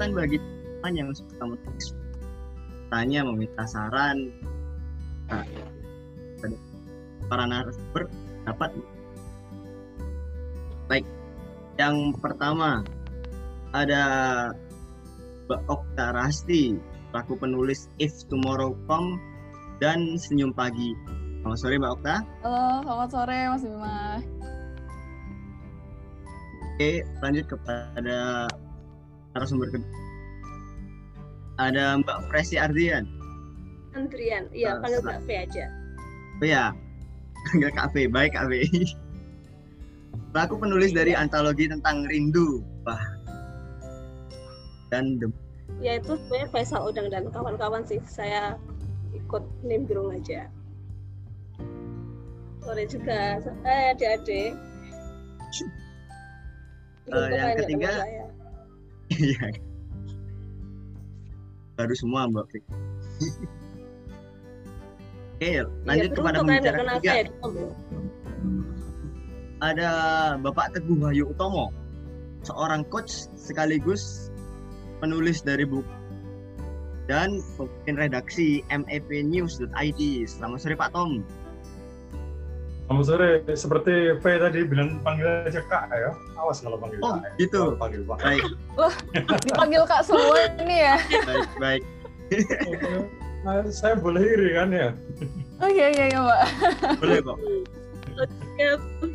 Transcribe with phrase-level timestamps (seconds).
[0.00, 0.38] kesempatan bagi
[0.80, 1.92] teman yang suka menulis
[2.88, 4.32] tanya meminta saran.
[5.28, 5.44] Nah,
[7.28, 8.08] para narasumber
[8.48, 8.72] dapat.
[10.88, 11.04] Baik
[11.76, 12.80] yang pertama
[13.76, 14.04] ada
[15.44, 16.80] Mbak Okta Rasti
[17.12, 19.20] pelaku penulis If Tomorrow Come
[19.84, 20.96] dan Senyum Pagi.
[21.44, 22.16] Selamat sore Mbak Okta.
[22.40, 24.00] Halo, selamat sore Mas Bima.
[26.80, 28.48] oke lanjut kepada
[29.36, 29.90] narasumber kedua
[31.60, 33.04] ada Mbak Presi Ardian
[33.90, 35.02] Andrian, iya Ah, panggil.
[35.02, 35.66] Mbak V aja.
[36.38, 36.64] Oh ya,
[37.58, 38.62] enggak Kak V, baik Kak V.
[40.30, 43.02] Pelaku penulis dari antologi tentang rindu, wah.
[44.94, 45.26] Dan The
[45.82, 47.98] Ya itu sebenarnya Faisal Udang dan kawan-kawan sih.
[48.06, 48.54] Saya
[49.10, 50.46] ikut nimbrung aja.
[52.62, 54.54] Sore juga, eh adik-adik.
[57.10, 58.29] Eh, yang ketiga, saya.
[59.10, 59.46] Iya.
[61.74, 62.52] Baru semua Mbak V.
[65.40, 65.50] Oke,
[65.88, 67.10] lanjut Iya, kepada beruntung kan nggak pembicara ketiga.
[67.10, 67.24] saya.
[69.60, 69.90] Ada
[70.40, 71.68] Bapak Teguh Wahyu Utomo,
[72.44, 74.32] seorang coach sekaligus
[75.00, 75.84] penulis dari buku
[77.08, 80.00] dan pemimpin redaksi mapnews.id.
[80.30, 81.24] Selamat sore Pak Tom.
[82.90, 83.30] Selamat sore.
[83.54, 86.10] Seperti V tadi bilang panggil aja Kak ya.
[86.34, 87.22] Awas kalau panggil Oh, Kak.
[87.22, 87.30] ya.
[87.38, 87.60] gitu.
[87.62, 88.18] Kalau Panggil Pak.
[88.18, 88.42] Baik,
[89.46, 90.96] Dipanggil Kak semua ini ya.
[91.22, 91.82] baik, baik.
[93.46, 94.90] Nah, saya boleh iri kan ya?
[95.62, 96.42] Oh iya iya iya Mbak.
[96.98, 97.38] Boleh kok.
[98.18, 98.66] Oke,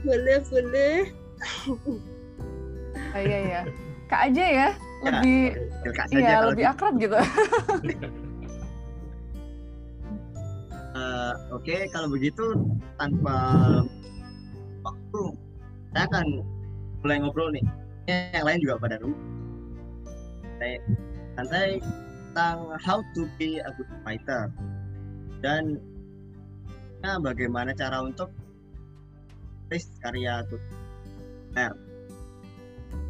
[0.08, 0.96] boleh boleh.
[1.68, 3.62] Oh, iya iya.
[4.08, 4.70] Kak aja ya,
[5.04, 5.40] lebih
[5.92, 7.20] saja iya lebih akrab gitu.
[10.96, 12.56] Eh, Oke, kalau begitu
[12.96, 13.36] tanpa
[14.80, 15.22] waktu,
[15.92, 16.28] saya akan
[17.04, 17.66] mulai ngobrol nih.
[18.08, 19.16] Yang lain juga pada dulu.
[20.56, 20.74] Santai,
[21.36, 21.68] santai
[22.36, 24.52] tentang how to be a good fighter
[25.40, 25.80] dan
[27.00, 28.28] nah, bagaimana cara untuk
[29.72, 30.64] tulis karya tulis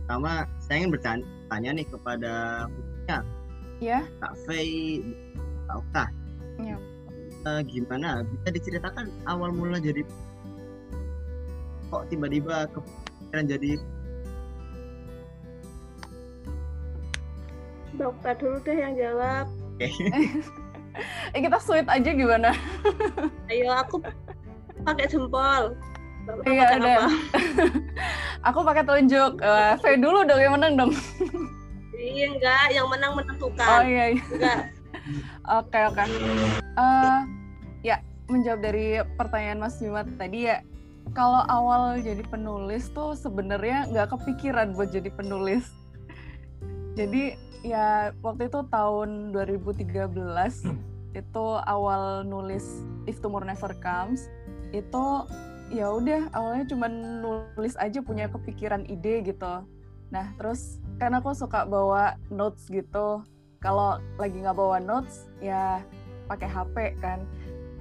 [0.05, 2.33] Pertama, saya ingin bertanya nih kepada
[2.69, 3.19] khususnya
[3.81, 3.99] Ya.
[4.21, 5.01] Kak Fei,
[5.65, 6.05] Kak Okta.
[6.61, 6.77] Iya.
[7.45, 10.01] Eh, gimana bisa diceritakan awal mula jadi
[11.93, 13.71] kok tiba-tiba kepikiran jadi
[17.95, 19.45] Dokter dulu deh yang jawab.
[21.35, 22.55] Eh kita sweet aja gimana?
[23.51, 23.99] Ayo aku
[24.87, 25.75] pakai jempol.
[26.23, 26.87] Bapak Iya pakai ada.
[26.95, 27.05] apa?
[28.47, 29.43] Aku pakai telunjuk.
[29.43, 30.91] Eh, V dulu dong yang menang dong.
[31.91, 33.79] Iya enggak, yang menang Oh menentukan.
[33.83, 34.23] iya iya.
[34.23, 34.59] Enggak.
[35.45, 36.03] Oke oke.
[36.75, 37.19] Eh,
[37.85, 40.65] ya menjawab dari pertanyaan Mas Bima tadi ya.
[41.13, 45.69] Kalau awal jadi penulis tuh sebenarnya nggak kepikiran buat jadi penulis.
[46.97, 49.85] Jadi ya waktu itu tahun 2013
[51.15, 54.27] itu awal nulis If Tomorrow Never Comes
[54.75, 55.05] itu
[55.73, 59.65] ya udah awalnya cuma nulis aja punya kepikiran ide gitu.
[60.09, 63.23] Nah terus karena aku suka bawa notes gitu
[63.65, 65.81] kalau lagi nggak bawa notes ya
[66.29, 67.25] pakai HP kan.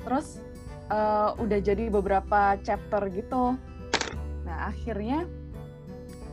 [0.08, 0.40] Terus
[0.88, 3.60] eh, udah jadi beberapa chapter gitu.
[4.48, 5.28] Nah akhirnya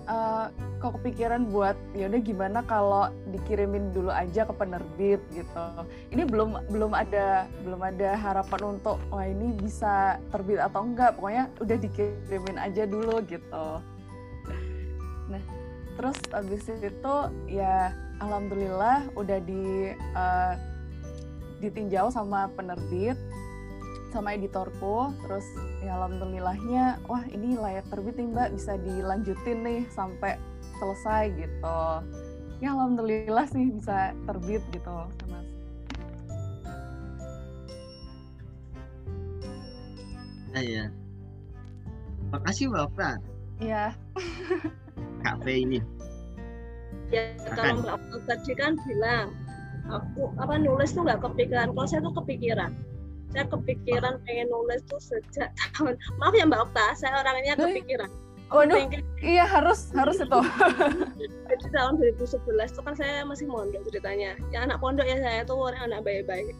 [0.07, 0.45] eh,
[0.79, 5.65] kok kepikiran buat ya udah gimana kalau dikirimin dulu aja ke penerbit gitu.
[6.15, 11.19] Ini belum belum ada belum ada harapan untuk wah ini bisa terbit atau enggak.
[11.19, 13.67] Pokoknya udah dikirimin aja dulu gitu.
[15.27, 15.43] Nah
[15.99, 17.15] terus abis itu
[17.51, 20.53] ya alhamdulillah udah di eh,
[21.59, 23.17] ditinjau sama penerbit
[24.13, 25.09] sama editorku.
[25.25, 25.47] Terus
[25.81, 28.49] ya alhamdulillahnya wah ini layak terbit nih mbak.
[28.53, 30.37] Bisa dilanjutin nih sampai
[30.77, 31.81] selesai gitu.
[32.61, 35.41] Ya alhamdulillah sih bisa terbit gitu sama
[40.53, 40.85] ah, ya.
[42.31, 43.19] Makasih Bapak
[43.61, 43.93] ya
[45.21, 45.63] Kak Fei.
[45.63, 46.00] ini.
[47.11, 49.35] Ya kalau Mbak Okta tadi kan bilang
[49.91, 51.75] aku apa nulis tuh nggak kepikiran.
[51.75, 52.71] Kalau saya tuh kepikiran.
[53.31, 55.95] Saya kepikiran pengen nulis tuh sejak tahun.
[56.17, 57.59] Maaf ya Mbak Okta, saya orangnya Eh.
[57.59, 58.09] kepikiran.
[58.51, 60.27] waduh Pengen iya harus harus itu
[61.47, 62.35] jadi tahun 2011
[62.75, 64.35] itu kan saya masih mondok ceritanya.
[64.51, 66.51] Ya anak pondok ya saya tuh orang anak baik-baik.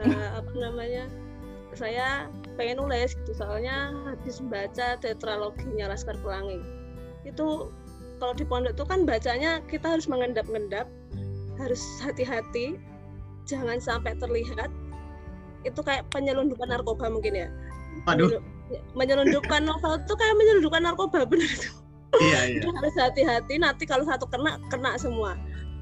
[0.00, 1.04] Eh, apa namanya?
[1.76, 6.56] Saya pengen nulis gitu soalnya habis membaca tetraloginya Laskar Pelangi.
[7.28, 7.68] Itu
[8.16, 10.88] kalau di pondok tuh kan bacanya kita harus mengendap-endap,
[11.60, 12.76] harus hati-hati,
[13.48, 14.68] jangan sampai terlihat.
[15.64, 17.48] Itu kayak penyelundupan narkoba mungkin ya.
[18.04, 18.40] Waduh,
[18.98, 21.74] Menyelundupkan novel tuh kayak menyelundupkan narkoba bener tuh.
[22.22, 22.60] iya iya.
[22.64, 25.36] Harus hati-hati nanti kalau satu kena kena semua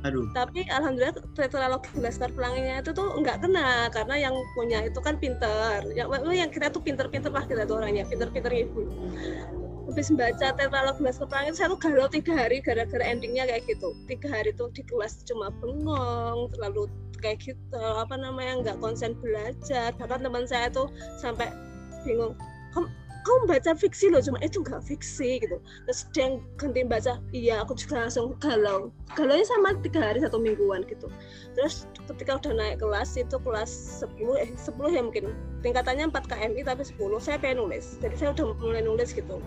[0.05, 0.29] Aduh.
[0.37, 5.81] tapi alhamdulillah tetralogi Laskar Pelanginya itu tuh nggak kena karena yang punya itu kan pinter
[5.97, 8.85] yang yang kita tuh pinter-pinter lah kita tuh orangnya pinter-pinter ibu
[9.85, 13.93] habis baca tetralogi Laskar Pelangi saya tuh galau tiga hari gara-gara endingnya kayak gitu.
[14.09, 16.89] Tiga hari tuh di kelas cuma bengong terlalu
[17.21, 19.93] kayak gitu apa namanya nggak konsen belajar.
[20.01, 20.89] Bahkan teman saya tuh
[21.21, 21.53] sampai
[22.09, 22.33] bingung
[22.73, 22.89] kamu
[23.25, 25.57] kamu baca fiksi loh cuma itu nggak fiksi gitu.
[25.89, 28.93] Terus dia yang ganti baca iya aku juga langsung galau.
[29.17, 31.09] Galau sama tiga hari satu mingguan gitu.
[31.57, 35.33] Terus ketika udah naik kelas itu kelas 10 eh 10 ya mungkin.
[35.65, 37.97] Tingkatannya 4 KMI tapi 10 saya pengen nulis.
[38.05, 39.41] Jadi saya udah mulai nulis gitu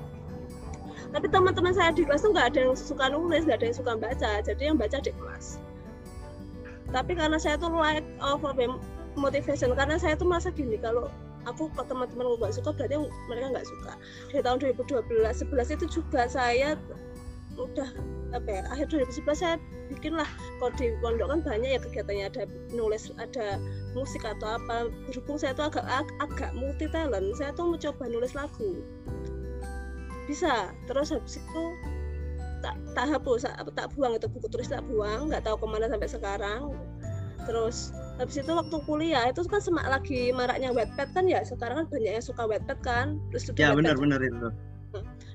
[1.16, 3.92] tapi teman-teman saya di kelas tuh nggak ada yang suka nulis nggak ada yang suka
[3.96, 4.32] baca.
[4.44, 5.60] Jadi yang baca di kelas.
[6.92, 8.44] Tapi karena saya tuh like of
[9.18, 11.12] motivation karena saya tuh merasa gini kalau
[11.48, 12.96] aku ke teman-teman nggak suka berarti
[13.32, 13.92] mereka nggak suka.
[14.32, 16.76] Dari tahun 2012 11 itu juga saya
[17.58, 17.90] udah
[18.36, 19.56] apa ya akhir 2011 saya
[19.90, 20.28] bikin lah
[20.60, 22.44] kalau di pondok kan banyak ya kegiatannya ada
[22.76, 23.58] nulis ada
[23.96, 24.92] musik atau apa.
[25.08, 28.84] Berhubung saya tuh agak ag agak multi talent saya tuh mencoba nulis lagu
[30.28, 30.76] bisa.
[30.86, 31.64] Terus habis itu
[32.62, 36.10] tak tak hapus tak buang itu buku tulis tak buang nggak tahu ke mana sampai
[36.10, 36.76] sekarang.
[37.48, 41.88] Terus habis itu waktu kuliah itu kan semak lagi maraknya wetpad kan ya sekarang kan
[41.88, 44.52] banyak yang suka wetpad kan terus ya benar benar itu.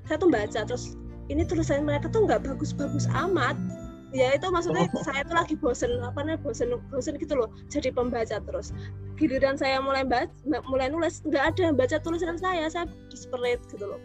[0.05, 0.93] Saya tuh baca terus
[1.31, 3.57] ini tulisan mereka tuh nggak bagus-bagus amat.
[4.13, 5.01] Ya itu maksudnya oh.
[5.01, 8.69] saya tuh lagi bosen apa nih bosen bosen gitu loh jadi pembaca terus.
[9.17, 10.29] Giliran saya mulai baca
[10.69, 13.97] mulai nulis nggak ada yang baca tulisan saya saya disperate gitu loh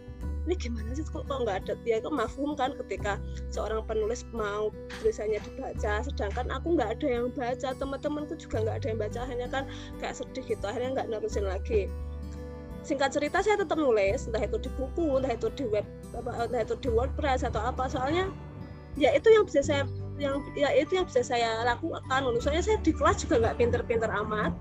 [0.49, 1.05] ini gimana sih?
[1.05, 1.73] Kok nggak ada?
[1.85, 3.21] Ya kok mafhum kan ketika
[3.53, 8.87] seorang penulis mau tulisannya dibaca sedangkan aku nggak ada yang baca teman-temanku juga nggak ada
[8.89, 9.63] yang baca akhirnya kan
[10.01, 11.85] kayak sedih gitu akhirnya nggak nerusin lagi.
[12.81, 15.85] Singkat cerita saya tetap nulis entah itu di buku entah itu di web
[16.17, 18.33] apa entah itu di WordPress atau apa soalnya
[18.97, 19.85] ya itu yang bisa saya
[20.17, 22.01] yang ya itu yang bisa saya lakukan.
[22.41, 24.51] Soalnya saya di kelas juga nggak pinter-pinter amat.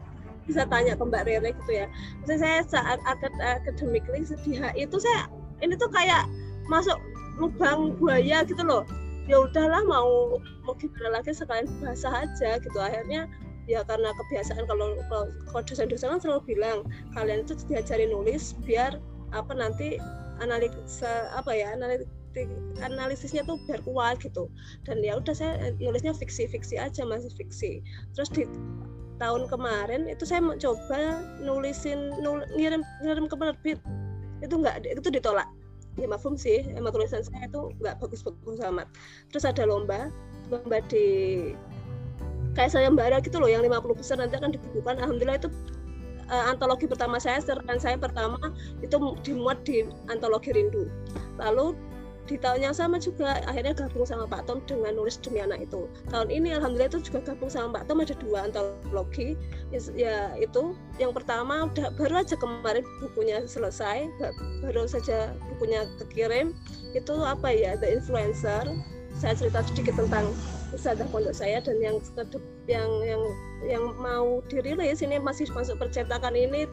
[0.44, 1.87] Bisa tanya ke Mbak Rere gitu ya.
[2.25, 2.99] Maksudnya saya saat
[3.37, 5.29] akademikly di HI itu saya
[5.62, 6.26] ini tuh kayak
[6.69, 6.99] masuk
[7.38, 8.84] lubang buaya gitu loh.
[9.28, 12.78] Ya udahlah mau mau gimana lagi sekalian bahasa aja gitu.
[12.78, 13.28] Akhirnya
[13.69, 18.96] ya karena kebiasaan kalau kalau dosen-dosen kan selalu bilang kalian itu diajari nulis biar
[19.37, 20.00] apa nanti
[20.40, 22.08] analisa apa ya analitik
[22.81, 24.49] analisisnya tuh biar kuat gitu.
[24.88, 27.84] Dan ya udah saya nulisnya fiksi-fiksi aja masih fiksi.
[28.16, 28.49] Terus di
[29.19, 33.78] tahun kemarin itu saya mencoba nulisin nul, ngirim ngirim ke penerbit
[34.43, 35.49] itu enggak itu ditolak.
[35.99, 38.87] Ya mafum sih emang tulisan saya itu nggak bagus-bagus amat.
[39.35, 40.11] Terus ada lomba
[40.49, 41.06] lomba di
[42.55, 44.99] kayak sayembara gitu loh yang 50 besar nanti akan dibukukan.
[45.02, 45.50] Alhamdulillah itu
[46.31, 48.38] uh, antologi pertama saya serkan saya pertama
[48.85, 48.96] itu
[49.26, 50.87] dimuat di antologi rindu.
[51.38, 51.75] Lalu
[52.28, 55.88] di tahun yang sama juga akhirnya gabung sama Pak Tom dengan nulis demi anak itu.
[56.12, 59.32] Tahun ini alhamdulillah itu juga gabung sama Pak Tom ada dua antologi.
[59.96, 64.12] Ya itu yang pertama udah baru aja kemarin bukunya selesai
[64.60, 66.52] baru saja bukunya kekirim.
[66.92, 68.69] Itu apa ya The Influencer.
[69.19, 70.30] Saya cerita sedikit tentang
[70.70, 71.96] usaha pondok saya dan yang
[72.69, 73.22] yang yang
[73.64, 76.69] yang mau dirilis ini masih masuk percetakan ini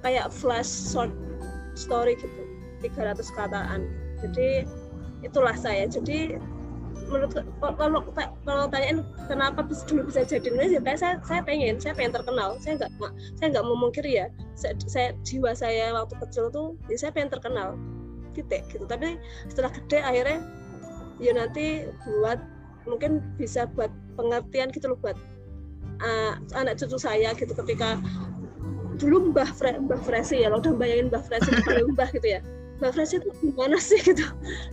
[0.00, 1.12] kayak flash short
[1.76, 2.42] story gitu
[2.82, 4.66] 300 kataan jadi
[5.22, 5.86] itulah saya.
[5.86, 6.38] Jadi
[7.08, 7.32] menurut
[7.62, 8.04] kalau
[8.44, 9.00] kalau tanyain
[9.32, 12.58] kenapa dulu bisa jadi nulis ya saya saya pengen saya pengen terkenal.
[12.60, 12.90] Saya nggak
[13.38, 17.74] saya nggak memungkiri ya saya, saya jiwa saya waktu kecil tuh ya saya pengen terkenal.
[18.36, 18.84] Titik gitu.
[18.84, 19.18] Tapi
[19.50, 20.38] setelah gede akhirnya
[21.18, 22.38] ya nanti buat
[22.86, 25.18] mungkin bisa buat pengertian gitu loh buat
[26.02, 28.00] uh, anak cucu saya gitu ketika
[28.98, 31.54] dulu Mbah Fre Mbah Fresi ya lo udah bayangin Mbah Fresi
[31.94, 32.40] Mbah gitu ya
[32.78, 34.22] Mbak Fresh itu gimana sih gitu?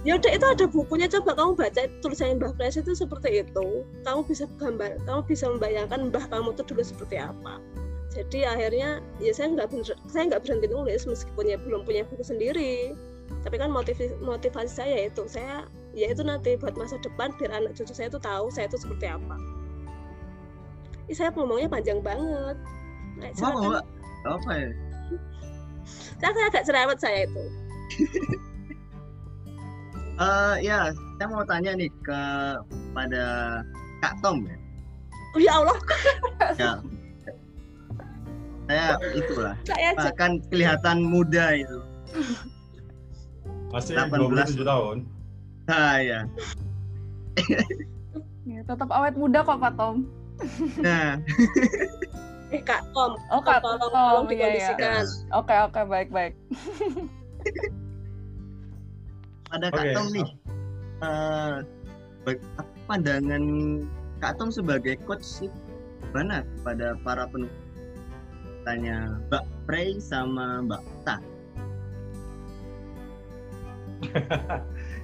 [0.05, 1.09] Ya udah itu ada bukunya.
[1.09, 3.81] Coba kamu baca tulisannya Mbak Fresh itu seperti itu.
[4.05, 7.57] Kamu bisa gambar kamu bisa membayangkan Mbah kamu itu dulu seperti apa.
[8.13, 9.73] Jadi akhirnya ya saya nggak
[10.07, 12.93] saya nggak berhenti nulis meskipun ya belum punya buku sendiri.
[13.41, 15.65] Tapi kan motivasi, motivasi saya itu saya
[15.97, 19.09] ya itu nanti buat masa depan biar anak cucu saya itu tahu saya itu seperti
[19.09, 19.35] apa.
[21.09, 22.57] Ih, saya ngomongnya panjang banget.
[23.17, 23.81] Nah, oh,
[24.25, 24.69] apa ya?
[26.21, 27.64] Saya agak cerewet saya itu
[30.19, 32.19] uh, ya, saya mau tanya nih ke
[32.91, 33.25] pada
[34.03, 34.57] Kak Tom ya.
[35.35, 35.77] Oh ya Allah.
[36.61, 36.73] ya.
[38.65, 39.55] Saya itulah.
[39.67, 41.79] Saya bahkan kelihatan muda itu.
[43.69, 44.97] Masih 18 tahun.
[45.67, 46.19] Ah ya.
[48.47, 48.59] ya.
[48.63, 50.07] Tetap awet muda kok Kak Tom.
[50.79, 51.19] Nah.
[52.55, 53.19] eh Kak Tom.
[53.29, 55.03] Oh Kak Tom, tolong, tolong iya, iya.
[55.35, 56.33] Oke oke baik baik.
[59.55, 59.95] Pada Kak okay.
[59.95, 60.29] Tom nih,
[60.99, 61.63] uh,
[62.91, 63.43] pandangan
[64.19, 65.47] Kak Tom sebagai coach sih
[66.11, 67.55] mana pada para penulis
[68.67, 71.23] tanya Mbak Frey sama Mbak Ta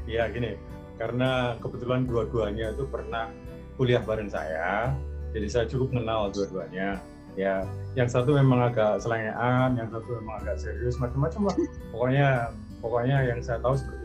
[0.04, 0.60] Iya gini,
[1.00, 3.32] karena kebetulan dua-duanya itu pernah
[3.80, 4.92] kuliah bareng saya,
[5.32, 7.00] jadi saya cukup kenal dua-duanya.
[7.40, 7.64] Ya,
[7.96, 11.56] yang satu memang agak selengean, yang satu memang agak serius, macam-macam lah.
[11.96, 12.28] Pokoknya,
[12.84, 14.01] pokoknya yang saya tahu seperti.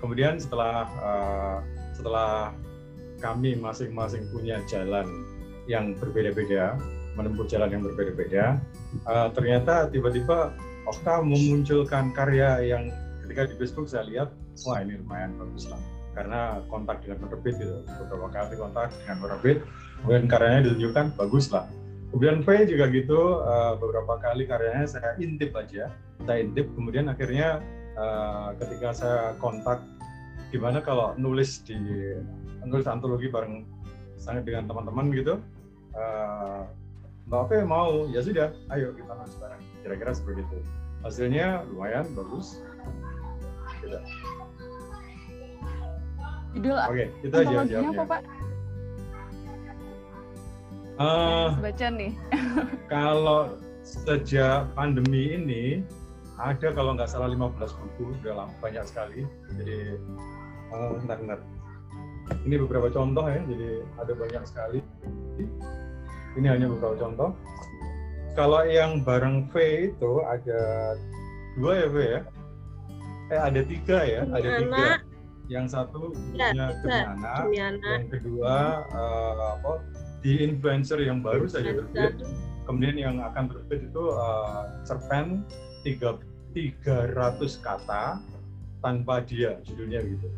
[0.00, 1.58] Kemudian setelah uh,
[1.92, 2.56] setelah
[3.20, 5.04] kami masing-masing punya jalan
[5.68, 6.80] yang berbeda-beda,
[7.14, 8.56] menempuh jalan yang berbeda-beda,
[9.04, 10.56] uh, ternyata tiba-tiba
[10.88, 12.88] Okta memunculkan karya yang
[13.22, 14.28] ketika di Facebook saya lihat
[14.64, 15.78] wah ini lumayan bagus lah.
[16.10, 19.62] Karena kontak dengan penerbit gitu beberapa kali kontak dengan penerbit
[20.02, 21.68] kemudian karyanya ditunjukkan bagus lah.
[22.10, 25.94] Kemudian V juga gitu uh, beberapa kali karyanya saya intip aja
[26.26, 27.62] saya intip kemudian akhirnya
[27.96, 29.82] uh, ketika saya kontak
[30.50, 31.78] gimana kalau nulis di
[32.66, 33.64] nulis antologi bareng
[34.20, 35.38] sangat dengan teman-teman gitu
[35.94, 36.66] uh,
[37.30, 40.58] Mbak V mau ya sudah ayo kita nulis bareng kira-kira seperti itu
[41.00, 42.60] hasilnya lumayan bagus
[43.80, 43.98] gitu.
[46.50, 47.78] Judul Oke, itu aja jawabnya.
[47.94, 48.22] apa Pak?
[51.00, 52.12] Eh, Baca nih.
[52.92, 55.64] kalau sejak pandemi ini
[56.40, 59.28] ada kalau nggak salah 15 buku, udah lama banyak sekali.
[59.60, 60.00] Jadi,
[60.72, 61.38] oh, bentar, bentar.
[62.46, 63.70] Ini beberapa contoh ya, jadi
[64.00, 64.80] ada banyak sekali.
[66.38, 67.30] Ini hanya beberapa contoh.
[68.38, 69.54] Kalau yang bareng V
[69.90, 70.94] itu ada
[71.58, 72.20] dua ya V ya?
[73.30, 74.86] Eh ada tiga ya, ada tiga.
[75.50, 79.72] Yang satu Ya, punya anak yang kedua eh, apa
[80.22, 82.22] di influencer yang baru saja terbit
[82.70, 85.42] kemudian yang akan terbit itu eh, cerpen
[85.82, 86.14] tiga
[86.52, 88.18] 300 kata
[88.80, 90.28] tanpa dia judulnya gitu.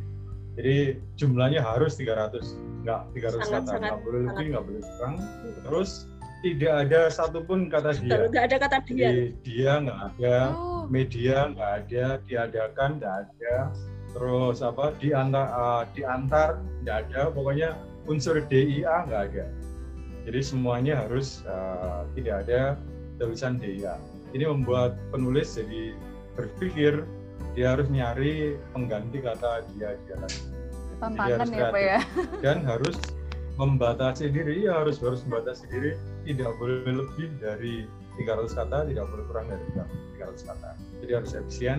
[0.53, 4.51] Jadi jumlahnya harus 300 nggak 300 Sangat, kata sangat, nggak boleh lebih sangat.
[4.53, 5.15] nggak boleh kurang.
[5.65, 5.91] Terus
[6.43, 8.29] tidak ada satupun kata dia.
[8.29, 9.09] nggak ada kata dia.
[9.09, 13.57] Jadi dia nggak ada Oh, media nggak ada, diadakan nggak ada,
[14.11, 17.79] terus apa diantar uh, diantar nggak ada, pokoknya
[18.11, 19.47] unsur DIA nggak ada.
[20.27, 22.75] Jadi semuanya harus uh, tidak ada
[23.23, 23.95] tulisan DIA.
[24.33, 25.93] Ini membuat penulis jadi
[26.37, 27.05] berpikir
[27.53, 30.17] dia harus nyari pengganti kata dia dia.
[30.17, 30.53] Jadi
[31.03, 32.01] tantangan harus ya Pak ya.
[32.41, 32.97] dan harus
[33.61, 35.93] membatasi diri ya harus harus membatasi diri
[36.25, 37.85] tidak boleh lebih dari
[38.17, 39.65] 300 kata tidak boleh kurang dari
[40.17, 40.71] 300 kata
[41.05, 41.79] jadi harus efisien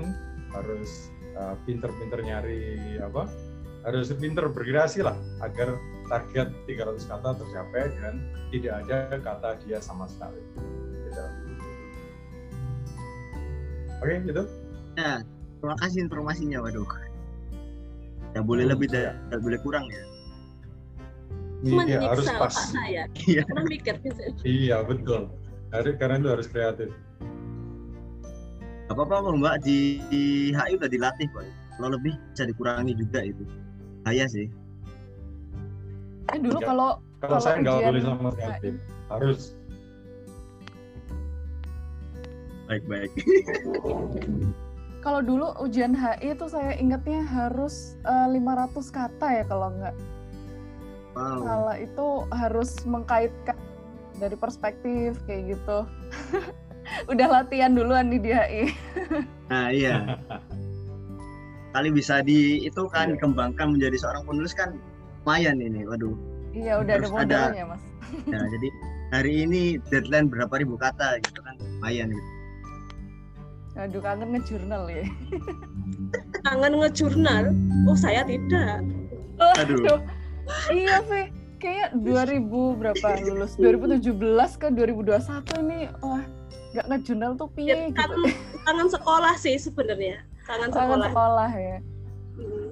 [0.53, 3.25] harus uh, pinter-pinter nyari apa
[3.83, 5.75] harus pinter berkreasi lah agar
[6.07, 8.21] target 300 kata tercapai dan
[8.53, 10.39] tidak ada kata dia sama sekali
[11.09, 11.23] gitu.
[14.03, 14.43] Oke gitu.
[14.93, 15.23] Ya
[15.57, 16.83] terima kasih informasinya waduh.
[16.83, 19.15] Tidak boleh Hmm, lebih ya.
[19.15, 20.03] dan tidak boleh kurang ya.
[21.63, 22.55] Iya harus menyiksa pas.
[22.75, 23.43] saya Iya.
[23.63, 23.95] mikir
[24.43, 25.31] iya betul.
[25.71, 26.89] Harus karena itu harus kreatif.
[28.83, 29.55] Gak apa-apa kok, mbak.
[29.63, 31.47] Di, di HI udah dilatih kok.
[31.79, 33.41] Kalau lebih bisa dikurangi juga itu.
[34.03, 34.51] Bahaya sih.
[36.29, 36.67] Eh dulu Ya.
[36.67, 36.89] kalau
[37.23, 38.73] kalau saya nggak boleh sama kreatif.
[39.07, 39.55] Harus
[42.73, 43.11] baik-baik
[44.99, 48.39] kalau dulu ujian HI itu saya ingatnya harus eh, 500
[48.89, 49.95] kata ya kalau nggak
[51.13, 53.53] wow salah itu harus mengkaitkan
[54.15, 55.77] dari perspektif kayak gitu.
[57.11, 58.63] Udah latihan duluan nih di HI.
[59.47, 60.17] nah iya
[61.71, 63.17] kali bisa di itu kan Iya.
[63.17, 64.77] dikembangkan menjadi seorang penulis kan
[65.21, 66.13] lumayan ini waduh
[66.51, 67.83] Iya udah ada Terus ada- modalnya mas.
[68.25, 68.67] ya jadi
[69.11, 72.29] hari ini deadline berapa ribu kata gitu kan lumayan gitu
[73.73, 75.05] Aduh kangen ngejurnal ya.
[76.45, 77.43] kangen ngejurnal
[77.85, 78.85] oh saya tidak
[79.57, 79.99] Aduh.
[80.69, 81.33] iya Fe.
[81.57, 82.43] Kayak 2000
[82.75, 83.55] berapa lulus?
[83.55, 84.13] 2017
[84.59, 86.21] ke 2021 ini wah
[86.73, 87.95] nggak ngejurnal tuh ya, piye gitu.
[87.95, 88.21] kangen,
[88.61, 91.77] kangen sekolah sih sebenarnya kangen Kangen sekolah sekolah ya.
[92.33, 92.69] Hmm.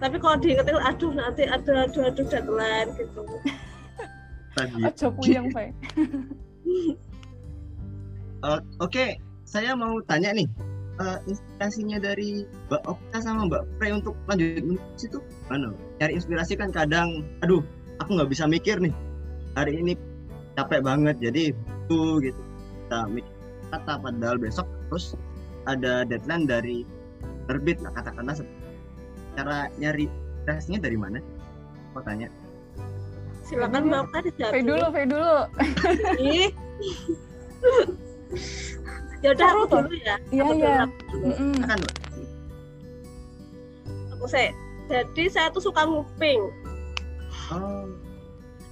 [0.00, 3.20] tapi kalau diingetin aduh nanti ada aduh aduh deadline gitu
[4.50, 5.70] tadi Aja puyeng Fe.
[8.40, 9.20] O- Oke,
[9.50, 10.46] saya mau tanya nih,
[11.02, 15.18] eh, inspirasinya dari Mbak Okta sama Mbak Frey untuk lanjut menulis itu
[15.50, 15.74] mana?
[15.98, 17.66] Cari inspirasi kan kadang, aduh,
[17.98, 18.94] aku nggak bisa mikir nih.
[19.58, 19.98] Hari ini
[20.54, 22.40] capek banget, jadi itu gitu.
[22.86, 23.34] Kita mikir
[23.74, 25.18] kata padahal besok terus
[25.66, 26.86] ada deadline dari
[27.46, 28.38] terbit lah katakanlah
[29.34, 31.18] cara nyari inspirasinya dari mana?
[31.90, 32.30] Mau tanya.
[33.50, 35.34] silakan mbak Okta dijawab Fe dulu, Fe dulu.
[39.20, 40.16] Ya udah aku dulu ya.
[40.32, 40.78] Iya Aku iya.
[41.68, 41.80] Kan
[44.20, 44.52] aku saya
[44.90, 46.40] jadi saya tuh suka nguping.
[47.52, 47.88] Oh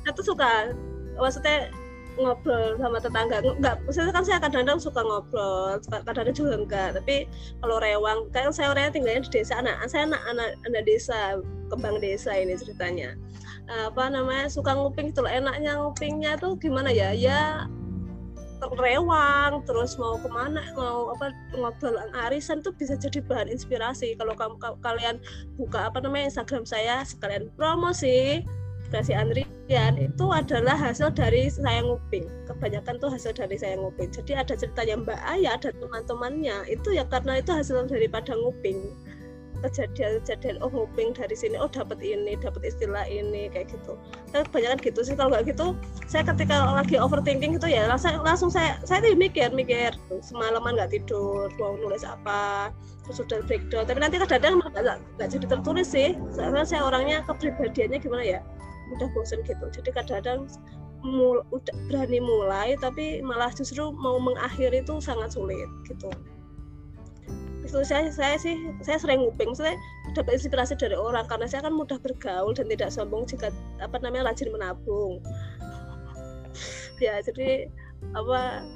[0.04, 0.72] Saya tuh suka
[1.16, 1.72] maksudnya
[2.18, 3.38] ngobrol sama tetangga.
[3.40, 7.24] Enggak maksudnya kan saya kadang-kadang suka ngobrol kadang-kadang juga enggak tapi
[7.64, 9.60] kalau rewang kan saya orangnya tinggalnya di desa.
[9.60, 11.40] Anak saya anak anak, anak desa
[11.72, 13.16] kembang desa ini ceritanya.
[13.68, 15.28] Apa namanya suka nguping itu loh.
[15.28, 17.12] Enaknya ngupingnya tuh gimana ya?
[17.12, 17.68] Ya
[18.58, 21.94] rewang terus mau ke mana mau apa ngobrol
[22.26, 24.18] arisan tuh bisa jadi bahan inspirasi.
[24.18, 25.22] Kalau kamu kalian
[25.54, 28.42] buka apa namanya Instagram saya sekalian promosi
[28.88, 32.24] Dasi Andrian itu adalah hasil dari saya nguping.
[32.48, 34.08] Kebanyakan tuh hasil dari saya nguping.
[34.08, 36.56] Jadi ada ceritanya Mbak Ayah dan teman-temannya.
[36.72, 38.96] Itu ya karena itu hasil daripada nguping
[39.64, 43.98] kejadian-kejadian oh nguping dari sini oh dapat ini dapat istilah ini kayak gitu.
[44.30, 45.14] Saya kebanyakan gitu sih.
[45.18, 45.66] Kalau nggak gitu
[46.06, 50.94] saya ketika lagi overthinking itu ya langsung langsung saya saya tuh mikir mikir semalaman nggak
[50.94, 52.70] tidur mau nulis apa
[53.06, 53.84] terus sudah breakdown.
[53.88, 54.62] Tapi nanti kadang-kadang
[55.18, 56.14] nggak jadi tertulis sih.
[56.30, 58.40] Soalnya saya orangnya kepribadiannya gimana ya
[58.96, 59.66] udah bosen gitu.
[59.74, 60.48] Jadi kadang-kadang
[61.02, 66.10] mul, udah berani mulai tapi malah justru mau mengakhiri itu sangat sulit gitu
[67.68, 69.52] itu saya saya sih saya sering nguping.
[69.52, 69.76] Saya
[70.16, 73.52] dapat inspirasi dari orang karena saya kan mudah bergaul dan tidak sombong jika
[73.84, 75.20] apa namanya rajin menabung.
[76.98, 77.70] Ya jadi
[78.10, 78.66] apa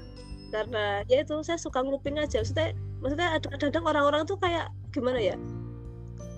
[0.55, 2.39] karena ya itu saya suka nguping aja.
[2.39, 2.71] Maksudnya
[3.03, 5.35] maksudnya ada kadang orang-orang tuh kayak gimana ya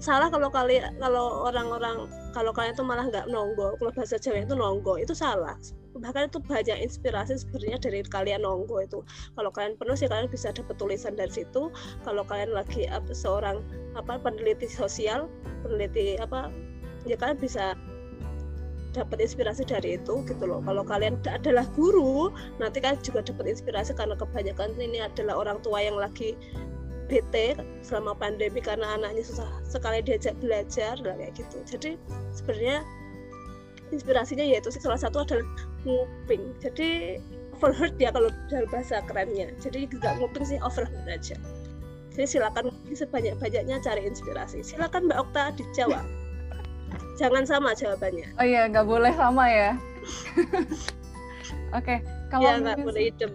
[0.04, 4.52] salah kalau kalian kalau orang-orang kalau kalian tuh malah nggak nonggo kalau bahasa Jawa itu
[4.52, 5.56] nonggo itu salah
[6.00, 9.00] bahkan itu banyak inspirasi sebenarnya dari kalian nonggo itu.
[9.34, 11.70] Kalau kalian penuh sih kalian bisa dapat tulisan dari situ.
[12.02, 13.62] Kalau kalian lagi apa, seorang
[13.94, 15.30] apa peneliti sosial
[15.62, 16.50] peneliti apa
[17.06, 17.78] ya kalian bisa
[18.94, 20.62] dapat inspirasi dari itu gitu loh.
[20.62, 22.30] Kalau kalian adalah guru
[22.62, 26.38] nanti kan juga dapat inspirasi karena kebanyakan ini adalah orang tua yang lagi
[27.10, 31.58] bete selama pandemi karena anaknya susah sekali diajak belajar kayak gitu.
[31.66, 31.90] Jadi
[32.32, 32.80] sebenarnya
[33.94, 35.46] inspirasinya yaitu salah satu adalah
[35.86, 36.52] nguping.
[36.58, 37.18] Jadi
[37.54, 39.54] overheard ya kalau dalam bahasa kerennya.
[39.62, 41.36] Jadi nggak nguping sih overheard aja.
[42.14, 44.62] Jadi silakan sebanyak banyaknya cari inspirasi.
[44.62, 46.04] Silakan mbak Okta dijawab.
[47.20, 48.34] Jangan sama jawabannya.
[48.38, 49.70] Oh iya nggak boleh sama ya.
[51.74, 51.98] Oke okay,
[52.30, 53.32] kalau ya nggak boleh idem.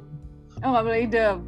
[0.63, 1.37] Oh nggak boleh idem.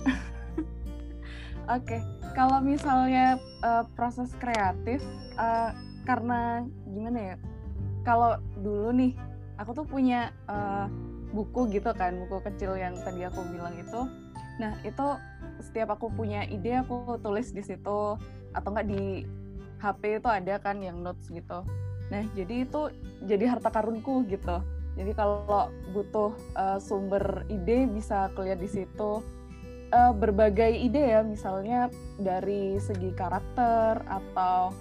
[1.71, 2.01] Oke, okay.
[2.35, 4.99] kalau misalnya uh, proses kreatif,
[5.39, 5.71] uh,
[6.03, 7.35] karena gimana ya?
[8.01, 9.13] Kalau dulu nih,
[9.61, 10.89] aku tuh punya uh,
[11.31, 14.09] buku gitu kan, buku kecil yang tadi aku bilang itu.
[14.57, 15.07] Nah itu
[15.61, 18.17] setiap aku punya ide aku tulis di situ,
[18.51, 19.25] atau enggak di
[19.81, 21.65] HP itu ada kan yang notes gitu.
[22.09, 22.91] Nah jadi itu
[23.25, 24.61] jadi harta karunku gitu.
[24.91, 29.23] Jadi kalau butuh uh, sumber ide bisa kuliah di situ
[29.91, 31.87] uh, berbagai ide ya, misalnya
[32.19, 34.75] dari segi karakter atau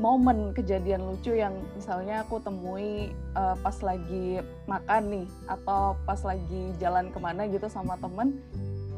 [0.00, 6.72] momen kejadian lucu yang misalnya aku temui uh, pas lagi makan nih atau pas lagi
[6.80, 8.40] jalan ke mana gitu sama temen.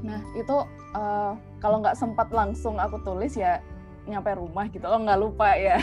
[0.07, 0.63] Nah itu
[0.95, 3.59] uh, kalau nggak sempat langsung aku tulis ya
[4.07, 5.83] nyampe rumah gitu, oh nggak lupa ya.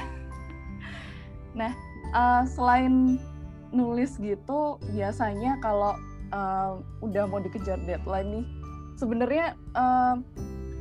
[1.60, 1.76] nah
[2.16, 3.20] uh, selain
[3.76, 6.00] nulis gitu biasanya kalau
[6.32, 8.46] uh, udah mau dikejar deadline nih
[8.98, 10.18] sebenarnya uh,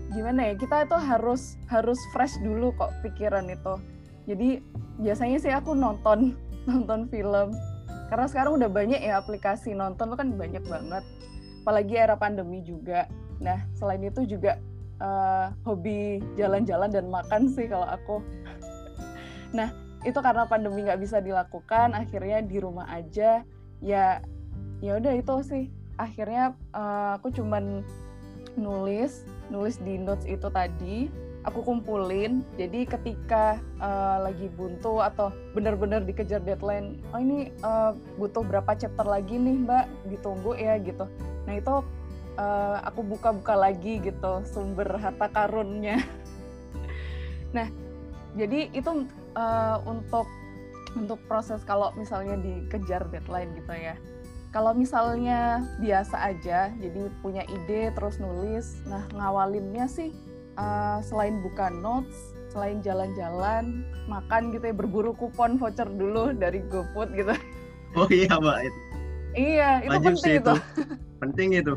[0.08, 3.76] gimana ya kita itu harus harus fresh dulu kok pikiran itu
[4.28, 4.60] jadi
[5.00, 6.36] biasanya sih aku nonton
[6.68, 7.56] nonton film.
[8.12, 11.04] Karena sekarang udah banyak ya aplikasi nonton kan banyak banget.
[11.64, 13.08] Apalagi era pandemi juga.
[13.40, 14.60] Nah selain itu juga
[15.00, 18.20] uh, hobi jalan-jalan dan makan sih kalau aku.
[19.48, 19.72] Nah
[20.04, 23.48] itu karena pandemi nggak bisa dilakukan akhirnya di rumah aja.
[23.80, 24.20] Ya
[24.84, 25.64] ya udah itu sih.
[25.96, 27.80] Akhirnya uh, aku cuman
[28.60, 31.08] nulis nulis di notes itu tadi
[31.48, 32.44] aku kumpulin.
[32.60, 39.08] Jadi ketika uh, lagi buntu atau benar-benar dikejar deadline oh ini uh, butuh berapa chapter
[39.08, 39.84] lagi nih mbak?
[40.12, 41.08] Ditunggu ya gitu.
[41.48, 41.74] Nah itu
[42.36, 45.98] uh, aku buka-buka lagi gitu sumber harta karunnya.
[47.48, 47.64] Nah
[48.36, 50.28] jadi itu uh, untuk
[50.92, 53.96] untuk proses kalau misalnya dikejar deadline gitu ya.
[54.48, 60.08] Kalau misalnya biasa aja, jadi punya ide terus nulis, nah ngawalinnya sih
[60.58, 67.14] uh, selain buka notes, selain jalan-jalan, makan gitu ya, berburu kupon voucher dulu dari GoFood
[67.14, 67.32] gitu.
[67.96, 68.80] Oh iya mbak itu.
[69.32, 70.36] Iya, itu Wajib penting itu.
[70.36, 70.54] itu.
[71.22, 71.74] penting itu.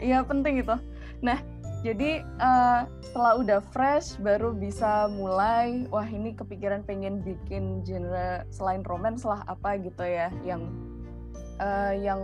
[0.00, 0.76] iya penting itu.
[1.20, 1.38] Nah,
[1.80, 8.84] jadi uh, setelah udah fresh baru bisa mulai wah ini kepikiran pengen bikin genre selain
[8.84, 10.68] romance lah apa gitu ya yang
[11.60, 12.20] uh, yang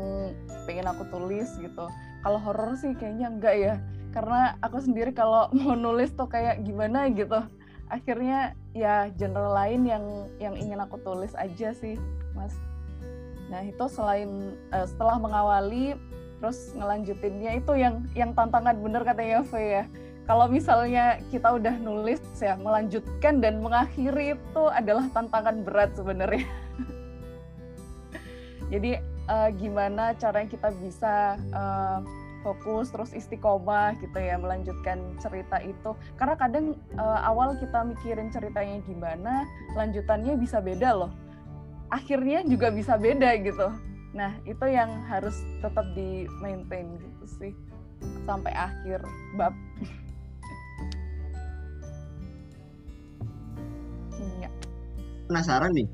[0.68, 1.88] pengen aku tulis gitu.
[2.20, 3.75] Kalau horor sih kayaknya enggak ya,
[4.16, 7.44] karena aku sendiri kalau mau nulis tuh kayak gimana gitu.
[7.92, 10.05] Akhirnya ya genre lain yang
[10.40, 12.00] yang ingin aku tulis aja sih,
[12.33, 12.57] Mas.
[13.52, 15.94] Nah itu selain uh, setelah mengawali
[16.40, 19.85] terus ngelanjutinnya itu yang yang tantangan bener katanya V ya.
[20.26, 26.42] Kalau misalnya kita udah nulis ya melanjutkan dan mengakhiri itu adalah tantangan berat sebenarnya.
[28.74, 28.98] Jadi
[29.31, 32.02] uh, gimana caranya kita bisa uh,
[32.47, 35.99] fokus terus istiqomah gitu ya melanjutkan cerita itu.
[36.15, 39.43] Karena kadang uh, awal kita mikirin ceritanya gimana
[39.75, 41.11] lanjutannya bisa beda loh.
[41.91, 43.75] Akhirnya juga bisa beda gitu.
[44.15, 47.53] Nah itu yang harus tetap di maintain gitu sih
[48.23, 49.03] sampai akhir
[49.35, 49.55] bab.
[54.39, 54.51] Ya.
[55.27, 55.89] penasaran nih.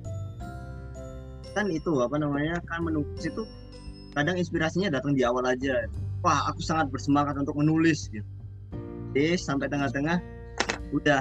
[1.57, 3.45] Kan itu apa namanya kan menulis itu
[4.13, 5.89] kadang inspirasinya datang di awal aja
[6.23, 8.27] wah aku sangat bersemangat untuk menulis gitu
[9.13, 10.23] jadi sampai tengah-tengah
[10.95, 11.21] udah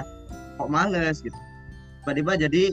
[0.56, 1.36] kok males gitu
[2.02, 2.64] tiba-tiba jadi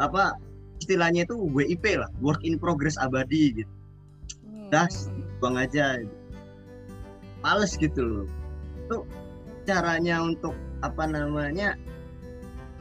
[0.00, 0.36] apa
[0.80, 3.72] istilahnya itu WIP lah work in progress abadi gitu
[4.72, 5.38] udah hmm.
[5.40, 6.16] buang aja gitu.
[7.44, 8.28] males gitu loh
[8.86, 8.96] itu
[9.68, 11.78] caranya untuk apa namanya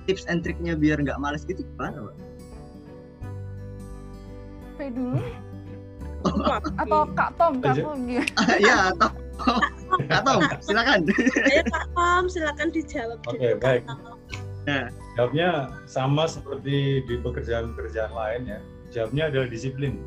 [0.09, 2.17] tips and triknya biar nggak males gitu gimana pak?
[4.97, 5.21] dulu
[6.77, 8.29] atau Kak Tom, Kak Tom gitu.
[8.63, 9.13] Iya, Tom.
[10.07, 10.99] Kak Tom, silakan.
[11.49, 13.84] Ayo Kak Tom, silakan dijawab Oke, okay, baik.
[14.69, 18.60] Nah, jawabnya sama seperti di pekerjaan-pekerjaan lain ya.
[18.93, 19.97] Jawabnya adalah disiplin.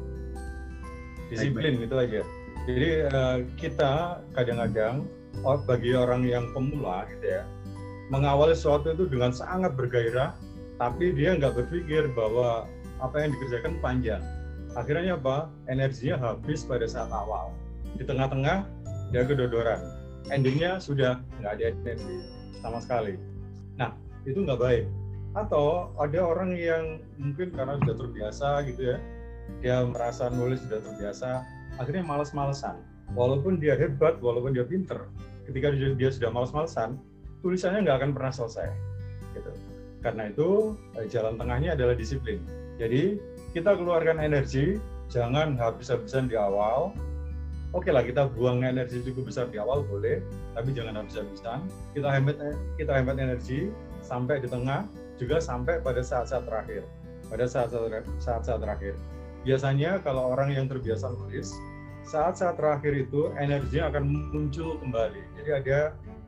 [1.33, 1.91] Disiplin baik, baik.
[1.91, 2.21] itu aja.
[2.65, 3.93] Jadi uh, kita
[4.33, 5.05] kadang-kadang
[5.67, 7.43] bagi orang yang pemula gitu ya,
[8.09, 10.33] mengawali sesuatu itu dengan sangat bergairah,
[10.79, 12.71] tapi dia nggak berpikir bahwa
[13.03, 14.23] apa yang dikerjakan panjang
[14.75, 15.51] akhirnya apa?
[15.71, 17.51] Energinya habis pada saat awal.
[17.99, 18.67] Di tengah-tengah
[19.11, 19.81] dia kedodoran.
[20.31, 22.19] Endingnya sudah nggak ada energi
[22.61, 23.15] sama sekali.
[23.79, 23.95] Nah
[24.27, 24.87] itu nggak baik.
[25.35, 28.99] Atau ada orang yang mungkin karena sudah terbiasa gitu ya
[29.61, 31.45] dia merasa nulis sudah terbiasa
[31.77, 32.81] akhirnya malas-malesan
[33.13, 35.09] walaupun dia hebat walaupun dia pinter
[35.45, 36.97] ketika dia, sudah malas-malesan
[37.45, 38.69] tulisannya nggak akan pernah selesai
[39.37, 39.53] gitu.
[40.01, 42.41] Karena itu eh, jalan tengahnya adalah disiplin.
[42.81, 43.21] Jadi
[43.55, 46.91] kita keluarkan energi, jangan habis-habisan di awal.
[47.71, 50.19] Oke lah kita buang energi cukup besar di awal boleh,
[50.59, 51.63] tapi jangan habis-habisan.
[51.95, 52.39] Kita hemat
[52.75, 53.71] kita hemat energi
[54.03, 54.91] sampai di tengah,
[55.23, 56.83] juga sampai pada saat-saat terakhir.
[57.31, 58.95] Pada saat-saat terakhir.
[59.47, 61.55] Biasanya kalau orang yang terbiasa nulis,
[62.07, 65.23] saat-saat terakhir itu energinya akan muncul kembali.
[65.39, 65.79] Jadi ada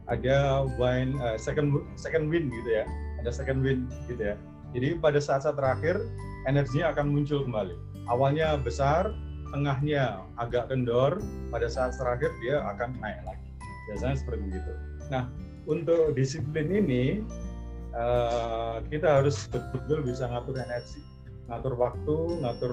[0.07, 2.85] ada wine uh, second second wind gitu ya,
[3.19, 4.37] ada second wind gitu ya.
[4.75, 6.03] Jadi pada saat-saat terakhir
[6.47, 7.75] energinya akan muncul kembali.
[8.07, 9.11] Awalnya besar,
[9.51, 11.19] tengahnya agak kendor,
[11.51, 13.49] pada saat terakhir dia akan naik lagi.
[13.91, 14.73] Biasanya seperti itu.
[15.11, 15.31] Nah,
[15.67, 17.23] untuk disiplin ini
[17.95, 21.03] uh, kita harus betul-betul bisa ngatur energi,
[21.51, 22.73] ngatur waktu, ngatur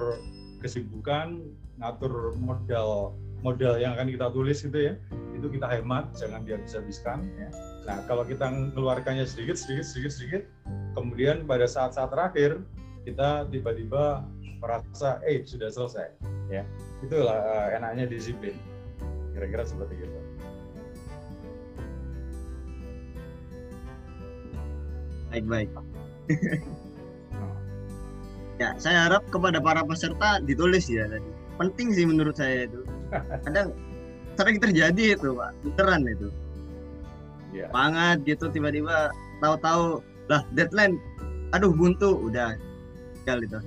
[0.62, 1.42] kesibukan,
[1.82, 4.94] ngatur modal modal yang akan kita tulis itu ya,
[5.36, 7.28] itu kita hemat, jangan dihabis-habiskan.
[7.36, 7.50] Ya.
[7.84, 10.44] Nah, kalau kita mengeluarkannya sedikit, sedikit, sedikit, sedikit,
[10.96, 12.64] kemudian pada saat-saat terakhir
[13.04, 14.24] kita tiba-tiba
[14.64, 16.08] merasa eh sudah selesai.
[16.48, 16.64] Ya.
[17.04, 18.56] Itulah uh, enaknya disiplin.
[19.36, 20.20] Kira-kira seperti itu.
[25.34, 25.70] Baik baik
[28.62, 31.30] ya saya harap kepada para peserta ditulis ya tadi.
[31.60, 32.86] Penting sih menurut saya itu.
[33.50, 33.76] Kadang
[34.40, 35.52] sering terjadi itu pak.
[35.66, 36.30] Beneran itu.
[37.54, 37.70] Ya.
[37.70, 39.14] banget gitu tiba-tiba
[39.44, 41.02] tahu-tahu lah deadline.
[41.52, 42.18] Aduh buntu.
[42.30, 42.56] Udah
[43.24, 43.60] sekali itu.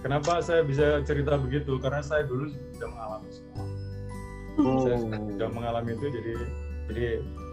[0.00, 1.76] Kenapa saya bisa cerita begitu?
[1.82, 3.64] Karena saya dulu sudah mengalami semua.
[4.58, 4.80] Oh.
[4.82, 6.32] Saya sudah mengalami itu, jadi
[6.88, 7.06] jadi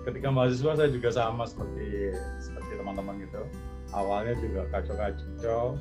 [0.08, 3.44] ketika mahasiswa saya juga sama seperti seperti teman-teman gitu.
[3.92, 5.78] Awalnya juga kacau-kacau,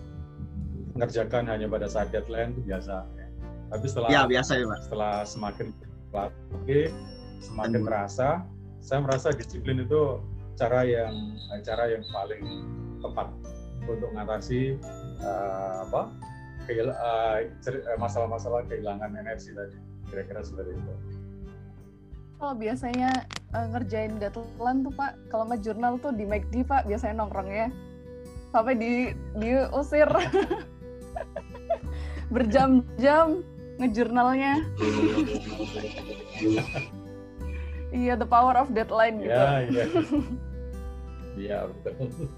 [0.97, 3.07] mengerjakan hanya pada saat deadline itu biasa.
[3.15, 3.29] Ya.
[3.73, 4.79] Tapi setelah ya, biasa ya, Pak.
[4.89, 5.67] setelah semakin
[6.15, 6.83] lagi,
[7.43, 8.29] semakin merasa,
[8.81, 10.21] saya merasa disiplin itu
[10.55, 11.13] cara yang
[11.67, 12.45] cara yang paling
[13.03, 13.29] tepat
[13.88, 14.77] untuk mengatasi
[15.20, 16.03] uh, apa
[16.68, 17.37] uh,
[18.01, 19.77] masalah-masalah kehilangan energi tadi
[20.09, 20.94] kira-kira seperti itu.
[22.40, 23.11] Kalau biasanya
[23.57, 27.73] uh, ngerjain deadline tuh Pak, kalau sama jurnal tuh di McD Pak biasanya nongkrongnya
[28.55, 28.92] sampai di
[29.40, 30.07] diusir
[32.35, 33.42] berjam-jam
[33.83, 34.55] ngejurnalnya.
[37.94, 39.35] iya, the power of deadline gitu.
[39.35, 39.87] Iya, iya.
[41.35, 42.31] Iya, betul.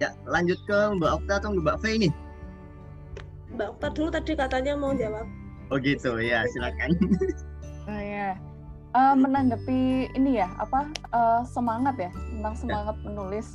[0.00, 2.08] Ya, lanjut ke Mbak Okta atau Mbak V ini?
[3.52, 5.28] Mbak Okta dulu tadi katanya mau jawab.
[5.68, 6.96] Oh gitu, ya silakan.
[7.84, 8.32] Oh ya,
[8.96, 12.60] uh, menanggapi ini ya apa uh, semangat ya tentang ya.
[12.60, 13.04] semangat ya.
[13.08, 13.48] menulis.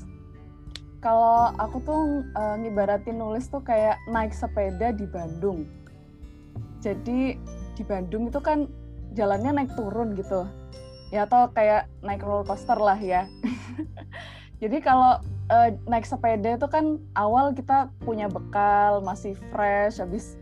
[1.06, 5.70] kalau aku tuh uh, ngibaratin nulis tuh kayak naik sepeda di Bandung.
[6.82, 7.38] Jadi
[7.78, 8.66] di Bandung itu kan
[9.14, 10.50] jalannya naik turun gitu.
[11.14, 13.30] Ya atau kayak naik roller coaster lah ya.
[14.66, 20.38] Jadi kalau uh, naik sepeda itu kan awal kita punya bekal, masih fresh, habis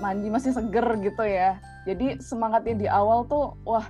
[0.00, 1.60] mandi masih seger gitu ya.
[1.88, 3.86] Jadi semangatnya di awal tuh wah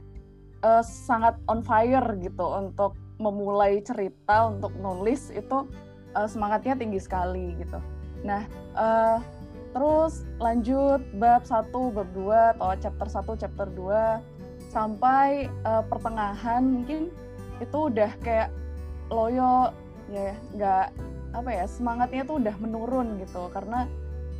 [0.62, 5.64] uh, sangat on fire gitu untuk memulai cerita, untuk nulis itu
[6.12, 7.80] uh, semangatnya tinggi sekali gitu.
[8.26, 8.44] Nah,
[8.76, 9.18] uh,
[9.72, 17.08] terus lanjut bab 1, bab 2 atau chapter 1, chapter 2 sampai uh, pertengahan mungkin
[17.64, 18.52] itu udah kayak
[19.08, 19.72] loyo
[20.12, 20.86] ya nggak
[21.34, 23.90] apa ya semangatnya tuh udah menurun gitu karena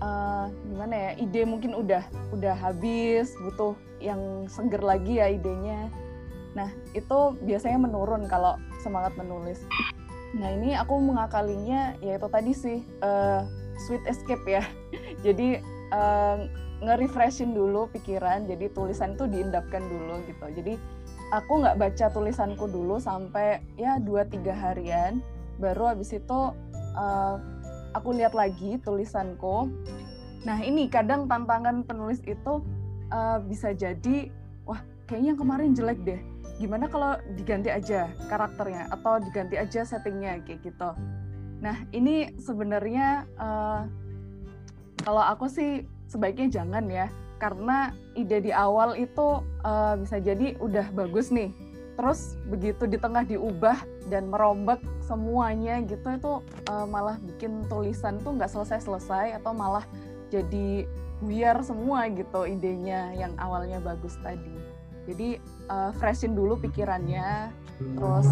[0.01, 2.03] uh, gimana ya ide mungkin udah
[2.33, 5.91] udah habis butuh yang seger lagi ya idenya
[6.57, 9.61] nah itu biasanya menurun kalau semangat menulis
[10.37, 13.47] Nah ini aku mengakalinya yaitu tadi sih uh,
[13.87, 14.63] sweet escape ya.
[15.27, 16.45] jadi uh,
[16.85, 20.47] nge-refreshin dulu pikiran, jadi tulisan itu diendapkan dulu gitu.
[20.61, 20.75] Jadi
[21.33, 25.25] aku nggak baca tulisanku dulu sampai ya 2-3 harian,
[25.57, 26.41] baru habis itu
[26.97, 27.37] uh,
[27.97, 29.69] aku lihat lagi tulisanku.
[30.45, 32.63] Nah ini kadang tantangan penulis itu
[33.11, 34.31] uh, bisa jadi,
[34.69, 36.21] wah kayaknya yang kemarin jelek deh
[36.57, 40.91] gimana kalau diganti aja karakternya atau diganti aja settingnya kayak gitu.
[41.61, 43.85] Nah ini sebenarnya uh,
[45.05, 50.89] kalau aku sih sebaiknya jangan ya karena ide di awal itu uh, bisa jadi udah
[50.97, 51.53] bagus nih
[51.97, 53.81] terus begitu di tengah diubah
[54.13, 56.33] dan merombak semuanya gitu itu
[56.69, 59.83] uh, malah bikin tulisan tuh nggak selesai-selesai atau malah
[60.29, 60.85] jadi
[61.25, 64.53] buyar semua gitu idenya yang awalnya bagus tadi.
[65.07, 65.39] Jadi
[65.71, 67.55] uh, freshin dulu pikirannya,
[67.95, 68.29] terus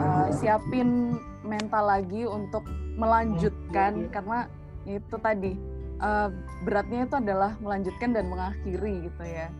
[0.00, 2.64] uh, siapin mental lagi untuk
[2.96, 4.48] melanjutkan karena
[4.88, 5.52] itu tadi
[6.00, 6.32] uh,
[6.64, 9.52] beratnya itu adalah melanjutkan dan mengakhiri gitu ya.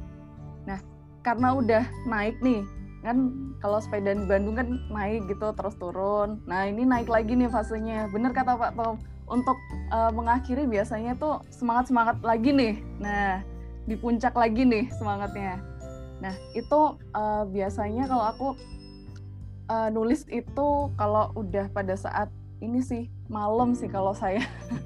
[0.64, 0.80] Nah
[1.20, 2.64] karena udah naik nih
[3.04, 6.40] kan kalau sepeda di Bandung kan naik gitu terus turun.
[6.48, 8.08] Nah ini naik lagi nih fasenya.
[8.08, 8.96] Bener kata Pak Tom
[9.28, 9.56] untuk
[9.92, 12.80] uh, mengakhiri biasanya tuh semangat semangat lagi nih.
[12.98, 13.44] Nah
[13.84, 15.60] di puncak lagi nih semangatnya.
[16.24, 16.80] Nah, itu
[17.12, 18.48] uh, biasanya kalau aku
[19.68, 22.32] uh, nulis itu kalau udah pada saat
[22.64, 24.40] ini sih malam sih kalau saya.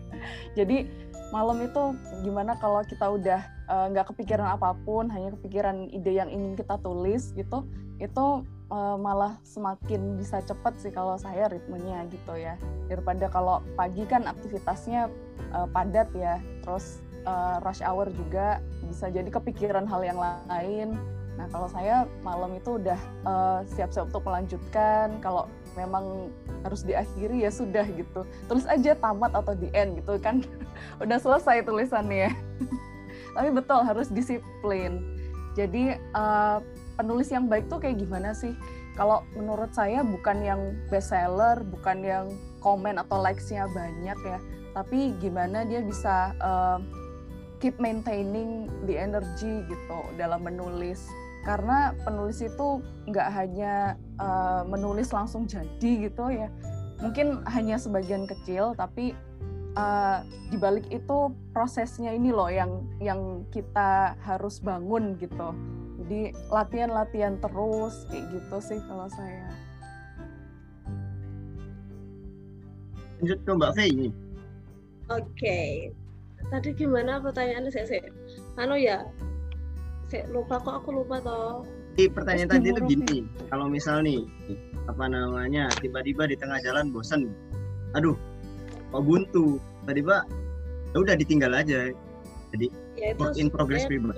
[0.58, 0.90] Jadi
[1.28, 6.32] malam itu gimana kalau kita udah nggak uh, kepikiran apa pun, hanya kepikiran ide yang
[6.32, 7.68] ingin kita tulis gitu,
[8.00, 8.26] itu
[8.72, 12.56] uh, malah semakin bisa cepat sih kalau saya ritmenya gitu ya.
[12.88, 15.12] Daripada kalau pagi kan aktivitasnya
[15.52, 20.96] uh, padat ya, terus uh, rush hour juga bisa jadi kepikiran hal yang lain
[21.38, 25.22] Nah kalau saya malam itu udah uh, siap-siap untuk melanjutkan.
[25.22, 25.46] Kalau
[25.78, 26.34] memang
[26.66, 28.26] harus diakhiri ya sudah gitu.
[28.50, 30.42] Terus aja tamat atau di end gitu kan.
[31.02, 32.34] udah selesai tulisannya.
[33.38, 34.98] Tapi betul harus disiplin.
[35.54, 36.58] Jadi uh,
[36.98, 38.54] penulis yang baik tuh kayak gimana sih?
[38.98, 40.60] Kalau menurut saya bukan yang
[40.90, 42.26] bestseller, bukan yang
[42.58, 44.38] komen atau likes-nya banyak ya,
[44.74, 46.82] tapi gimana dia bisa uh,
[47.62, 51.06] keep maintaining the energy gitu dalam menulis
[51.48, 56.52] karena penulis itu nggak hanya uh, menulis langsung jadi gitu ya.
[57.00, 59.16] Mungkin hanya sebagian kecil tapi
[59.80, 60.20] uh,
[60.52, 65.56] di balik itu prosesnya ini loh yang yang kita harus bangun gitu.
[66.04, 69.48] Jadi latihan-latihan terus kayak gitu sih kalau saya.
[73.24, 74.08] Lanjut ke Mbak Fei ini.
[75.08, 75.24] Oke.
[75.32, 75.72] Okay.
[76.48, 78.08] tadi gimana pertanyaannya saya, saya
[78.56, 79.04] anu ya
[80.32, 81.64] lupa kok aku lupa toh.
[81.98, 83.18] Di pertanyaan tadi itu gini
[83.50, 84.24] kalau misal nih
[84.86, 87.28] apa namanya tiba-tiba di tengah jalan bosan
[87.92, 88.14] aduh
[88.94, 90.24] kok buntu tiba-tiba
[90.94, 91.92] ya udah ditinggal aja.
[92.56, 94.14] Jadi ya, work in progress mm,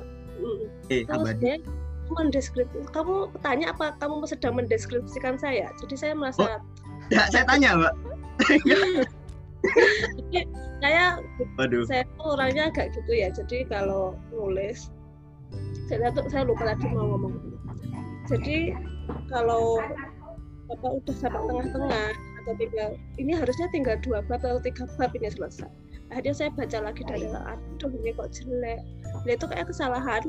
[0.94, 1.59] eh abadi
[2.11, 3.94] mendeskripsi kamu tanya apa?
[4.03, 5.70] Kamu sedang mendeskripsikan saya?
[5.79, 6.59] Jadi saya merasa oh,
[7.11, 7.94] ya saya tanya mbak.
[10.81, 11.20] Saya
[11.61, 11.85] Waduh.
[11.85, 13.29] saya tuh orangnya agak gitu ya.
[13.29, 14.88] Jadi kalau nulis
[15.90, 17.35] saya tuh saya lupa tadi mau ngomong.
[18.31, 18.79] Jadi
[19.26, 19.83] kalau
[20.70, 25.26] apa udah sampai tengah-tengah atau tinggal ini harusnya tinggal dua bab atau tiga bab ini
[25.26, 25.66] selesai.
[26.14, 28.79] Akhirnya saya baca lagi dari aduh ini kok jelek.
[29.26, 30.22] Dia itu kayak kesalahan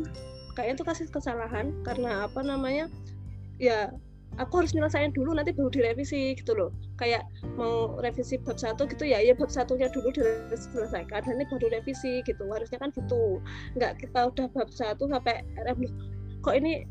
[0.57, 2.91] kayaknya itu kasih kesalahan karena apa namanya
[3.61, 3.93] ya
[4.39, 6.69] aku harus nyelesain dulu nanti baru direvisi gitu loh.
[6.95, 7.27] Kayak
[7.59, 12.43] mau revisi bab satu gitu ya ya bab satunya dulu diselesaikan ini baru revisi gitu.
[12.47, 13.41] Harusnya kan gitu.
[13.75, 15.93] Nggak kita udah bab satu sampai revisi
[16.41, 16.87] kok ini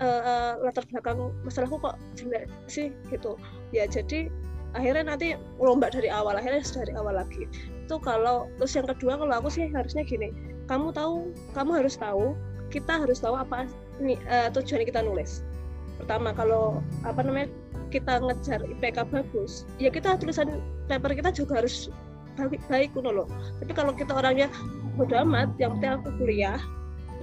[0.00, 3.34] uh, uh, latar belakang masalahku kok jelek sih gitu.
[3.74, 4.30] Ya jadi
[4.76, 7.48] akhirnya nanti merombak dari awal akhirnya dari awal lagi.
[7.86, 10.34] Itu kalau terus yang kedua kalau aku sih harusnya gini
[10.66, 12.34] kamu tahu kamu harus tahu
[12.74, 13.70] kita harus tahu apa
[14.02, 15.45] ini uh, tujuan kita nulis
[15.96, 17.48] pertama kalau apa namanya
[17.88, 21.88] kita ngejar IPK bagus ya kita tulisan paper kita juga harus
[22.36, 23.24] baik baik loh.
[23.64, 24.52] Tapi kalau kita orangnya
[25.00, 26.60] bodoh amat yang penting aku kuliah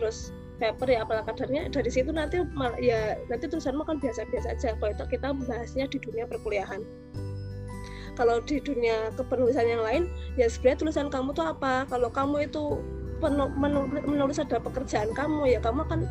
[0.01, 2.41] terus paper ya apalah kadarnya dari situ nanti
[2.81, 6.81] ya nanti tulisanmu kan biasa-biasa aja kalau itu kita membahasnya di dunia perkuliahan.
[8.13, 10.03] Kalau di dunia kepenulisan yang lain
[10.37, 11.89] ya sebenarnya tulisan kamu tuh apa?
[11.89, 12.77] Kalau kamu itu
[14.05, 16.05] menulis ada pekerjaan kamu ya kamu akan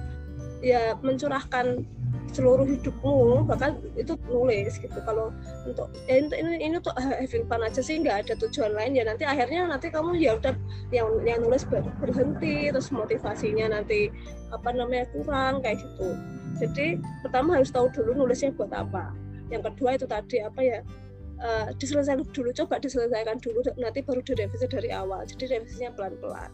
[0.63, 1.85] ya mencurahkan
[2.33, 4.99] seluruh hidupmu bahkan itu nulis gitu.
[5.05, 5.31] Kalau
[5.69, 8.97] untuk ya ini ini, tuh having fun aja sih nggak ada tujuan lain.
[8.97, 10.57] Ya nanti akhirnya nanti kamu ya udah
[10.91, 14.09] yang yang nulis ber, berhenti terus motivasinya nanti
[14.49, 16.17] apa namanya kurang kayak gitu.
[16.57, 16.87] Jadi
[17.21, 19.13] pertama harus tahu dulu nulisnya buat apa.
[19.53, 20.79] Yang kedua itu tadi apa ya
[21.45, 25.29] uh, diselesaikan dulu coba diselesaikan dulu nanti baru direvisi dari awal.
[25.29, 26.49] Jadi revisinya pelan-pelan.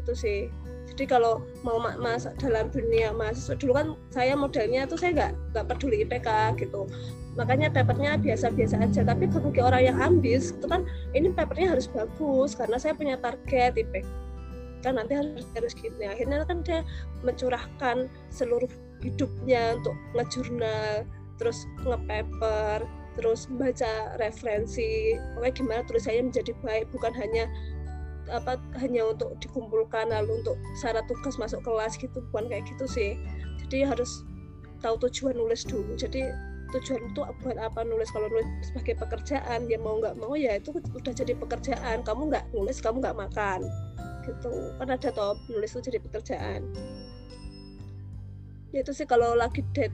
[0.00, 0.48] Itu sih
[0.94, 5.66] jadi kalau mau masuk dalam dunia mahasiswa dulu kan saya modelnya tuh saya nggak nggak
[5.70, 6.28] peduli IPK
[6.60, 6.84] gitu.
[7.38, 9.06] Makanya papernya biasa-biasa aja.
[9.06, 10.82] Tapi bagi orang yang ambis itu kan
[11.14, 14.06] ini papernya harus bagus karena saya punya target IPK
[14.80, 16.08] kan nanti harus harus gini.
[16.08, 16.80] Akhirnya kan dia
[17.22, 18.68] mencurahkan seluruh
[19.04, 21.04] hidupnya untuk ngejurnal
[21.40, 22.84] terus ngepaper
[23.16, 25.16] terus baca referensi.
[25.36, 26.88] Pokoknya gimana tulisannya menjadi baik.
[26.92, 27.44] Bukan hanya
[28.30, 33.10] apa hanya untuk dikumpulkan lalu untuk syarat tugas masuk kelas gitu bukan kayak gitu sih.
[33.66, 34.24] Jadi harus
[34.80, 35.94] tahu tujuan nulis dulu.
[35.98, 36.24] Jadi
[36.70, 38.08] tujuan itu buat apa nulis?
[38.14, 42.06] Kalau nulis sebagai pekerjaan ya mau nggak mau ya itu udah jadi pekerjaan.
[42.06, 43.60] Kamu nggak nulis kamu nggak makan.
[44.24, 44.52] Gitu.
[44.78, 46.70] Kan ada toh nulis itu jadi pekerjaan.
[48.70, 49.90] Ya itu sih kalau lagi dead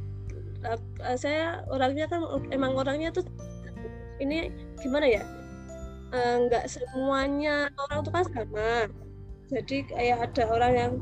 [1.17, 3.23] saya orangnya kan emang orangnya tuh
[4.19, 5.23] ini gimana ya?
[5.23, 5.46] Eh,
[6.13, 7.57] nggak uh, semuanya.
[7.77, 8.73] Orang itu kan sama.
[9.47, 10.93] Jadi kayak ada orang yang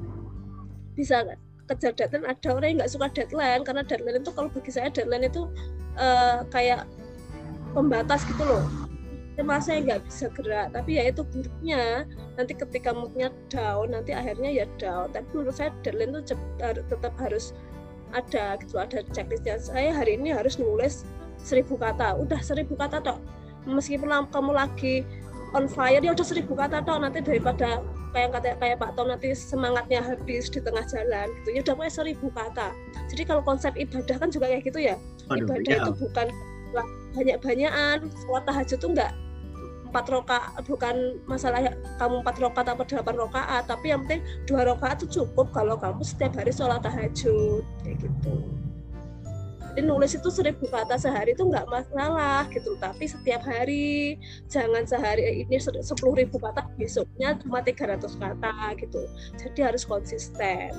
[0.94, 1.24] bisa
[1.64, 3.62] kejar deadline ada orang yang nggak suka deadline.
[3.64, 5.48] Karena deadline itu kalau bagi saya deadline itu
[6.00, 6.88] uh, kayak
[7.72, 8.64] pembatas gitu loh.
[9.42, 10.70] Masa yang nggak bisa gerak.
[10.70, 12.06] Tapi ya itu buruknya.
[12.38, 15.10] Nanti ketika moodnya down nanti akhirnya ya down.
[15.10, 17.52] Tapi menurut saya deadline itu tetap harus
[18.14, 18.78] ada gitu.
[18.78, 19.58] Ada checklistnya.
[19.58, 21.02] Saya hari ini harus nulis
[21.42, 22.14] seribu kata.
[22.14, 23.18] Udah seribu kata tok
[23.64, 25.04] meskipun kamu lagi
[25.54, 27.80] on fire ya udah seribu kata toh nanti daripada
[28.14, 31.48] kayak kata kayak Pak Tom nanti semangatnya habis di tengah jalan gitu.
[31.50, 32.70] Ya udah kayak seribu kata.
[33.10, 34.96] Jadi kalau konsep ibadah kan juga kayak gitu ya.
[35.30, 35.82] Aduh, ibadah ya.
[35.82, 36.26] itu bukan
[37.14, 37.98] banyak-banyakan.
[38.22, 39.12] Sholat tahajud tuh enggak
[39.94, 41.70] empat roka bukan masalah
[42.02, 46.02] kamu empat rokaat atau delapan rokaat tapi yang penting dua rokaat itu cukup kalau kamu
[46.02, 48.34] setiap hari sholat tahajud kayak gitu
[49.74, 52.78] jadi nulis itu seribu kata sehari itu nggak masalah gitu.
[52.78, 54.14] Tapi setiap hari
[54.46, 59.02] jangan sehari ini sepuluh ribu kata besoknya cuma 300 kata gitu.
[59.34, 60.70] Jadi harus konsisten.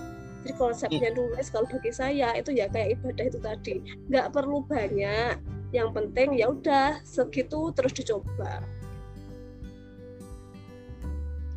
[0.48, 1.18] Jadi konsepnya iya.
[1.20, 3.76] nulis kalau bagi saya itu ya kayak ibadah itu tadi.
[4.08, 5.44] Nggak perlu banyak.
[5.76, 8.64] Yang penting ya udah segitu terus dicoba.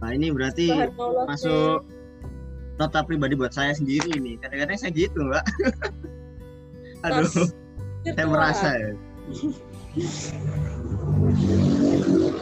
[0.02, 0.74] Nah ini berarti
[1.30, 1.86] masuk
[2.82, 4.42] nota pribadi buat saya sendiri nih.
[4.42, 5.46] Kadang-kadang saya gitu mbak
[7.06, 7.30] Aduh,
[8.02, 8.90] saya merasa ya.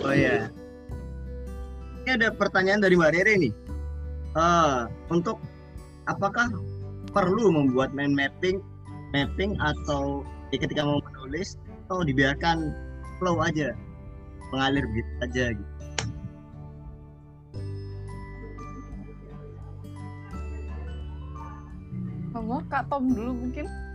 [0.01, 0.49] oh ya.
[2.07, 3.53] Ini ada pertanyaan dari Mbak Rere nih.
[4.37, 5.40] Uh, untuk
[6.09, 6.49] apakah
[7.12, 8.61] perlu membuat mind mapping,
[9.12, 11.57] mapping atau ya ketika mau menulis
[11.88, 12.73] atau dibiarkan
[13.19, 13.73] flow aja,
[14.53, 15.73] mengalir begitu aja gitu.
[22.37, 23.86] Kamu Kak Tom dulu mungkin.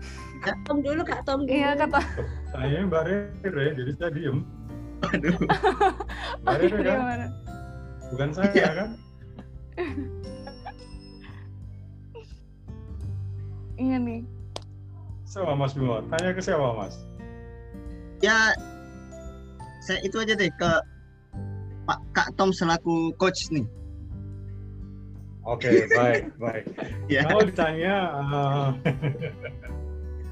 [0.41, 1.53] Kak Tom dulu, Kak Tom dulu.
[1.53, 2.01] Iya, kata.
[2.49, 3.03] Saya Mbak
[3.45, 4.37] Rere, jadi saya diem.
[5.05, 5.37] Aduh.
[6.41, 6.97] Mbak Rere kan?
[6.97, 7.27] Gimana?
[8.09, 8.69] Bukan saya ya.
[8.73, 8.89] kan?
[13.77, 14.21] iya nih.
[15.29, 16.01] Siapa Mas Bimo?
[16.09, 16.97] Tanya ke siapa Mas?
[18.19, 18.53] Ya,
[19.85, 20.71] saya itu aja deh ke
[21.85, 23.65] Pak Kak Tom selaku coach nih.
[25.41, 26.65] Oke, okay, baik, baik.
[27.13, 27.25] ya.
[27.25, 28.69] Kalau ditanya, uh,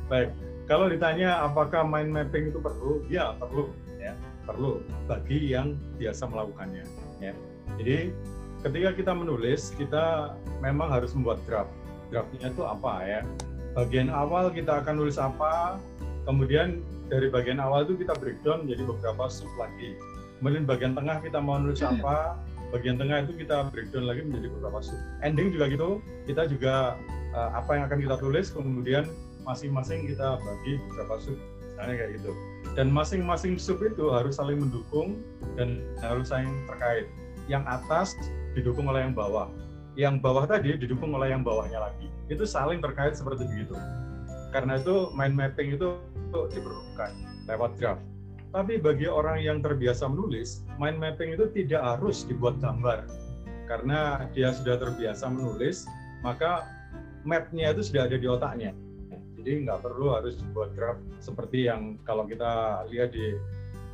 [0.09, 0.33] Baik,
[0.65, 3.69] kalau ditanya apakah mind mapping itu perlu, ya perlu,
[4.01, 4.17] ya
[4.49, 6.81] perlu bagi yang biasa melakukannya.
[7.21, 7.37] Ya,
[7.77, 8.09] jadi
[8.65, 10.33] ketika kita menulis, kita
[10.65, 11.69] memang harus membuat draft.
[12.09, 13.21] Draftnya itu apa ya?
[13.77, 15.77] Bagian awal kita akan nulis apa,
[16.25, 19.93] kemudian dari bagian awal itu kita breakdown jadi beberapa sub lagi.
[20.41, 22.01] Kemudian bagian tengah kita mau nulis hmm.
[22.01, 22.33] apa,
[22.73, 24.97] bagian tengah itu kita breakdown lagi menjadi beberapa sub.
[25.21, 25.89] Ending juga gitu,
[26.25, 26.97] kita juga
[27.37, 29.05] uh, apa yang akan kita tulis, kemudian
[29.49, 31.37] masing-masing kita bagi beberapa sub
[31.73, 32.31] misalnya kayak gitu.
[32.77, 35.17] Dan masing-masing sub itu harus saling mendukung
[35.57, 37.09] dan harus saling terkait.
[37.49, 38.07] Yang atas
[38.53, 39.49] didukung oleh yang bawah.
[39.97, 42.05] Yang bawah tadi didukung oleh yang bawahnya lagi.
[42.29, 43.73] Itu saling terkait seperti begitu.
[44.53, 45.97] Karena itu mind mapping itu
[46.29, 47.11] diperlukan
[47.49, 48.05] lewat draft
[48.49, 53.05] tapi bagi orang yang terbiasa menulis mind mapping itu tidak harus dibuat gambar.
[53.69, 55.85] Karena dia sudah terbiasa menulis
[56.25, 56.65] maka
[57.21, 58.73] mapnya itu sudah ada di otaknya
[59.39, 63.39] jadi nggak perlu harus buat draft seperti yang kalau kita lihat di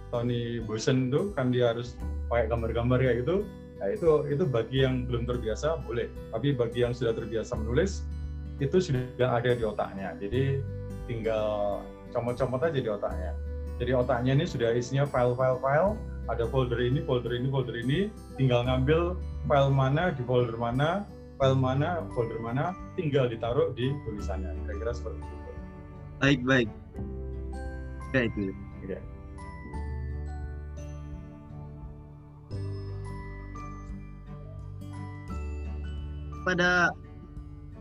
[0.09, 1.97] Tony Bosen tuh kan dia harus
[2.31, 3.45] pakai gambar-gambar ya gitu.
[3.81, 6.07] Nah itu itu bagi yang belum terbiasa boleh.
[6.31, 8.05] Tapi bagi yang sudah terbiasa menulis
[8.63, 10.15] itu sudah ada di otaknya.
[10.17, 10.63] Jadi
[11.05, 11.81] tinggal
[12.15, 13.35] comot-comot aja di otaknya.
[13.75, 15.99] Jadi otaknya ini sudah isinya file-file file.
[16.25, 17.99] Ada folder ini folder ini folder ini.
[18.39, 21.03] Tinggal ngambil file mana di folder mana
[21.35, 24.51] file mana folder mana tinggal ditaruh di tulisannya.
[24.65, 25.51] Kira-kira seperti itu.
[26.23, 26.69] Baik baik.
[28.15, 28.97] Ya itu Oke.
[36.45, 36.93] pada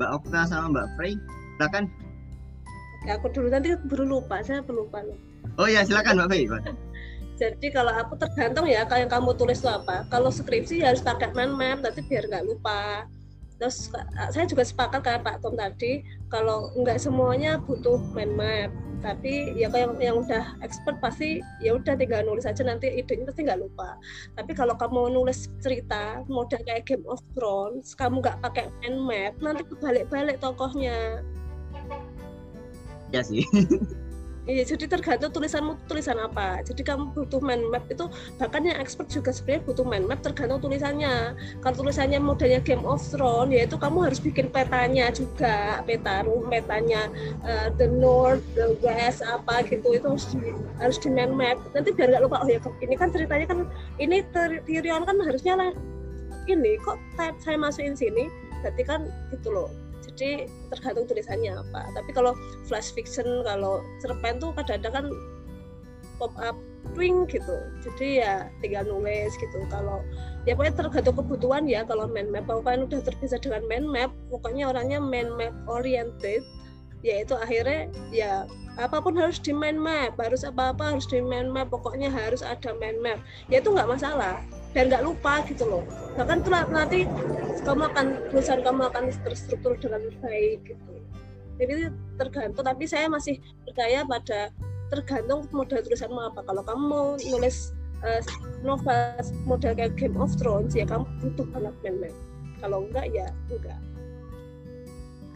[0.00, 1.12] Mbak Okta sama Mbak Frey
[1.60, 1.84] silakan.
[3.04, 3.46] Oke, aku dulu.
[3.52, 4.40] Nanti baru lupa.
[4.40, 5.20] Saya pelupa loh.
[5.60, 6.44] Oh ya silakan Mbak Frey.
[7.40, 10.08] Jadi kalau aku tergantung ya kalau yang kamu tulis itu apa.
[10.08, 13.04] Kalau skripsi ya harus pakai mind map nanti biar nggak lupa
[13.58, 13.90] terus
[14.34, 18.70] saya juga sepakat kayak Pak Tom tadi kalau nggak semuanya butuh mind map.
[19.04, 23.44] Tapi ya yang, yang udah expert pasti ya udah tinggal nulis aja nanti idenya pasti
[23.44, 24.00] nggak lupa.
[24.32, 29.34] Tapi kalau kamu nulis cerita model kayak Game of Thrones kamu nggak pakai mind map
[29.44, 31.20] nanti kebalik-balik tokohnya.
[33.12, 33.44] Ya sih
[34.44, 36.60] Iya, jadi tergantung tulisanmu tulisan apa.
[36.60, 38.04] Jadi kamu butuh mind map itu
[38.36, 41.32] bahkan yang expert juga sebenarnya butuh mind map tergantung tulisannya.
[41.64, 47.08] Kalau tulisannya modelnya Game of Thrones, ya itu kamu harus bikin petanya juga, peta petanya
[47.40, 51.56] uh, the North, the West apa gitu itu harus di, harus di mind map.
[51.72, 53.58] Nanti biar nggak lupa oh ya ini kan ceritanya kan
[53.96, 54.20] ini
[54.68, 55.70] Tyrion kan harusnya lah
[56.44, 58.28] ini kok saya masukin sini,
[58.60, 59.72] berarti kan gitu loh
[60.14, 61.90] jadi tergantung tulisannya apa.
[61.90, 62.38] Tapi kalau
[62.70, 65.06] flash fiction kalau cerpen tuh kadang-kadang kan
[66.22, 66.54] pop up
[66.94, 67.56] twing gitu.
[67.82, 69.58] Jadi ya tinggal nulis gitu.
[69.66, 70.06] Kalau
[70.46, 71.82] ya pokoknya tergantung kebutuhan ya.
[71.82, 76.46] Kalau mind map kalau udah terbiasa dengan mind map pokoknya orangnya mind map oriented
[77.04, 78.48] yaitu akhirnya ya
[78.80, 80.14] apa pun harus di mind map.
[80.14, 81.74] Harus apa-apa harus di mind map.
[81.74, 83.18] Pokoknya harus ada mind map.
[83.50, 84.38] Ya itu nggak masalah
[84.74, 85.86] dan nggak lupa gitu loh
[86.18, 87.00] bahkan itu nanti
[87.62, 90.92] kamu akan tulisan kamu akan terstruktur dengan baik gitu
[91.62, 94.50] jadi tergantung tapi saya masih percaya pada
[94.90, 97.70] tergantung model tulisanmu apa kalau kamu mau nulis
[98.02, 98.20] uh,
[98.66, 99.14] novel
[99.46, 102.14] model kayak Game of Thrones ya kamu butuh banget mind map
[102.58, 103.80] kalau enggak ya enggak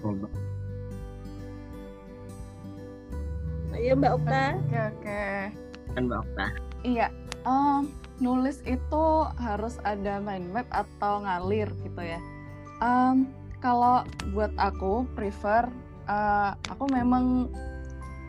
[0.02, 0.14] oh,
[3.78, 4.58] Ayo Mbak Okta.
[4.58, 5.22] Oke oke.
[5.94, 6.46] kan Mbak Okta
[6.82, 7.06] Iya.
[7.46, 9.04] Um, nulis itu
[9.38, 12.20] harus ada mind map atau ngalir gitu ya.
[12.78, 15.66] Um, kalau buat aku prefer
[16.06, 17.50] uh, aku memang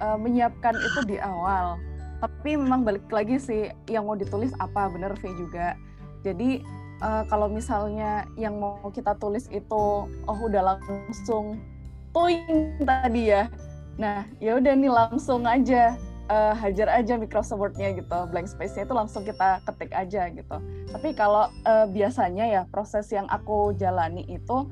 [0.01, 1.77] uh, menyiapkan itu di awal.
[2.19, 5.77] Tapi memang balik lagi sih yang mau ditulis apa bener V juga.
[6.21, 6.61] Jadi
[6.99, 11.61] uh, kalau misalnya yang mau kita tulis itu oh udah langsung
[12.11, 13.47] toing tadi ya.
[13.99, 15.95] Nah, ya udah nih langsung aja
[16.29, 20.57] uh, hajar aja Microsoft Word-nya gitu, blank space-nya itu langsung kita ketik aja gitu.
[20.93, 24.69] Tapi kalau uh, biasanya ya proses yang aku jalani itu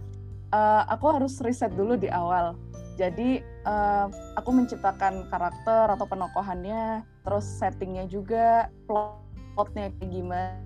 [0.53, 2.55] uh, aku harus riset dulu di awal.
[2.97, 10.57] Jadi uh, aku menciptakan karakter atau penokohannya, terus settingnya juga, plotnya kayak gimana.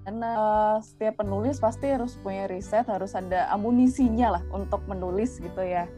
[0.00, 0.32] Karena
[0.80, 5.88] setiap penulis pasti harus punya riset, harus ada amunisinya lah untuk menulis gitu ya.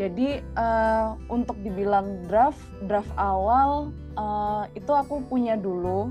[0.00, 2.56] Jadi uh, untuk dibilang draft,
[2.88, 6.08] draft awal uh, itu aku punya dulu.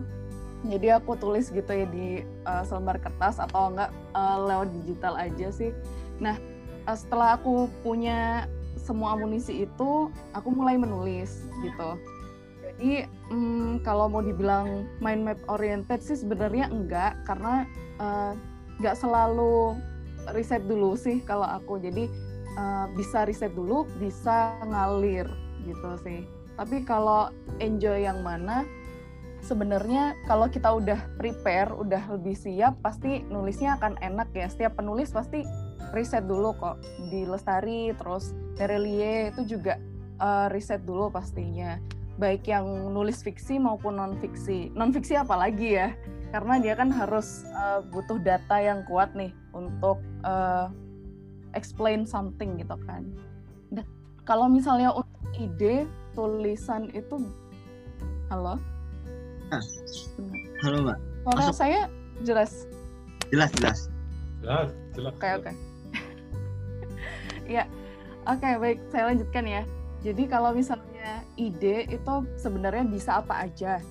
[0.69, 5.49] Jadi aku tulis gitu ya di uh, selembar kertas atau enggak uh, lewat digital aja
[5.49, 5.73] sih.
[6.21, 6.37] Nah
[6.85, 8.45] uh, setelah aku punya
[8.77, 11.97] semua amunisi itu, aku mulai menulis gitu.
[12.61, 17.65] Jadi um, kalau mau dibilang mind map oriented sih sebenarnya enggak karena
[17.97, 18.37] uh,
[18.77, 19.73] enggak selalu
[20.37, 21.81] riset dulu sih kalau aku.
[21.81, 25.27] Jadi uh, bisa riset dulu, bisa ngalir
[25.67, 26.25] gitu sih.
[26.55, 27.31] Tapi kalau
[27.63, 28.67] enjoy yang mana,
[29.39, 34.47] sebenarnya kalau kita udah prepare, udah lebih siap, pasti nulisnya akan enak ya.
[34.51, 35.47] Setiap penulis pasti
[35.95, 36.77] riset dulu kok
[37.07, 39.79] di Lestari, terus Terelie itu juga
[40.19, 41.79] uh, riset dulu pastinya.
[42.19, 44.75] Baik yang nulis fiksi maupun non fiksi.
[44.75, 45.95] Non fiksi apalagi ya,
[46.35, 50.67] karena dia kan harus uh, butuh data yang kuat nih untuk uh,
[51.53, 53.05] explain something gitu kan.
[53.73, 53.85] Nah,
[54.25, 57.17] kalau misalnya untuk ide tulisan itu
[58.29, 58.61] Halo?
[60.61, 61.55] Halo Mbak, Suara Masuk.
[61.57, 61.79] saya
[62.21, 62.69] jelas.
[63.33, 63.79] jelas jelas.
[64.41, 65.13] Jelas, jelas.
[65.17, 65.51] Oke, oke.
[67.49, 67.65] Ya,
[68.29, 68.77] oke baik.
[68.93, 69.65] Saya lanjutkan ya.
[70.05, 73.81] Jadi kalau misalnya ide itu sebenarnya bisa apa aja.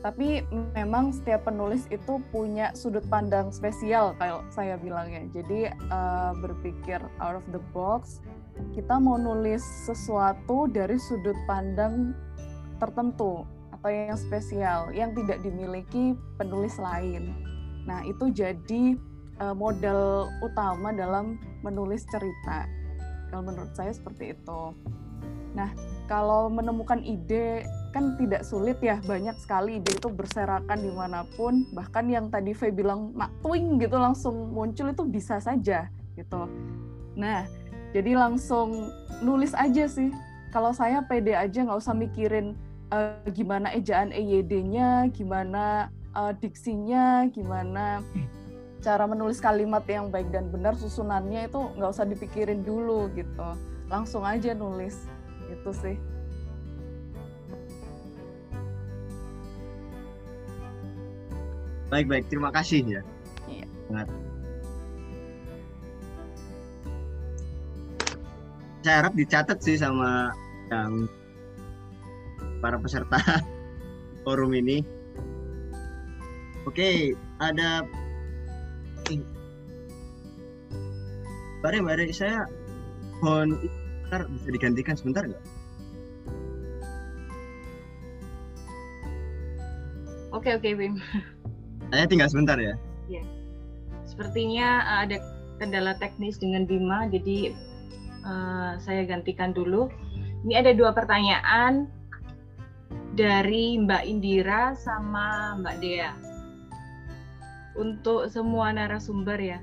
[0.00, 0.40] Tapi
[0.72, 5.28] memang setiap penulis itu punya sudut pandang spesial kalau saya bilangnya.
[5.28, 8.24] Jadi eh, berpikir out of the box,
[8.72, 12.16] kita mau nulis sesuatu dari sudut pandang
[12.80, 13.44] tertentu
[13.76, 17.36] atau yang spesial yang tidak dimiliki penulis lain.
[17.84, 18.96] Nah, itu jadi
[19.36, 22.64] eh, modal utama dalam menulis cerita.
[23.28, 24.60] Kalau menurut saya seperti itu.
[25.54, 25.70] Nah,
[26.06, 31.66] kalau menemukan ide kan tidak sulit ya, banyak sekali ide itu berserakan di mana pun.
[31.74, 36.46] Bahkan yang tadi Faye bilang mak twing gitu langsung muncul itu bisa saja gitu.
[37.18, 37.46] Nah,
[37.90, 38.90] jadi langsung
[39.22, 40.14] nulis aja sih.
[40.50, 42.58] Kalau saya pede aja nggak usah mikirin
[42.90, 48.02] eh, gimana ejaan EYD-nya, gimana eh, diksinya, gimana
[48.80, 53.48] cara menulis kalimat yang baik dan benar susunannya itu nggak usah dipikirin dulu gitu
[53.92, 55.04] langsung aja nulis
[55.60, 55.96] itu sih
[61.90, 63.02] Baik baik, terima kasih ya.
[63.50, 63.66] Iya.
[63.90, 64.06] Sangat.
[68.86, 70.30] Saya harap dicatat sih sama
[70.70, 71.10] yang
[72.62, 73.18] para peserta
[74.22, 74.86] forum ini.
[76.62, 77.82] Oke, ada
[81.60, 82.48] Bare, bare, saya
[83.20, 83.58] mohon
[84.08, 85.44] bisa digantikan sebentar nggak?
[90.40, 90.96] Oke oke Bim.
[91.92, 92.80] Saya tinggal sebentar ya.
[94.08, 95.16] Sepertinya uh, ada
[95.60, 97.52] kendala teknis dengan Bima, jadi
[98.24, 99.92] uh, saya gantikan dulu.
[100.48, 101.88] Ini ada dua pertanyaan
[103.14, 106.12] dari Mbak Indira sama Mbak Dea.
[107.76, 109.60] Untuk semua narasumber ya.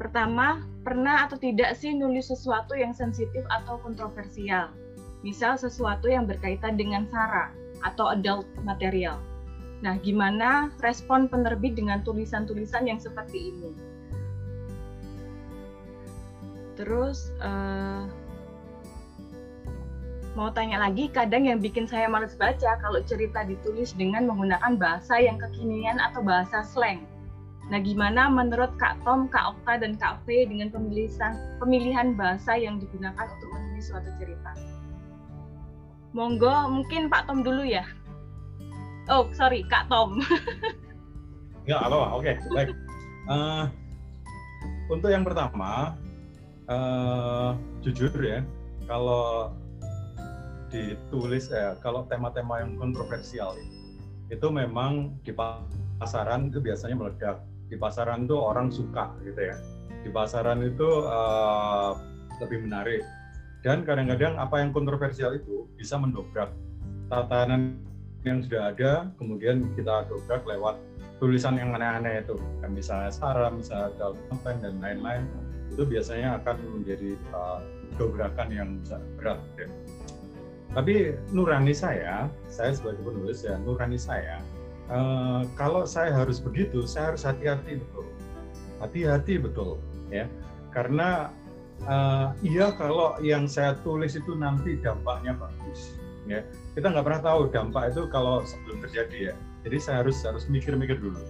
[0.00, 4.72] Pertama, pernah atau tidak sih nulis sesuatu yang sensitif atau kontroversial?
[5.20, 7.52] Misal sesuatu yang berkaitan dengan SARA
[7.84, 9.29] atau adult material.
[9.80, 13.72] Nah, gimana respon penerbit dengan tulisan-tulisan yang seperti ini?
[16.76, 18.04] Terus eh,
[20.36, 25.16] mau tanya lagi, kadang yang bikin saya males baca kalau cerita ditulis dengan menggunakan bahasa
[25.16, 27.04] yang kekinian atau bahasa slang.
[27.70, 32.82] Nah, gimana menurut Kak Tom, Kak Okta, dan Kak V dengan pemilihan pemilihan bahasa yang
[32.82, 34.52] digunakan untuk menulis suatu cerita?
[36.10, 37.86] Monggo, mungkin Pak Tom dulu ya.
[39.10, 40.22] Oh, sorry, Kak Tom.
[41.66, 42.70] Enggak apa-apa, oke, baik.
[43.26, 43.64] Eh,
[44.86, 45.98] untuk yang pertama,
[46.70, 47.50] eh,
[47.82, 48.46] jujur ya,
[48.86, 49.50] kalau
[50.70, 53.58] ditulis, eh, kalau tema-tema yang kontroversial
[54.30, 57.42] itu, memang di pasaran itu biasanya meledak.
[57.66, 59.58] Di pasaran itu orang suka gitu ya.
[60.06, 61.90] Di pasaran itu eh,
[62.38, 63.02] lebih menarik.
[63.66, 66.54] Dan kadang-kadang apa yang kontroversial itu bisa mendobrak
[67.10, 67.89] tatanan
[68.24, 70.76] yang sudah ada, kemudian kita dobrak lewat
[71.20, 73.92] tulisan yang aneh-aneh itu, kan misalnya SARA, misalnya
[74.28, 75.24] content dan lain-lain,
[75.72, 77.60] itu biasanya akan menjadi uh,
[77.96, 78.70] dobrakan yang
[79.16, 79.40] berat.
[79.56, 79.68] Ya.
[80.70, 84.38] Tapi nurani saya, saya sebagai penulis ya nurani saya,
[84.92, 88.06] uh, kalau saya harus begitu, saya harus hati-hati betul,
[88.78, 89.70] hati-hati betul,
[90.12, 90.30] ya,
[90.70, 91.34] karena
[91.88, 95.98] uh, iya kalau yang saya tulis itu nanti dampaknya bagus,
[96.30, 96.44] ya
[96.74, 99.34] kita nggak pernah tahu dampak itu kalau sebelum terjadi ya.
[99.66, 101.20] Jadi saya harus harus mikir-mikir dulu.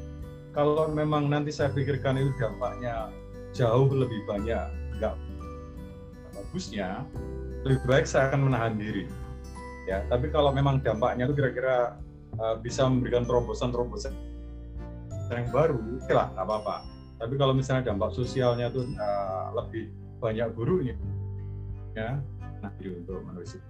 [0.52, 3.08] Kalau memang nanti saya pikirkan itu dampaknya
[3.54, 4.66] jauh lebih banyak
[4.98, 5.14] nggak
[6.34, 7.06] bagusnya,
[7.66, 9.06] lebih baik saya akan menahan diri.
[9.88, 11.98] Ya, tapi kalau memang dampaknya itu kira-kira
[12.38, 14.14] uh, bisa memberikan terobosan-terobosan
[15.30, 16.76] yang baru, oke lah, nggak apa-apa.
[17.22, 20.94] Tapi kalau misalnya dampak sosialnya itu uh, lebih banyak gurunya,
[21.94, 22.18] ya,
[22.60, 23.68] nah untuk menulis itu.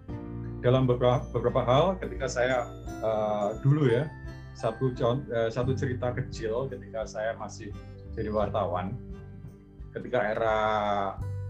[0.61, 2.68] Dalam beberapa beberapa hal ketika saya
[3.01, 4.11] uh, dulu ya
[4.59, 7.72] satu uh, satu cerita kecil ketika saya masih
[8.12, 8.93] jadi wartawan
[9.97, 10.59] ketika era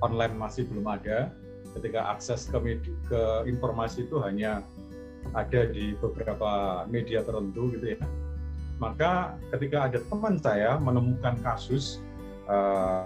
[0.00, 1.32] online masih belum ada
[1.76, 4.62] ketika akses ke media, ke informasi itu hanya
[5.36, 7.98] ada di beberapa media tertentu gitu ya
[8.80, 12.00] maka ketika ada teman saya menemukan kasus
[12.48, 13.04] uh,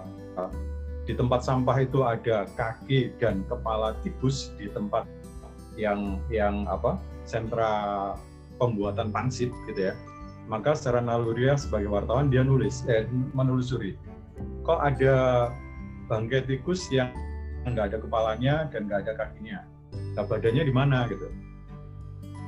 [1.05, 5.05] di tempat sampah itu ada kaki dan kepala tikus di tempat
[5.77, 6.97] yang yang apa
[7.29, 8.13] sentra
[8.57, 9.95] pembuatan pangsit gitu ya.
[10.45, 13.97] Maka secara naluriah sebagai wartawan dia nulis eh, menelusuri
[14.65, 15.15] kok ada
[16.09, 17.13] bangkai tikus yang
[17.65, 19.59] nggak ada kepalanya dan nggak ada kakinya?
[20.17, 21.05] Nah badannya di mana?
[21.09, 21.29] Gitu.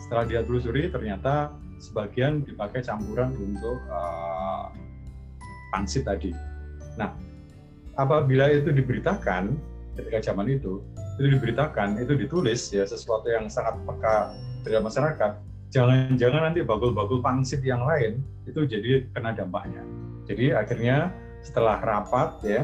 [0.02, 4.74] Setelah dia telusuri ternyata sebagian dipakai campuran untuk uh,
[5.74, 6.34] pangsit tadi.
[6.98, 7.14] Nah,
[7.98, 9.58] apabila itu diberitakan
[9.98, 10.80] ketika zaman itu,
[11.18, 15.32] itu diberitakan, itu ditulis ya sesuatu yang sangat peka dari masyarakat,
[15.74, 19.82] jangan-jangan nanti bakul-bakul pangsit yang lain itu jadi kena dampaknya.
[20.30, 21.10] Jadi akhirnya
[21.42, 22.62] setelah rapat ya,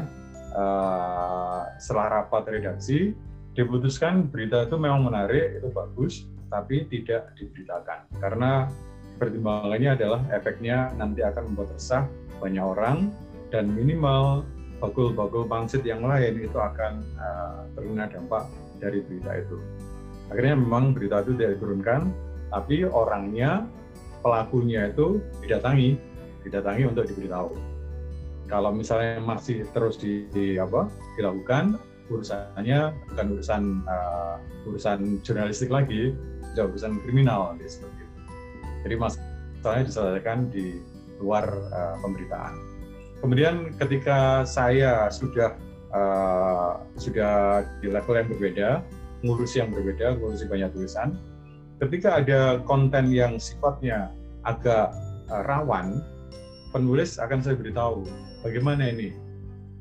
[0.54, 3.12] uh, setelah rapat redaksi
[3.58, 8.70] diputuskan berita itu memang menarik, itu bagus, tapi tidak diberitakan karena
[9.18, 12.06] pertimbangannya adalah efeknya nanti akan membuat resah
[12.38, 13.10] banyak orang
[13.50, 14.42] dan minimal
[14.84, 18.44] bakul-bakul pangsit yang lain itu akan uh, terkena dampak
[18.76, 19.56] dari berita itu.
[20.28, 22.12] Akhirnya memang berita itu tidak diturunkan,
[22.52, 23.64] tapi orangnya,
[24.20, 25.96] pelakunya itu didatangi,
[26.44, 27.56] didatangi untuk diberitahu.
[28.44, 31.80] Kalau misalnya masih terus di, di apa dilakukan,
[32.12, 34.36] urusannya bukan urusan uh,
[34.68, 36.12] urusan jurnalistik lagi,
[36.52, 38.20] sudah urusan kriminal seperti itu.
[38.84, 40.76] Jadi masalahnya diselesaikan di
[41.24, 42.73] luar uh, pemberitaan.
[43.22, 45.54] Kemudian ketika saya sudah
[45.94, 48.68] uh, sudah di level yang berbeda,
[49.24, 51.16] ngurusi yang berbeda, ngurusi banyak tulisan,
[51.80, 54.12] ketika ada konten yang sifatnya
[54.44, 54.92] agak
[55.32, 56.04] uh, rawan,
[56.74, 58.04] penulis akan saya beritahu
[58.42, 59.14] bagaimana ini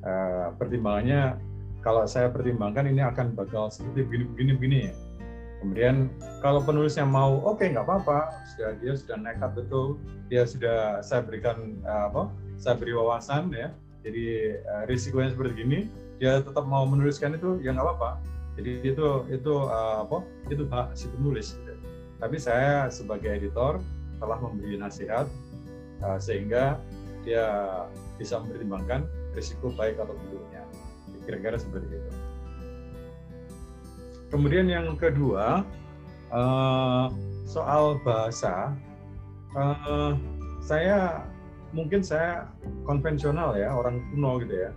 [0.06, 1.36] uh, pertimbangannya.
[1.84, 4.84] Kalau saya pertimbangkan ini akan bakal seperti begini-begini begini.
[5.60, 6.08] Kemudian
[6.40, 10.00] kalau penulisnya mau, oke okay, nggak apa-apa, sudah dia sudah nekat betul,
[10.32, 13.72] dia sudah saya berikan apa, saya beri wawasan ya.
[14.04, 15.80] Jadi uh, risikonya seperti gini,
[16.20, 18.12] dia tetap mau menuliskan itu ya nggak apa-apa.
[18.60, 20.22] Jadi itu itu uh, apa?
[20.52, 21.56] Itu hak si penulis.
[21.56, 21.74] Gitu.
[22.20, 23.80] Tapi saya sebagai editor
[24.22, 25.28] telah memberi nasihat
[26.04, 26.80] uh, sehingga
[27.24, 27.48] dia
[28.20, 30.64] bisa mempertimbangkan risiko baik atau buruknya.
[31.24, 32.12] Kira-kira seperti itu.
[34.28, 35.64] Kemudian yang kedua
[36.34, 37.08] uh,
[37.48, 38.74] soal bahasa,
[39.56, 40.18] uh,
[40.60, 41.24] saya
[41.74, 42.48] mungkin saya
[42.86, 44.72] konvensional ya orang kuno gitu ya.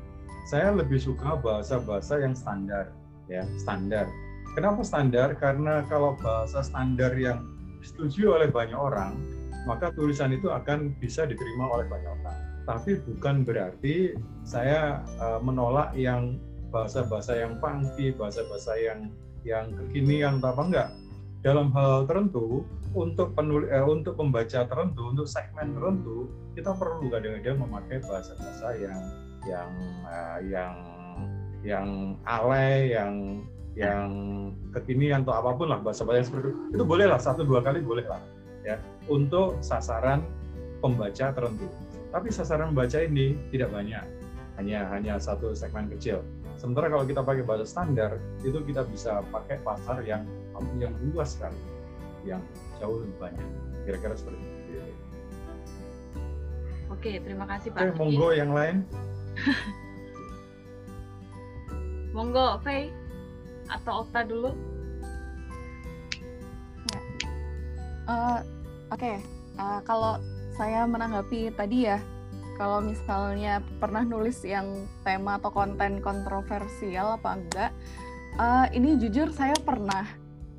[0.48, 2.90] Saya lebih suka bahasa-bahasa yang standar
[3.30, 4.08] ya standar.
[4.56, 5.36] Kenapa standar?
[5.36, 7.44] Karena kalau bahasa standar yang
[7.84, 9.20] disetujui oleh banyak orang,
[9.68, 12.38] maka tulisan itu akan bisa diterima oleh banyak orang.
[12.64, 16.40] Tapi bukan berarti saya uh, menolak yang
[16.72, 19.00] bahasa-bahasa yang funky, bahasa-bahasa yang
[19.46, 20.88] yang kekinian apa enggak.
[21.44, 22.66] Dalam hal tertentu,
[22.96, 29.00] untuk penulis eh, untuk pembaca tertentu untuk segmen tertentu kita perlu kadang-kadang memakai bahasa-bahasa yang
[29.44, 29.70] yang
[30.08, 30.74] uh, yang
[31.60, 31.88] yang
[32.24, 33.44] alay yang
[33.76, 34.08] yang
[34.72, 36.80] kekinian atau apa pun lah bahasa-bahasa seperti itu.
[36.80, 38.24] Itu boleh lah satu dua kali boleh lah
[38.64, 38.80] ya
[39.12, 40.24] untuk sasaran
[40.80, 41.68] pembaca tertentu
[42.16, 44.04] tapi sasaran pembaca ini tidak banyak
[44.56, 46.24] hanya hanya satu segmen kecil.
[46.56, 50.24] Sementara kalau kita pakai bahasa standar itu kita bisa pakai pasar yang
[50.80, 51.60] yang luas sekali
[52.24, 52.40] yang
[52.80, 53.46] jauh lebih banyak.
[53.86, 54.56] Kira-kira seperti itu.
[56.86, 57.82] Oke, terima kasih Pak.
[57.82, 58.86] Oke, monggo yang lain.
[62.16, 62.94] monggo, Faye
[63.66, 64.54] atau Okta dulu.
[66.90, 67.00] Ya.
[68.06, 68.38] Uh,
[68.94, 69.16] Oke, okay.
[69.58, 70.22] uh, kalau
[70.54, 71.98] saya menanggapi tadi ya,
[72.54, 77.70] kalau misalnya pernah nulis yang tema atau konten kontroversial apa enggak,
[78.38, 80.06] uh, ini jujur saya pernah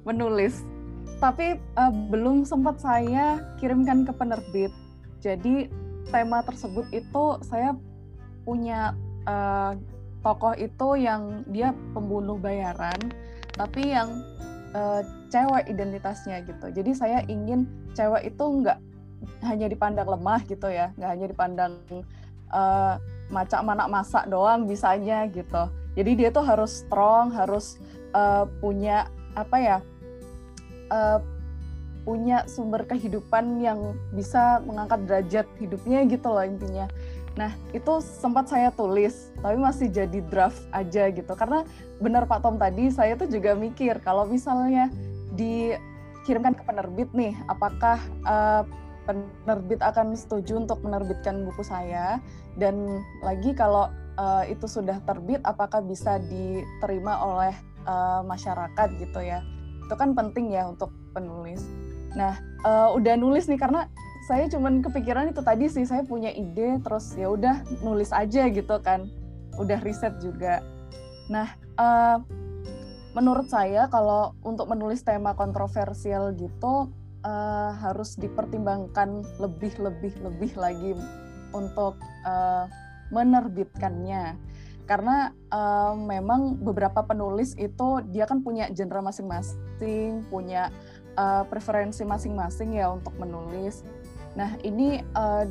[0.03, 0.68] menulis
[1.18, 4.72] tapi uh, belum sempat saya kirimkan ke penerbit.
[5.22, 5.70] Jadi
[6.13, 7.74] tema tersebut itu saya
[8.45, 8.93] punya
[9.26, 9.76] uh,
[10.22, 12.97] tokoh itu yang dia pembunuh bayaran,
[13.57, 14.24] tapi yang
[14.78, 15.01] uh,
[15.34, 16.70] cewek identitasnya gitu.
[16.72, 17.65] Jadi saya ingin
[17.97, 18.78] cewek itu nggak
[19.43, 21.74] hanya dipandang lemah gitu ya, nggak hanya dipandang
[22.53, 23.01] uh,
[23.34, 25.68] macam anak masak doang bisanya gitu.
[25.97, 27.82] Jadi dia tuh harus strong, harus
[28.13, 29.78] uh, punya apa ya?
[30.91, 31.19] Uh,
[32.07, 36.88] punya sumber kehidupan yang bisa mengangkat derajat hidupnya gitu loh intinya.
[37.35, 41.27] Nah itu sempat saya tulis, tapi masih jadi draft aja gitu.
[41.35, 41.67] Karena
[41.99, 44.88] benar Pak Tom tadi, saya tuh juga mikir kalau misalnya
[45.35, 48.63] dikirimkan ke penerbit nih, apakah uh,
[49.05, 52.23] penerbit akan setuju untuk menerbitkan buku saya?
[52.55, 57.53] Dan lagi kalau uh, itu sudah terbit, apakah bisa diterima oleh
[57.85, 59.45] uh, masyarakat gitu ya?
[59.88, 61.63] Itu kan penting ya untuk penulis.
[62.19, 62.35] Nah,
[62.67, 63.88] uh, udah nulis nih karena
[64.27, 68.75] saya cuman kepikiran itu tadi sih saya punya ide terus ya udah nulis aja gitu
[68.83, 69.07] kan.
[69.55, 70.59] Udah riset juga.
[71.31, 72.19] Nah, uh,
[73.15, 76.91] menurut saya kalau untuk menulis tema kontroversial gitu
[77.23, 80.91] uh, harus dipertimbangkan lebih lebih lebih lagi
[81.55, 81.95] untuk
[82.27, 82.67] uh,
[83.09, 84.35] menerbitkannya
[84.88, 90.71] karena uh, memang beberapa penulis itu dia kan punya genre masing-masing, punya
[91.19, 93.83] uh, preferensi masing-masing ya untuk menulis.
[94.39, 95.43] Nah ini uh,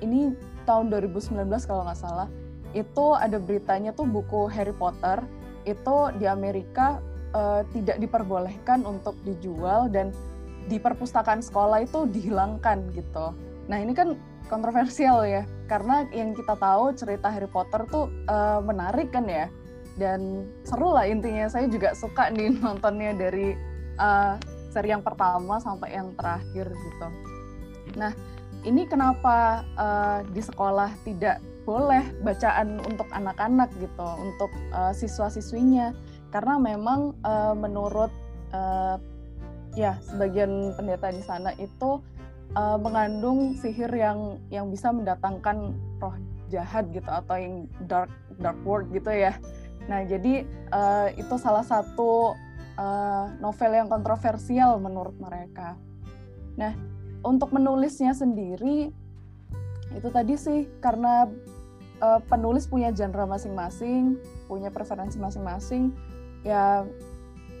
[0.00, 0.32] ini
[0.64, 2.28] tahun 2019 kalau nggak salah
[2.72, 5.20] itu ada beritanya tuh buku Harry Potter
[5.64, 7.00] itu di Amerika
[7.36, 10.12] uh, tidak diperbolehkan untuk dijual dan
[10.68, 13.32] di perpustakaan sekolah itu dihilangkan gitu.
[13.68, 14.16] Nah ini kan
[14.48, 15.44] kontroversial ya.
[15.68, 19.46] Karena yang kita tahu cerita Harry Potter tuh uh, menarik kan ya.
[20.00, 21.46] Dan seru lah intinya.
[21.46, 23.54] Saya juga suka nih nontonnya dari
[24.00, 24.40] uh,
[24.72, 27.08] seri yang pertama sampai yang terakhir gitu.
[27.96, 28.12] Nah
[28.66, 31.38] ini kenapa uh, di sekolah tidak
[31.68, 35.92] boleh bacaan untuk anak-anak gitu untuk uh, siswa-siswinya?
[36.32, 38.12] Karena memang uh, menurut
[38.52, 38.96] uh,
[39.76, 42.00] ya sebagian pendeta di sana itu
[42.56, 46.16] uh, mengandung sihir yang yang bisa mendatangkan roh
[46.48, 48.08] jahat gitu atau yang dark
[48.40, 49.36] dark world gitu ya.
[49.88, 52.32] Nah jadi uh, itu salah satu
[52.80, 55.76] uh, novel yang kontroversial menurut mereka.
[56.56, 56.72] Nah
[57.20, 58.94] untuk menulisnya sendiri
[59.92, 61.28] itu tadi sih karena
[62.00, 64.16] uh, penulis punya genre masing-masing,
[64.48, 65.92] punya preferensi masing-masing.
[66.46, 66.86] Ya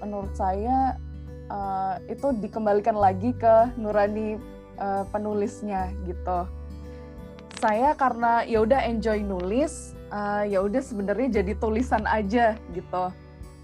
[0.00, 0.96] menurut saya
[1.50, 4.38] uh, itu dikembalikan lagi ke nurani
[4.78, 6.46] uh, penulisnya gitu.
[7.58, 13.04] Saya karena ya udah enjoy nulis, uh, ya udah sebenarnya jadi tulisan aja gitu.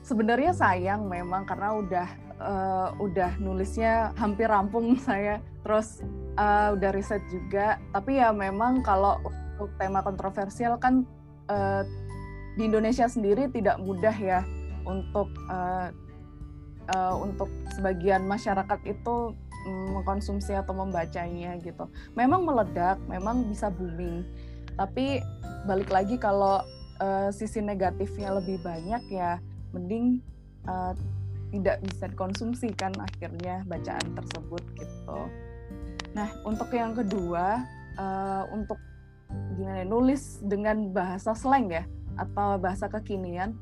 [0.04, 2.08] Sebenarnya sayang memang karena udah
[2.42, 6.02] uh, udah nulisnya hampir rampung saya, terus
[6.36, 7.78] uh, udah riset juga.
[7.94, 11.06] Tapi ya memang kalau untuk tema kontroversial kan
[11.48, 11.86] uh,
[12.58, 14.42] di Indonesia sendiri tidak mudah ya
[14.86, 15.90] untuk uh,
[16.92, 19.32] uh, untuk sebagian masyarakat itu
[19.66, 21.88] mengkonsumsi atau membacanya gitu.
[22.14, 24.24] Memang meledak, memang bisa booming.
[24.76, 25.22] Tapi
[25.64, 26.60] balik lagi kalau
[27.00, 29.40] uh, sisi negatifnya lebih banyak ya
[29.72, 30.20] mending
[30.68, 30.92] uh,
[31.54, 35.20] tidak bisa dikonsumsi kan akhirnya bacaan tersebut gitu.
[36.14, 37.62] Nah, untuk yang kedua,
[37.98, 38.78] uh, untuk
[39.58, 41.86] gimana ya, nulis dengan bahasa slang ya
[42.18, 43.54] atau bahasa kekinian.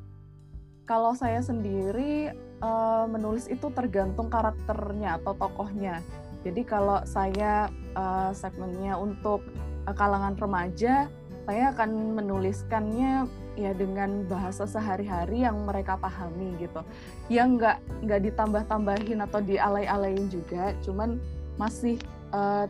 [0.85, 2.33] Kalau saya sendiri
[2.63, 6.01] uh, menulis itu tergantung karakternya atau tokohnya.
[6.43, 9.43] Jadi kalau saya uh, segmennya untuk
[9.85, 11.11] uh, kalangan remaja,
[11.43, 16.81] saya akan menuliskannya ya dengan bahasa sehari-hari yang mereka pahami gitu.
[17.29, 21.19] Yang nggak nggak ditambah-tambahin atau dialay-alayin juga, cuman
[21.61, 22.01] masih
[22.33, 22.65] uh,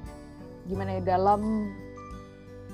[0.67, 1.71] gimana ya dalam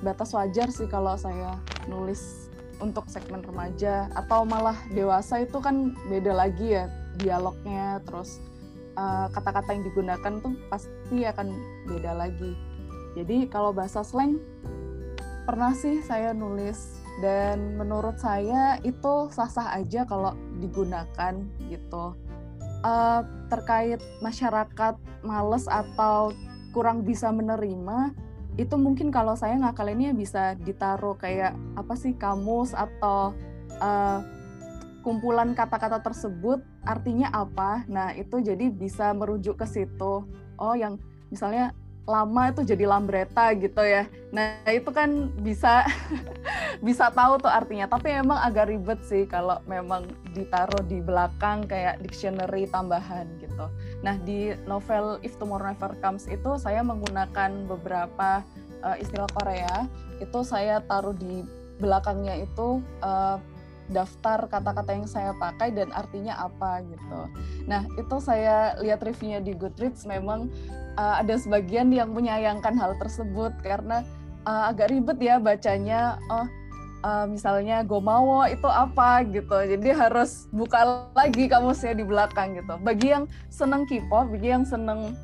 [0.01, 1.59] batas wajar sih kalau saya
[1.91, 2.49] nulis
[2.79, 6.87] untuk segmen remaja atau malah dewasa itu kan beda lagi ya
[7.19, 8.39] dialognya terus
[8.95, 11.49] eh, kata-kata uh, yang digunakan tuh pasti akan
[11.91, 12.55] beda lagi.
[13.19, 14.39] Jadi kalau bahasa slang
[15.49, 21.35] pernah sih saya nulis dan menurut saya itu sah-sah aja kalau digunakan
[21.67, 22.15] gitu.
[22.79, 24.95] Uh, terkait masyarakat
[25.27, 26.31] males atau
[26.71, 28.15] kurang bisa menerima
[28.59, 33.35] itu mungkin kalau saya ngakalinnya bisa ditaruh kayak apa sih kamus atau
[33.83, 34.19] uh,
[35.09, 37.89] kumpulan kata-kata tersebut artinya apa.
[37.89, 40.29] Nah, itu jadi bisa merujuk ke situ.
[40.61, 41.01] Oh, yang
[41.33, 41.73] misalnya
[42.05, 44.05] lama itu jadi lambreta gitu ya.
[44.29, 45.89] Nah, itu kan bisa
[46.87, 47.89] bisa tahu tuh artinya.
[47.89, 50.05] Tapi emang agak ribet sih kalau memang
[50.37, 53.65] ditaruh di belakang kayak dictionary tambahan gitu.
[54.05, 58.45] Nah, di novel If Tomorrow Never Comes itu saya menggunakan beberapa
[58.85, 59.89] uh, istilah Korea.
[60.21, 61.49] Itu saya taruh di
[61.81, 63.41] belakangnya itu uh,
[63.89, 67.21] daftar kata-kata yang saya pakai dan artinya apa gitu.
[67.65, 70.53] Nah itu saya lihat reviewnya di Goodreads memang
[71.01, 74.05] uh, ada sebagian yang menyayangkan hal tersebut karena
[74.45, 76.21] uh, agak ribet ya bacanya.
[76.29, 76.47] Oh
[77.03, 79.55] uh, misalnya gomawo itu apa gitu.
[79.55, 82.75] Jadi harus buka lagi kamusnya di belakang gitu.
[82.83, 85.15] Bagi yang seneng K-pop, bagi yang seneng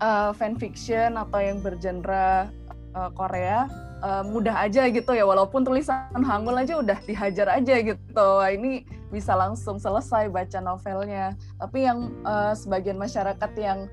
[0.00, 2.48] uh, fanfiction atau yang bergenre
[2.96, 3.68] uh, Korea
[4.02, 8.28] uh, mudah aja gitu ya walaupun tulisan Hangul aja udah dihajar aja gitu.
[8.42, 11.38] Ini bisa langsung selesai baca novelnya.
[11.56, 13.86] Tapi yang uh, sebagian masyarakat yang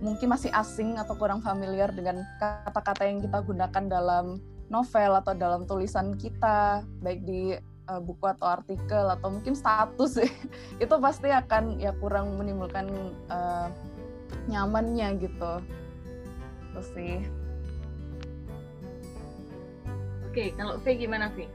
[0.00, 4.38] mungkin masih asing atau kurang familiar dengan kata-kata yang kita gunakan dalam
[4.68, 7.56] novel atau dalam tulisan kita baik di
[7.88, 10.20] uh, buku atau artikel atau mungkin status
[10.84, 12.86] itu pasti akan ya kurang menimbulkan
[13.32, 13.72] uh,
[14.50, 15.52] nyamannya gitu.
[16.70, 17.45] Itu sih
[20.36, 21.48] Oke, kalau V gimana V?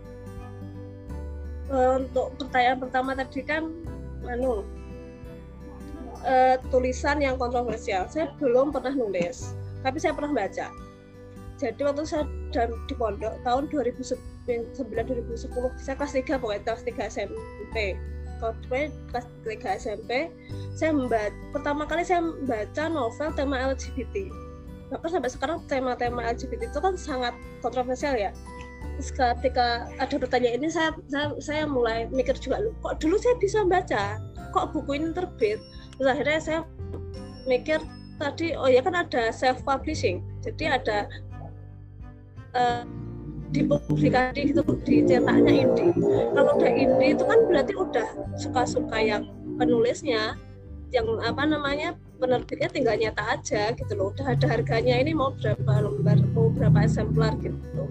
[1.69, 3.69] Uh, untuk pertanyaan pertama tadi kan,
[4.25, 4.65] anu,
[6.25, 8.09] uh, tulisan yang kontroversial.
[8.09, 9.53] Saya belum pernah nulis,
[9.86, 10.73] tapi saya pernah baca.
[11.61, 12.25] Jadi waktu saya
[12.89, 15.45] di pondok tahun 2009-2010,
[15.77, 17.93] saya kelas 3 pokoknya kelas 3 SMP.
[18.41, 20.34] kelas kelas 3 SMP
[20.73, 24.34] saya membaca pertama kali saya membaca novel tema LGBT
[24.89, 28.34] bahkan sampai sekarang tema-tema LGBT itu kan sangat kontroversial ya
[29.01, 34.21] ketika ada pertanyaan ini saya, saya saya mulai mikir juga kok dulu saya bisa baca?
[34.53, 35.59] Kok buku ini terbit?
[35.97, 36.59] Terus akhirnya saya
[37.49, 37.82] mikir
[38.21, 41.09] tadi oh ya kan ada self publishing jadi ada
[42.53, 42.86] uh,
[43.49, 45.91] dipublikasi gitu dicetaknya indie
[46.38, 48.07] kalau udah indie itu kan berarti udah
[48.38, 49.25] suka-suka yang
[49.57, 50.38] penulisnya
[50.93, 54.11] yang apa namanya penerbitnya tinggal nyata aja gitu loh.
[54.11, 57.88] Udah ada harganya ini mau berapa lembar mau berapa eksemplar gitu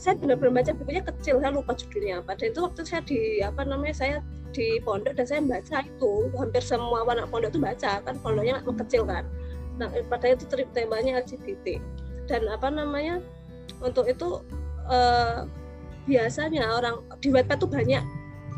[0.00, 2.32] saya benar-benar baca bukunya kecil saya lupa judulnya apa.
[2.40, 4.16] Dan itu waktu saya di apa namanya saya
[4.56, 9.04] di pondok dan saya baca itu hampir semua anak pondok itu baca kan pondoknya kecil
[9.04, 9.28] kan.
[9.76, 11.84] Nah padahal itu temanya LGBT
[12.24, 13.20] dan apa namanya
[13.84, 14.40] untuk itu
[14.88, 15.44] uh,
[16.08, 18.02] biasanya orang di Wattpad tuh banyak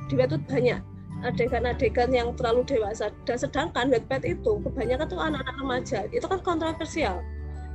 [0.07, 0.81] di Wattpad tuh banyak
[1.27, 3.11] adegan-adegan yang terlalu dewasa.
[3.27, 6.07] Dan sedangkan Wattpad itu kebanyakan tuh anak-anak remaja.
[6.15, 7.19] Itu kan kontroversial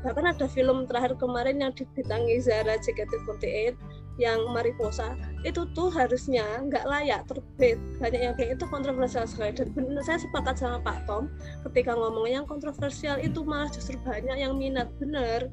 [0.05, 3.75] bahkan ada film terakhir kemarin yang dibitangi Zara JKT48
[4.17, 5.13] yang Mariposa.
[5.45, 7.77] Itu tuh harusnya nggak layak terbit.
[8.01, 9.53] Banyak yang kayak itu kontroversial sekali.
[9.53, 11.29] Dan benar saya sepakat sama Pak Tom
[11.69, 14.89] ketika ngomong yang kontroversial itu malah justru banyak yang minat.
[14.97, 15.49] Bener.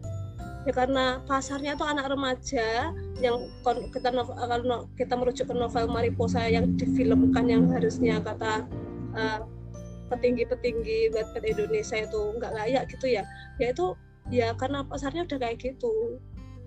[0.65, 2.89] Ya karena pasarnya tuh anak remaja
[3.21, 3.37] yang
[3.93, 8.65] kita kalau kita merujuk ke novel Mariposa yang difilmkan yang harusnya kata
[9.13, 9.45] uh,
[10.09, 13.29] petinggi-petinggi buat Indonesia itu nggak layak gitu ya.
[13.61, 13.93] Ya itu
[14.33, 16.21] ya karena pasarnya udah kayak gitu.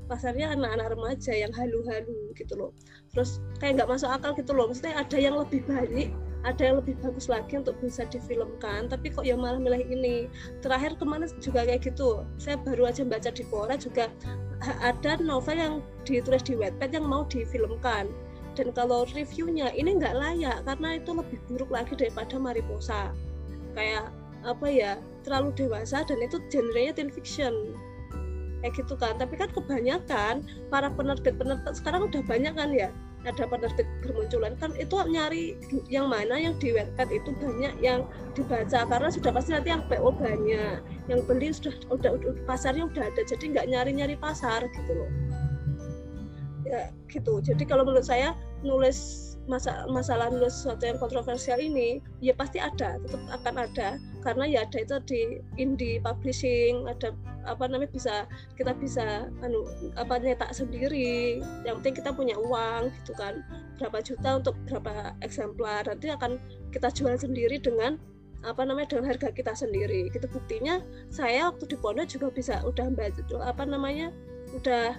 [0.08, 2.72] Pasarnya anak-anak remaja yang halu-halu gitu loh.
[3.12, 4.72] Terus kayak nggak masuk akal gitu loh.
[4.72, 8.88] Maksudnya ada yang lebih banyak ada yang lebih bagus lagi untuk bisa difilmkan.
[8.88, 10.32] Tapi kok ya malah milih ini.
[10.64, 12.24] Terakhir ke mana juga kayak gitu.
[12.39, 14.08] Saya baru aja baca di Quora juga
[14.82, 15.74] ada novel yang
[16.08, 18.08] ditulis di Wattpad yang mau difilmkan.
[18.58, 23.14] Dan kalau reviewnya ini nggak layak karena itu lebih buruk lagi daripada Mariposa.
[23.78, 24.10] Kayak
[24.45, 24.91] apa ya
[25.28, 27.75] terlalu dewasa dan itu genrenya teen fiction.
[28.63, 29.19] Kayak gitu kan.
[29.19, 32.89] Tapi kan kebanyakan para penerbit-penerbit sekarang udah banyak kan ya.
[33.28, 34.55] Ada penerbit bermunculan.
[34.55, 35.59] Kan itu nyari
[35.91, 38.88] yang mana yang di website itu banyak yang dibaca.
[38.88, 40.80] Karena sudah pasti nanti yang PO banyak.
[41.11, 43.21] Yang beli sudah udah, udah pasarnya udah ada.
[43.28, 45.11] Jadi nggak nyari-nyari pasar gitu loh.
[46.63, 47.43] Ya gitu.
[47.43, 48.32] Jadi kalau menurut saya
[48.63, 53.89] nulis masa masalah nulis sesuatu yang kontroversial ini ya pasti ada tetap akan ada.
[54.22, 55.22] Karena ya ada itu di
[55.56, 57.16] indie publishing ada
[57.48, 58.28] apa namanya bisa
[58.60, 59.64] kita bisa anu
[59.95, 61.39] apa nyetak sendiri.
[61.64, 63.39] Yang penting kita punya uang gitu kan.
[63.80, 66.38] Berapa juta untuk berapa eksemplar nanti akan
[66.76, 67.95] kita jual sendiri dengan
[68.45, 70.12] apa namanya dengan harga kita sendiri.
[70.12, 74.12] Gitu buktinya saya waktu di pondok juga bisa udah baca apa namanya
[74.54, 74.95] udah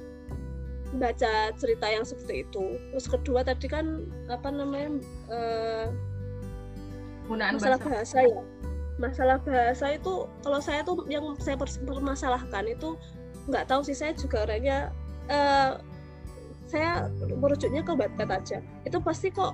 [0.97, 2.80] baca cerita yang seperti itu.
[2.95, 4.97] Terus kedua tadi kan apa namanya
[5.28, 5.86] uh,
[7.28, 7.84] masalah bahasa.
[7.84, 8.43] bahasa ya.
[8.99, 12.97] Masalah bahasa itu kalau saya tuh yang saya permasalahkan itu
[13.53, 13.97] nggak tahu sih.
[13.97, 14.89] Saya juga orangnya
[15.28, 15.76] uh,
[16.68, 18.59] saya merujuknya ke Wattpad aja.
[18.89, 19.53] Itu pasti kok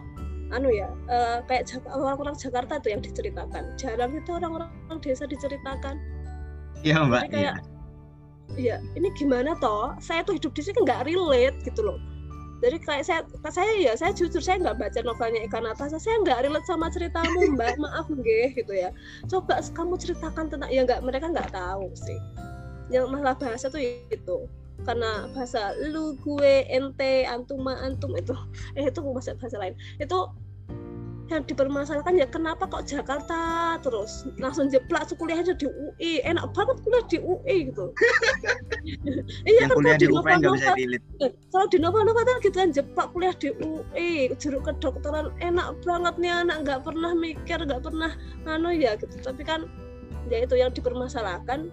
[0.53, 3.75] anu ya uh, kayak orang-orang Jakarta tuh yang diceritakan.
[3.75, 4.71] Jarang itu orang-orang
[5.03, 5.99] desa diceritakan.
[6.87, 7.27] Iya mbak.
[7.27, 7.74] Jadi kayak iya
[8.55, 9.97] ya ini gimana toh?
[9.99, 11.99] Saya tuh hidup di sini nggak relate gitu loh.
[12.65, 13.21] Jadi kayak saya
[13.53, 15.93] saya ya saya jujur saya nggak baca novelnya Ikan Atas.
[16.01, 17.77] Saya nggak relate sama ceritamu mbak.
[17.83, 18.95] Maaf nggih gitu ya.
[19.29, 22.17] Coba kamu ceritakan tentang ya nggak mereka nggak tahu sih.
[22.89, 24.39] Yang masalah bahasa tuh itu.
[24.85, 28.33] Karena bahasa lu gue ente antuma antum itu.
[28.81, 29.75] Eh itu bahasa bahasa lain.
[30.01, 30.33] Itu
[31.35, 37.05] yang dipermasalahkan ya kenapa kok Jakarta terus langsung jeplak kuliahnya di UI enak banget kuliah
[37.11, 37.91] di UI gitu.
[39.49, 40.75] Iya kan kuliah di novel novel
[41.25, 45.81] eh, kalau di novel novel kan gitu kan jeplak kuliah di UI jeruk kedokteran enak
[45.83, 48.13] banget nih anak nggak pernah mikir nggak pernah
[48.47, 49.17] anu ya gitu.
[49.21, 49.67] Tapi kan
[50.29, 51.69] ya itu yang dipermasalahkan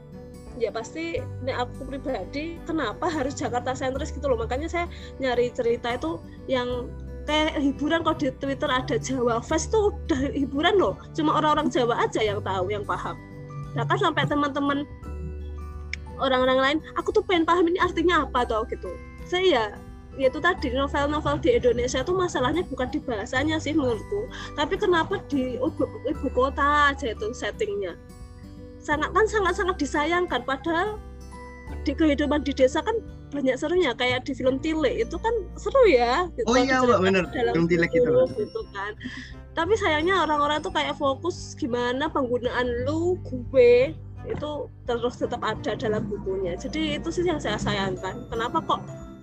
[0.60, 4.40] ya pasti ini aku pribadi kenapa harus Jakarta sentris gitu loh?
[4.40, 4.86] Makanya saya
[5.20, 6.20] nyari cerita itu
[6.52, 6.92] yang
[7.26, 10.98] kayak hiburan kalau di Twitter ada Jawa Fest tuh udah hiburan loh.
[11.14, 13.18] Cuma orang-orang Jawa aja yang tahu yang paham.
[13.78, 14.84] Nah kan sampai teman-teman
[16.22, 18.92] orang-orang lain aku tuh pengen paham ini artinya apa tuh gitu.
[19.26, 19.66] Saya ya
[20.20, 24.28] ya itu tadi novel-novel di Indonesia itu masalahnya bukan di bahasanya sih menurutku
[24.60, 27.96] tapi kenapa di ibu, ibu kota aja itu settingnya.
[28.82, 31.00] Sangat kan sangat-sangat disayangkan padahal
[31.88, 32.98] di kehidupan di desa kan
[33.32, 37.24] banyak serunya kayak di film Tile itu kan seru ya gitu, oh iya mbak bener
[37.32, 38.92] film Tile gitu gitu kan.
[39.56, 43.96] Tapi sayangnya orang-orang tuh kayak fokus gimana penggunaan lu gue
[44.30, 44.52] itu
[44.86, 46.54] terus tetap ada dalam bukunya.
[46.60, 48.30] Jadi itu sih yang saya sayangkan.
[48.30, 48.80] Kenapa kok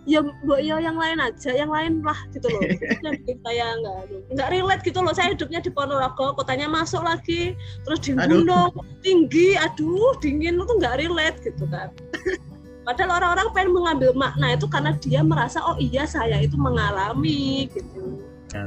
[0.08, 2.60] ya mbok ya yang lain aja yang lain lah gitu loh.
[3.04, 3.98] Yang bikin saya nggak
[4.34, 5.12] nggak relate gitu loh.
[5.12, 7.52] Saya hidupnya di Ponorogo kotanya masuk lagi
[7.84, 8.72] terus di gunung
[9.04, 11.92] tinggi aduh dingin itu nggak relate gitu kan
[12.88, 18.24] padahal orang-orang pengen mengambil makna itu karena dia merasa oh iya saya itu mengalami gitu
[18.48, 18.64] Ya.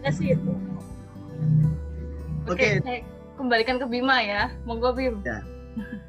[0.00, 0.52] ya sih itu
[2.48, 3.04] Oke, saya
[3.36, 4.48] kembalikan ke Bima ya.
[4.64, 5.20] Monggo Bim.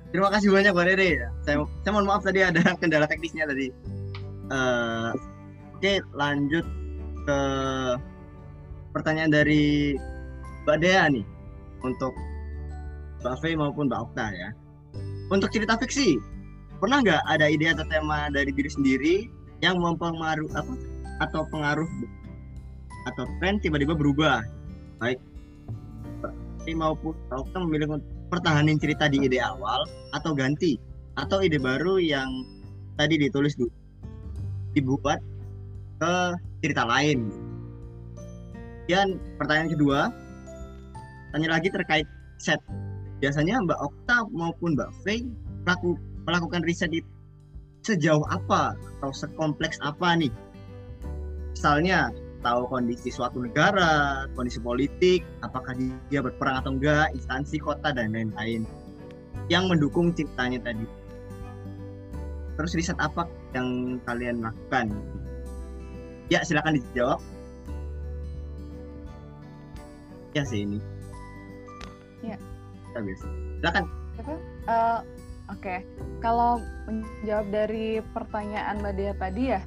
[0.10, 1.10] Terima kasih banyak Mbak Rere.
[1.44, 3.68] Saya, saya mohon maaf tadi ada kendala teknisnya tadi.
[4.50, 5.12] Eh,
[5.76, 6.66] Oke, lanjut
[7.28, 7.40] ke
[8.96, 9.94] pertanyaan dari
[10.66, 11.26] Mbak Dea nih
[11.84, 12.16] untuk
[13.22, 14.50] Mbak Fei maupun Mbak Okta ya.
[15.30, 16.18] Untuk cerita fiksi,
[16.82, 19.16] pernah nggak ada ide atau tema dari diri sendiri
[19.62, 20.74] yang mempengaruh apa
[21.22, 21.86] atau pengaruh
[23.06, 24.42] atau tren tiba-tiba berubah?
[24.98, 25.22] Baik
[26.66, 30.78] Fei maupun Okta memilih pertahanin cerita di ide awal atau ganti
[31.18, 32.30] atau ide baru yang
[32.98, 33.70] tadi ditulis dulu
[34.74, 35.22] dibuat
[36.02, 36.14] ke
[36.66, 37.30] cerita lain.
[38.90, 40.00] Dan pertanyaan kedua,
[41.34, 42.08] tanya lagi terkait
[42.42, 42.58] set.
[43.22, 45.26] Biasanya Mbak Okta maupun Mbak Fei
[45.66, 47.10] melaku- melakukan riset itu
[47.82, 50.32] sejauh apa atau sekompleks apa nih?
[51.58, 55.78] Misalnya tahu kondisi suatu negara, kondisi politik, apakah
[56.10, 58.66] dia berperang atau enggak, instansi, kota dan lain-lain
[59.50, 60.86] yang mendukung ceritanya tadi.
[62.58, 63.26] Terus riset apa
[63.58, 64.94] yang kalian lakukan?
[66.30, 67.20] Ya, silakan dijawab.
[70.32, 70.80] Ya sih ini.
[72.24, 72.38] Ya.
[72.96, 73.20] Bagus.
[73.60, 73.86] Silakan.
[74.22, 75.00] Eh,
[75.52, 75.84] Oke,
[76.24, 79.62] kalau menjawab dari pertanyaan Mbak Dea tadi ya,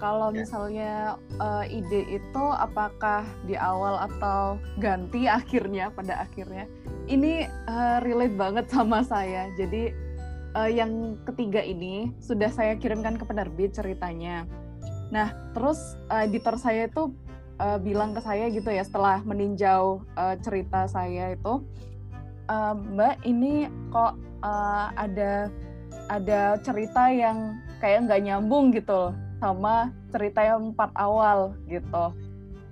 [0.00, 0.40] kalau Ya.
[0.40, 0.92] misalnya
[1.36, 6.64] eh, ide itu apakah di awal atau ganti akhirnya pada akhirnya,
[7.10, 9.50] ini eh, relate banget sama saya.
[9.58, 9.92] Jadi
[10.56, 14.48] eh, yang ketiga ini sudah saya kirimkan ke penerbit ceritanya.
[15.12, 17.12] Nah, terus eh, editor saya itu
[17.60, 21.60] eh, bilang ke saya gitu ya setelah meninjau eh, cerita saya itu,
[22.48, 25.32] "Eh, Mbak ini kok eh, ada
[26.08, 32.10] ada cerita yang kayak nggak nyambung gitu sama cerita yang part awal gitu.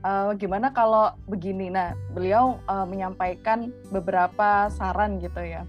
[0.07, 1.69] Eh, gimana kalau begini?
[1.71, 5.63] Nah, beliau eh, menyampaikan beberapa saran gitu ya.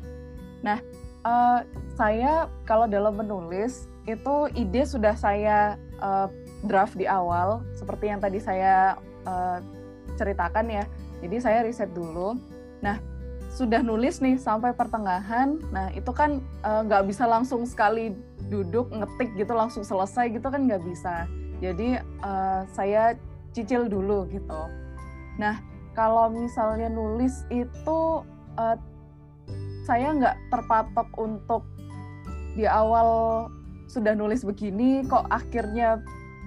[0.63, 0.79] Nah,
[1.25, 1.59] eh,
[1.97, 6.27] saya kalau dalam menulis itu ide sudah saya eh,
[6.65, 8.95] draft di awal seperti yang tadi saya
[9.25, 9.59] eh,
[10.17, 10.83] ceritakan ya.
[11.21, 12.37] Jadi saya riset dulu.
[12.85, 13.01] Nah,
[13.57, 15.57] sudah nulis nih sampai pertengahan.
[15.73, 18.13] Nah, itu kan eh, nggak bisa langsung sekali
[18.53, 21.25] duduk ngetik gitu langsung selesai gitu kan nggak bisa.
[21.57, 23.17] Jadi eh, saya
[23.57, 24.61] cicil dulu gitu.
[25.41, 25.57] Nah,
[25.97, 28.21] kalau misalnya nulis itu
[28.61, 28.77] eh,
[29.89, 31.65] saya nggak terpatok untuk
[32.53, 33.09] di awal
[33.89, 35.97] sudah nulis begini kok akhirnya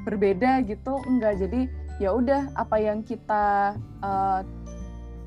[0.05, 1.61] berbeda gitu enggak jadi
[1.97, 4.41] ya udah apa yang kita eh,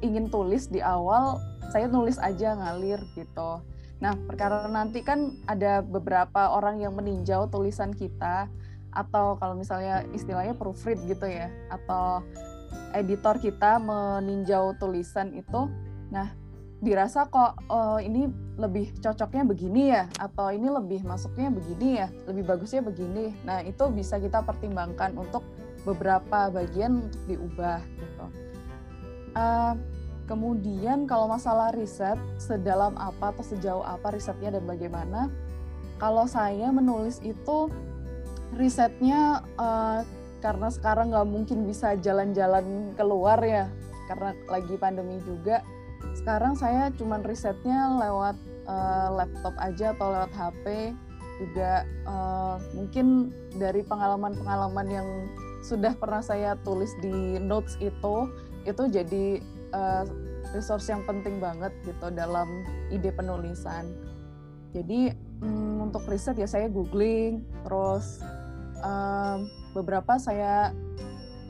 [0.06, 1.40] ingin tulis di awal
[1.74, 3.66] saya nulis aja ngalir gitu.
[3.98, 8.46] Nah, perkara nanti kan ada beberapa orang yang meninjau tulisan kita
[8.94, 12.22] atau kalau misalnya istilahnya proofread gitu ya atau
[12.94, 15.66] editor kita meninjau tulisan itu.
[16.14, 16.30] Nah,
[16.84, 18.30] dirasa kok oh, ini
[18.62, 23.34] lebih cocoknya begini ya atau ini lebih masuknya begini ya, lebih bagusnya begini.
[23.50, 25.42] Nah, itu bisa kita pertimbangkan untuk
[25.90, 28.26] beberapa bagian untuk diubah gitu.
[29.34, 29.74] Uh,
[30.24, 35.28] Kemudian kalau masalah riset, sedalam apa atau sejauh apa risetnya dan bagaimana?
[36.00, 37.68] Kalau saya menulis itu
[38.56, 40.04] risetnya uh,
[40.40, 43.68] karena sekarang nggak mungkin bisa jalan-jalan keluar ya,
[44.08, 45.60] karena lagi pandemi juga.
[46.16, 48.36] Sekarang saya cuman risetnya lewat
[48.68, 50.66] uh, laptop aja atau lewat HP.
[51.42, 55.08] Juga uh, mungkin dari pengalaman-pengalaman yang
[55.64, 58.28] sudah pernah saya tulis di notes itu,
[58.68, 59.40] itu jadi
[59.74, 60.06] uh,
[60.54, 62.48] resource yang penting banget gitu dalam
[62.94, 63.90] ide penulisan.
[64.74, 68.22] Jadi um, untuk riset ya saya googling, terus
[68.82, 70.72] um, beberapa saya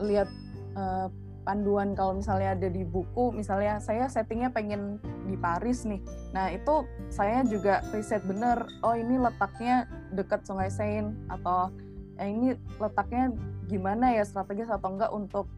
[0.00, 0.28] lihat
[0.76, 1.08] uh,
[1.44, 4.96] panduan kalau misalnya ada di buku, misalnya saya settingnya pengen
[5.28, 6.00] di Paris nih.
[6.32, 9.84] Nah itu saya juga riset bener, oh ini letaknya
[10.16, 11.68] dekat Sungai Seine atau
[12.16, 13.32] eh, ini letaknya
[13.68, 15.48] gimana ya strategis atau enggak untuk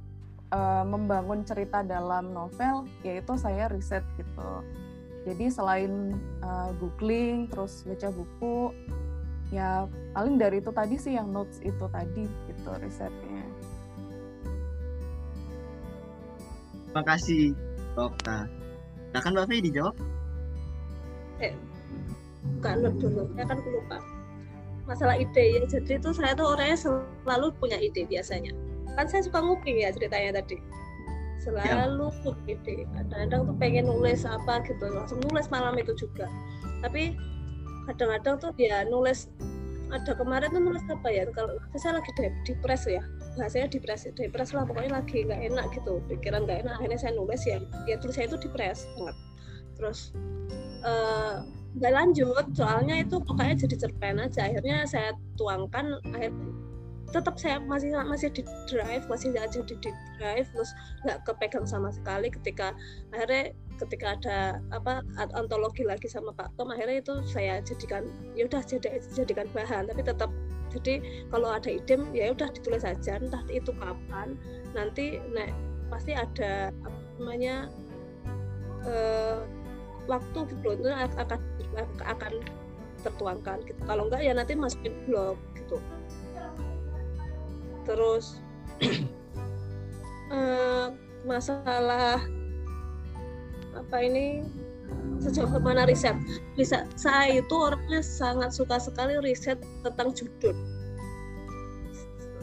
[0.53, 4.51] uh, membangun cerita dalam novel yaitu saya riset gitu.
[5.27, 8.71] Jadi selain uh, googling terus baca buku
[9.51, 13.43] ya paling dari itu tadi sih yang notes itu tadi gitu risetnya.
[16.91, 17.53] Terima kasih,
[17.93, 18.49] Dokter.
[19.13, 19.97] Nah kan Mbak Fei dijawab.
[22.57, 23.23] bukan note dulu.
[23.35, 23.99] Saya kan lupa.
[24.87, 25.63] Masalah ide ya.
[25.67, 28.55] Jadi itu saya tuh orangnya selalu punya ide biasanya
[28.97, 30.59] kan saya suka nguping ya ceritanya tadi.
[31.45, 36.27] Selalu punya ide kadang-kadang tuh pengen nulis apa gitu langsung nulis malam itu juga.
[36.83, 37.15] Tapi
[37.87, 39.31] kadang-kadang tuh ya nulis
[39.95, 42.11] ada kemarin tuh nulis apa ya kalau saya lagi
[42.43, 42.99] depres ya
[43.39, 47.43] bahasanya depres depres lah pokoknya lagi nggak enak gitu pikiran nggak enak akhirnya saya nulis
[47.47, 49.17] ya ya tulis saya itu depres banget.
[49.79, 50.11] Terus
[50.83, 56.33] uh, nggak lanjut soalnya itu pokoknya jadi cerpen aja akhirnya saya tuangkan akhir
[57.17, 59.91] tetap saya masih masih di drive masih aja di, di
[60.21, 60.71] drive terus
[61.09, 62.77] nggak kepegang sama sekali ketika
[63.17, 64.39] akhirnya ketika ada
[64.73, 65.01] apa
[65.37, 68.05] antologi lagi sama Pak Tom akhirnya itu saya jadikan
[68.37, 70.31] ya udah jadi jadikan bahan tapi tetap
[70.73, 71.01] jadi
[71.33, 74.37] kalau ada ide ya udah ditulis saja entah itu kapan
[74.77, 75.57] nanti nek
[75.89, 77.71] pasti ada apa namanya
[78.85, 79.41] uh,
[80.11, 81.41] waktu gitu itu akan
[82.07, 82.33] akan
[83.07, 83.81] tertuangkan gitu.
[83.87, 85.79] Kalau enggak ya nanti masukin blog gitu
[87.87, 88.43] terus
[90.35, 90.93] uh,
[91.31, 92.21] masalah
[93.77, 94.43] apa ini?
[95.21, 96.15] Sejauh mana riset.
[96.55, 100.55] Bisa saya itu orangnya sangat suka sekali riset tentang judul.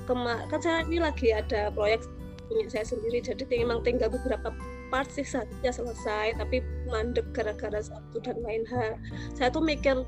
[0.03, 2.03] Kema kan saya ini lagi ada proyek
[2.51, 4.51] punya saya sendiri jadi memang tinggal beberapa
[4.91, 6.59] part sih selesai tapi
[6.91, 8.99] mandek gara-gara satu dan lain hal.
[9.33, 10.03] Saya tuh mikir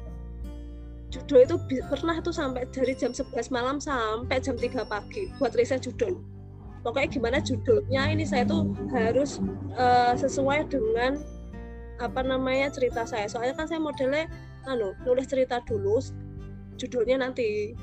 [1.16, 1.55] judul itu
[1.88, 6.20] pernah tuh sampai dari jam 11 malam sampai jam 3 pagi buat riset judul.
[6.84, 9.39] Pokoknya gimana judulnya ini saya tuh harus
[9.80, 11.18] uh, sesuai dengan
[12.03, 13.26] apa namanya cerita saya.
[13.32, 14.28] Soalnya kan saya modelnya
[14.68, 16.03] anu nulis cerita dulu
[16.76, 17.74] judulnya nanti.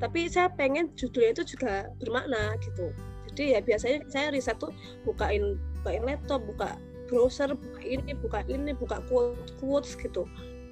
[0.00, 2.90] Tapi saya pengen judulnya itu juga bermakna gitu.
[3.30, 4.74] Jadi ya biasanya saya riset tuh
[5.06, 6.74] bukain bukain laptop buka
[7.06, 10.24] browser buka ini buka ini buka quotes quotes gitu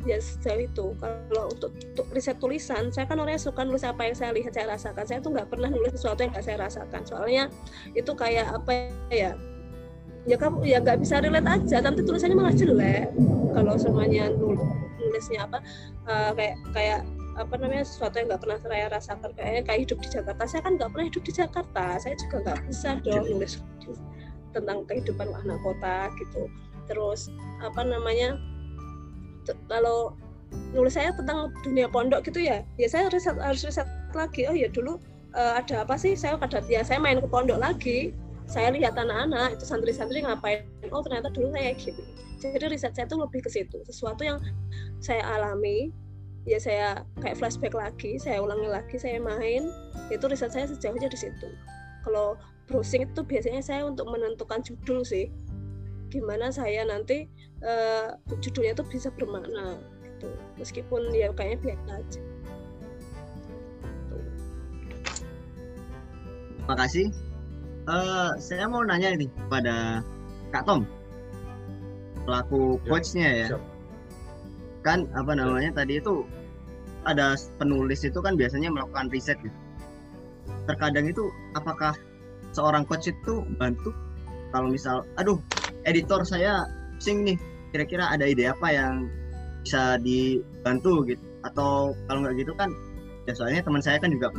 [0.09, 0.87] ya sejauh itu.
[0.97, 4.73] Kalau untuk, untuk riset tulisan saya kan orangnya suka nulis apa yang saya lihat saya
[4.73, 5.05] rasakan.
[5.05, 7.03] Saya tuh nggak pernah nulis sesuatu yang nggak saya rasakan.
[7.05, 7.45] Soalnya
[7.93, 8.71] itu kayak apa
[9.13, 9.37] ya
[10.29, 11.77] ya kamu ya nggak bisa relate aja.
[11.85, 13.13] Nanti tulisannya malah jelek
[13.53, 14.31] kalau semuanya
[15.01, 15.59] nulisnya apa
[16.09, 17.01] uh, kayak kayak
[17.39, 19.31] apa namanya sesuatu yang nggak pernah saya rasakan.
[19.37, 20.43] Kayaknya kayak hidup di Jakarta.
[20.49, 21.85] Saya kan nggak pernah hidup di Jakarta.
[22.01, 23.53] Saya juga nggak bisa dong nulis
[24.51, 26.51] tentang kehidupan anak kota gitu.
[26.91, 27.31] Terus
[27.63, 28.35] apa namanya
[29.69, 30.15] kalau
[30.75, 34.47] nulis saya tentang dunia pondok gitu ya ya saya riset harus riset lagi.
[34.51, 34.99] Oh ya dulu
[35.35, 36.19] uh, ada apa sih?
[36.19, 38.15] Saya pada ya saya main ke pondok lagi.
[38.51, 40.67] Saya lihat anak-anak itu santri-santri ngapain?
[40.91, 42.03] Oh ternyata dulu saya gini.
[42.43, 43.79] Jadi riset saya itu lebih ke situ.
[43.87, 44.43] Sesuatu yang
[44.99, 45.95] saya alami
[46.49, 49.69] ya saya kayak flashback lagi saya ulangi lagi saya main
[50.09, 51.49] itu riset saya sejauhnya di situ.
[52.03, 52.35] Kalau
[52.67, 55.29] browsing itu biasanya saya untuk menentukan judul sih
[56.11, 57.31] gimana saya nanti
[57.63, 60.29] uh, judulnya itu bisa bermakna gitu.
[60.59, 62.21] Meskipun ya kayaknya biasa aja.
[66.61, 67.07] Terima kasih
[67.91, 70.05] uh, saya mau nanya ini kepada
[70.55, 70.87] Kak Tom.
[72.27, 73.49] Pelaku ya, coachnya ya.
[73.55, 73.63] siap.
[74.81, 75.79] kan apa namanya ya.
[75.85, 76.25] tadi itu
[77.05, 79.57] ada penulis itu kan biasanya melakukan riset gitu.
[80.69, 81.97] Terkadang itu apakah
[82.53, 83.93] seorang coach itu bantu?
[84.51, 85.39] Kalau misal aduh
[85.89, 86.69] editor saya
[87.01, 87.37] sing nih
[87.73, 89.09] kira-kira ada ide apa yang
[89.65, 91.23] bisa dibantu gitu?
[91.47, 92.69] Atau kalau nggak gitu kan
[93.29, 94.33] ya soalnya teman saya kan juga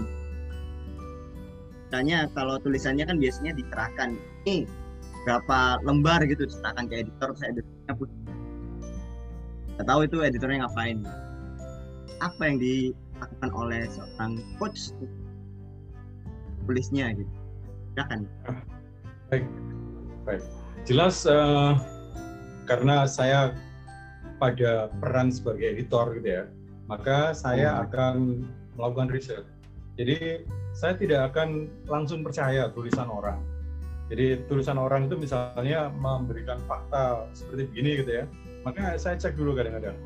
[1.93, 4.15] tanya kalau tulisannya kan biasanya dicerahkan
[4.47, 4.65] ini
[5.27, 8.09] berapa lembar gitu diserahkan ke editor saya editornya pun
[9.77, 10.99] nggak tahu itu editornya ngapain.
[12.21, 14.93] Apa yang dilakukan oleh seorang coach
[16.69, 17.33] tulisnya gitu?
[17.97, 18.29] Silakan.
[19.33, 19.45] Baik.
[20.29, 21.77] Baik jelas uh,
[22.65, 23.53] karena saya
[24.41, 26.43] pada peran sebagai editor gitu ya
[26.89, 27.83] maka saya hmm.
[27.87, 28.15] akan
[28.75, 29.45] melakukan riset.
[29.95, 33.39] Jadi saya tidak akan langsung percaya tulisan orang.
[34.11, 38.25] Jadi tulisan orang itu misalnya memberikan fakta seperti begini gitu ya
[38.61, 39.97] maka saya cek dulu kadang-kadang.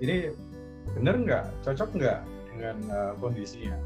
[0.00, 0.30] Ini
[0.96, 1.44] benar nggak?
[1.66, 2.20] Cocok nggak
[2.54, 3.76] dengan uh, kondisinya?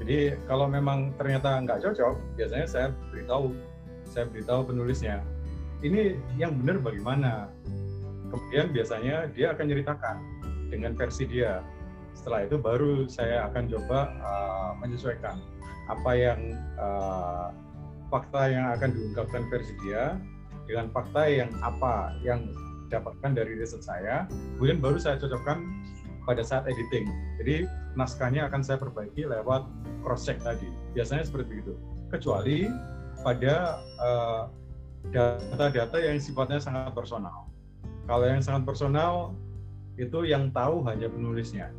[0.00, 3.52] Jadi kalau memang ternyata nggak cocok, biasanya saya beritahu,
[4.08, 5.20] saya beritahu penulisnya,
[5.80, 7.32] ini yang benar bagaimana.
[8.30, 10.16] Kemudian biasanya dia akan ceritakan
[10.70, 11.64] dengan versi dia.
[12.14, 15.40] Setelah itu baru saya akan coba uh, menyesuaikan
[15.90, 16.40] apa yang
[16.78, 17.50] uh,
[18.12, 20.14] fakta yang akan diungkapkan versi dia
[20.70, 22.46] dengan fakta yang apa yang
[22.90, 24.26] dapatkan dari riset saya.
[24.58, 25.58] Kemudian baru saya cocokkan
[26.26, 27.10] pada saat editing.
[27.42, 27.66] Jadi
[27.98, 29.66] naskahnya akan saya perbaiki lewat
[30.06, 30.70] cross check tadi.
[30.94, 31.74] Biasanya seperti itu.
[32.10, 32.70] Kecuali
[33.22, 34.42] pada uh,
[35.08, 37.48] data-data yang sifatnya sangat personal.
[38.04, 39.32] Kalau yang sangat personal
[39.96, 41.72] itu yang tahu hanya penulisnya.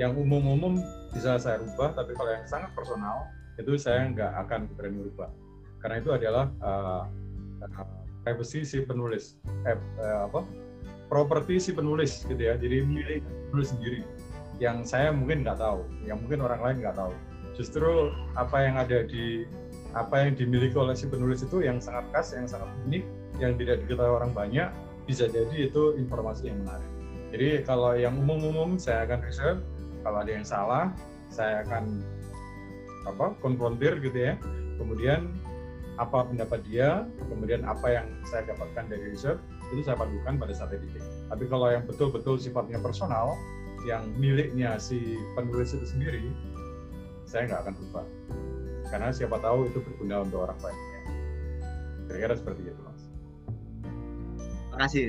[0.00, 0.80] yang umum-umum
[1.12, 3.28] bisa saya rubah, tapi kalau yang sangat personal
[3.60, 5.28] itu saya nggak akan berani rubah.
[5.84, 7.04] Karena itu adalah uh,
[8.24, 9.36] privacy si penulis,
[9.68, 10.40] eh, uh, apa?
[11.12, 12.56] Properti si penulis gitu ya.
[12.56, 13.20] Jadi milik
[13.52, 14.00] penulis sendiri.
[14.56, 17.12] Yang saya mungkin nggak tahu, yang mungkin orang lain nggak tahu.
[17.52, 18.08] Justru
[18.40, 19.44] apa yang ada di
[19.92, 23.04] apa yang dimiliki oleh si penulis itu yang sangat khas, yang sangat unik,
[23.42, 24.68] yang tidak diketahui orang banyak,
[25.08, 26.90] bisa jadi itu informasi yang menarik.
[27.30, 29.60] Jadi kalau yang umum-umum saya akan reserve,
[30.02, 30.90] kalau ada yang salah
[31.30, 32.02] saya akan
[33.06, 34.34] apa konfrontir gitu ya.
[34.78, 35.30] Kemudian
[36.00, 39.40] apa pendapat dia, kemudian apa yang saya dapatkan dari research
[39.70, 41.04] itu saya padukan pada saat editing.
[41.30, 43.38] Tapi kalau yang betul-betul sifatnya personal,
[43.86, 46.24] yang miliknya si penulis itu sendiri,
[47.28, 48.02] saya nggak akan lupa.
[48.90, 51.00] Karena siapa tahu itu berguna untuk orang lainnya.
[52.10, 53.02] Kira-kira seperti itu, Mas.
[54.74, 55.08] Makasih.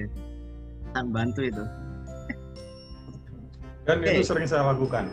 [0.94, 1.64] Sangat bantu itu.
[3.90, 4.14] Dan Oke.
[4.14, 5.10] itu sering saya lakukan.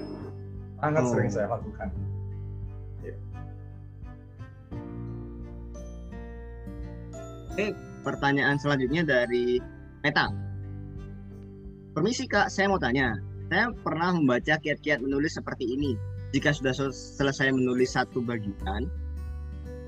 [0.78, 1.10] Sangat Oh.
[1.16, 1.88] sering saya lakukan.
[8.06, 9.58] Pertanyaan selanjutnya dari
[10.06, 10.30] Meta.
[11.92, 13.18] Permisi kak, saya mau tanya.
[13.48, 15.96] Saya pernah membaca kiat-kiat menulis seperti ini.
[16.36, 18.92] Jika sudah sel- selesai menulis satu bagian,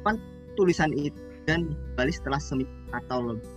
[0.01, 0.17] kan
[0.57, 3.53] tulisan itu dan kembali setelah seminggu atau lebih.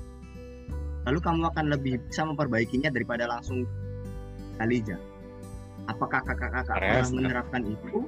[1.08, 3.64] Lalu kamu akan lebih bisa memperbaikinya daripada langsung
[4.60, 5.00] kali aja.
[5.88, 8.08] Apakah kakak-kakak pernah menerapkan itu?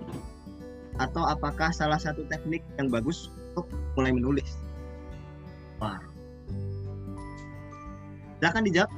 [0.96, 3.68] Atau apakah salah satu teknik yang bagus untuk
[4.00, 4.48] mulai menulis?
[5.80, 6.00] Wah.
[8.40, 8.92] Silakan dijawab.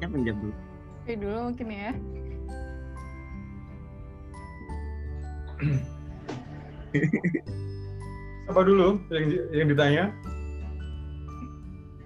[0.00, 0.56] Siapa yang jawab dulu?
[1.04, 1.92] Oke dulu mungkin ya.
[8.48, 10.08] Apa dulu yang, yang ditanya?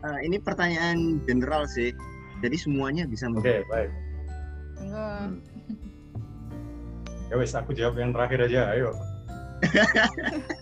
[0.03, 1.95] Eh, ini pertanyaan general sih.
[2.43, 3.71] Jadi semuanya bisa Oke, menjawab.
[3.71, 3.91] baik.
[4.83, 5.31] Enggak.
[7.31, 8.75] Ya wes, aku jawab yang terakhir aja.
[8.75, 8.99] Ayo.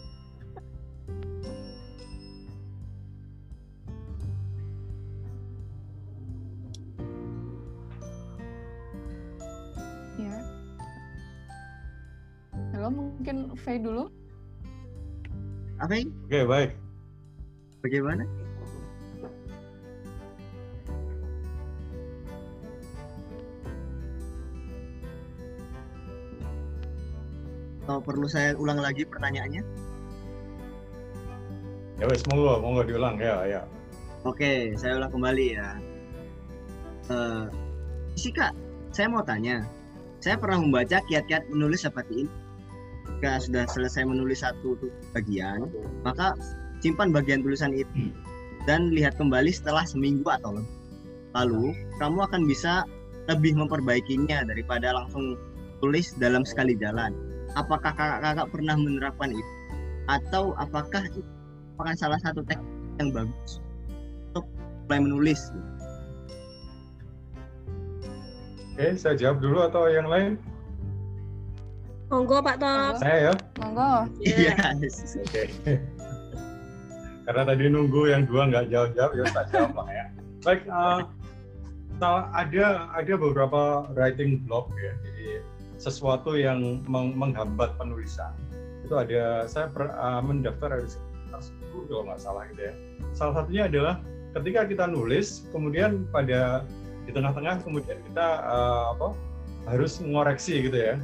[13.67, 14.07] Faye dulu.
[15.83, 16.15] Apa ini?
[16.31, 16.71] Oke, baik.
[17.83, 18.23] Bagaimana?
[27.83, 29.63] Atau perlu saya ulang lagi pertanyaannya?
[31.99, 33.63] Ya wes, monggo, monggo diulang ya, ya.
[34.23, 35.75] Oke, saya ulang kembali ya.
[37.11, 37.45] Eh,
[38.15, 38.55] isi kak,
[38.95, 39.67] saya mau tanya.
[40.23, 42.46] Saya pernah membaca kiat-kiat menulis seperti ini.
[43.17, 45.73] Jika sudah selesai menulis satu tu- bagian,
[46.05, 46.37] maka
[46.85, 48.13] simpan bagian tulisan itu
[48.69, 50.77] dan lihat kembali setelah seminggu atau lebih.
[51.33, 52.85] Lalu, kamu akan bisa
[53.33, 55.41] lebih memperbaikinya daripada langsung
[55.81, 57.17] tulis dalam sekali jalan.
[57.57, 59.53] Apakah kakak-kakak pernah menerapkan itu?
[60.13, 61.25] Atau apakah itu
[61.73, 62.69] merupakan salah satu teknik
[63.01, 63.65] yang bagus
[64.33, 64.45] untuk
[64.89, 65.41] mulai menulis?
[68.77, 70.37] Oke, saya jawab dulu atau yang lain?
[72.07, 72.95] Monggo Pak Top.
[73.03, 73.35] Saya ya.
[73.59, 73.93] Monggo.
[74.23, 74.55] Iya.
[74.79, 75.19] Yes.
[75.19, 75.51] Oke.
[77.27, 80.05] Karena tadi nunggu yang dua nggak jawab-jawab, ya tak jawab lah ya.
[80.47, 81.01] Baik, eh,
[81.99, 82.65] salah- ada
[82.95, 83.63] ada beberapa
[83.99, 84.95] writing block ya.
[85.03, 85.43] Jadi
[85.83, 88.31] sesuatu yang meng- menghambat penulisan
[88.87, 89.43] itu ada.
[89.51, 92.75] Saya per, eh, mendaftar ada sekitar 10 kalau nggak salah gitu ya.
[93.11, 93.99] Salah satunya adalah
[94.39, 96.63] ketika kita nulis, kemudian pada
[97.03, 99.09] di tengah-tengah kemudian kita eh, apa
[99.67, 100.95] harus mengoreksi gitu ya.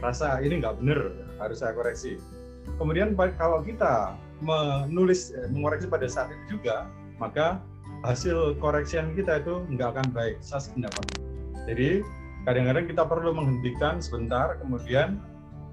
[0.00, 1.12] Rasa ini nggak bener,
[1.42, 2.16] harus saya koreksi.
[2.78, 6.90] Kemudian kalau kita menulis eh, mengoreksi pada saat itu juga
[7.22, 7.62] maka
[8.02, 11.06] hasil koreksian kita itu nggak akan baik saya sependapat
[11.70, 12.02] jadi
[12.42, 15.22] kadang-kadang kita perlu menghentikan sebentar kemudian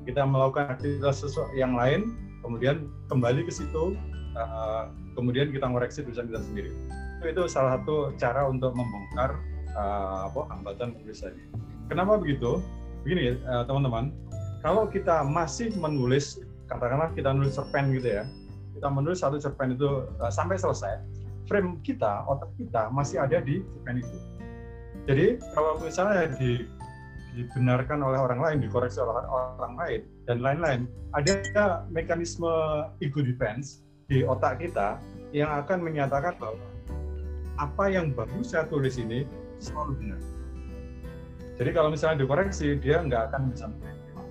[0.06, 2.14] kita melakukan aktivitas sesuatu yang lain
[2.46, 3.98] kemudian kembali ke situ
[4.38, 4.84] eh,
[5.18, 6.72] kemudian kita ngoreksi tulisan kita sendiri.
[7.20, 9.42] Itu, itu salah satu cara untuk membongkar
[9.74, 11.50] eh, apa hambatan tulisannya
[11.90, 12.62] kenapa begitu
[13.04, 14.12] begini eh, teman-teman
[14.60, 18.24] kalau kita masih menulis katakanlah kita nulis cerpen gitu ya
[18.80, 21.04] kita menulis satu cerpen itu uh, sampai selesai,
[21.52, 24.18] frame kita, otak kita masih ada di cerpen itu.
[25.04, 26.64] Jadi kalau misalnya di,
[27.36, 30.02] dibenarkan oleh orang lain, dikoreksi oleh orang lain,
[30.32, 30.82] dan lain-lain,
[31.12, 32.48] ada mekanisme
[33.04, 34.96] ego defense di otak kita
[35.36, 36.64] yang akan menyatakan bahwa
[37.60, 39.28] apa yang baru saya tulis ini
[39.60, 40.22] selalu benar.
[41.60, 44.22] Jadi kalau misalnya dikoreksi, dia nggak akan bisa menerima.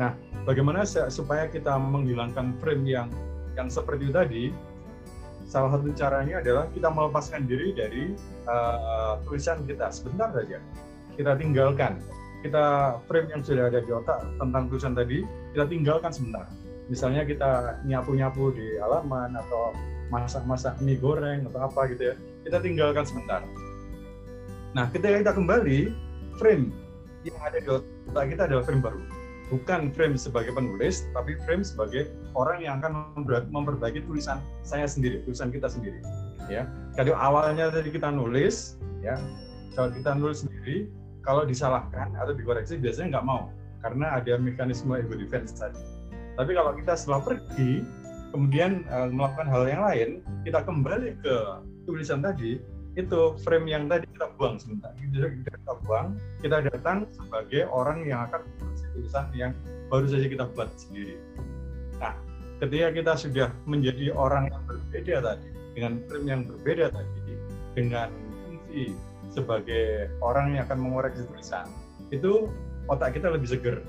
[0.00, 0.10] Nah,
[0.48, 3.08] bagaimana supaya kita menghilangkan frame yang
[3.52, 4.44] yang seperti itu tadi,
[5.44, 8.16] salah satu caranya adalah kita melepaskan diri dari
[8.48, 10.58] uh, tulisan kita sebentar saja.
[11.14, 12.00] Kita tinggalkan.
[12.42, 15.22] kita frame yang sudah ada di otak tentang tulisan tadi
[15.54, 16.50] kita tinggalkan sebentar
[16.90, 19.70] misalnya kita nyapu-nyapu di halaman atau
[20.10, 23.40] masak-masak mie goreng atau apa gitu ya kita tinggalkan sebentar
[24.74, 25.94] nah ketika kita kembali
[26.38, 26.72] frame
[27.22, 29.02] yang ada di otak kita adalah frame baru
[29.52, 33.12] bukan frame sebagai penulis tapi frame sebagai orang yang akan
[33.52, 36.00] memperbaiki tulisan saya sendiri tulisan kita sendiri
[36.48, 36.64] ya
[36.96, 39.16] kalau awalnya tadi kita nulis ya
[39.76, 40.88] kalau kita nulis sendiri
[41.22, 43.42] kalau disalahkan atau dikoreksi biasanya nggak mau
[43.82, 45.78] karena ada mekanisme ego defense tadi.
[46.38, 47.82] Tapi kalau kita setelah pergi
[48.30, 50.08] kemudian uh, melakukan hal yang lain,
[50.46, 51.36] kita kembali ke
[51.84, 54.92] tulisan tadi, itu frame yang tadi kita buang sebentar.
[55.00, 59.52] Kita buang, kita datang sebagai orang yang akan memproduksi tulisan yang
[59.88, 61.16] baru saja kita buat sendiri.
[62.00, 62.14] Nah,
[62.60, 67.32] ketika kita sudah menjadi orang yang berbeda tadi, dengan frame yang berbeda tadi,
[67.72, 68.08] dengan
[68.44, 68.92] fungsi
[69.32, 71.64] sebagai orang yang akan mengoreksi tulisan
[72.12, 72.52] itu
[72.88, 73.80] otak kita lebih seger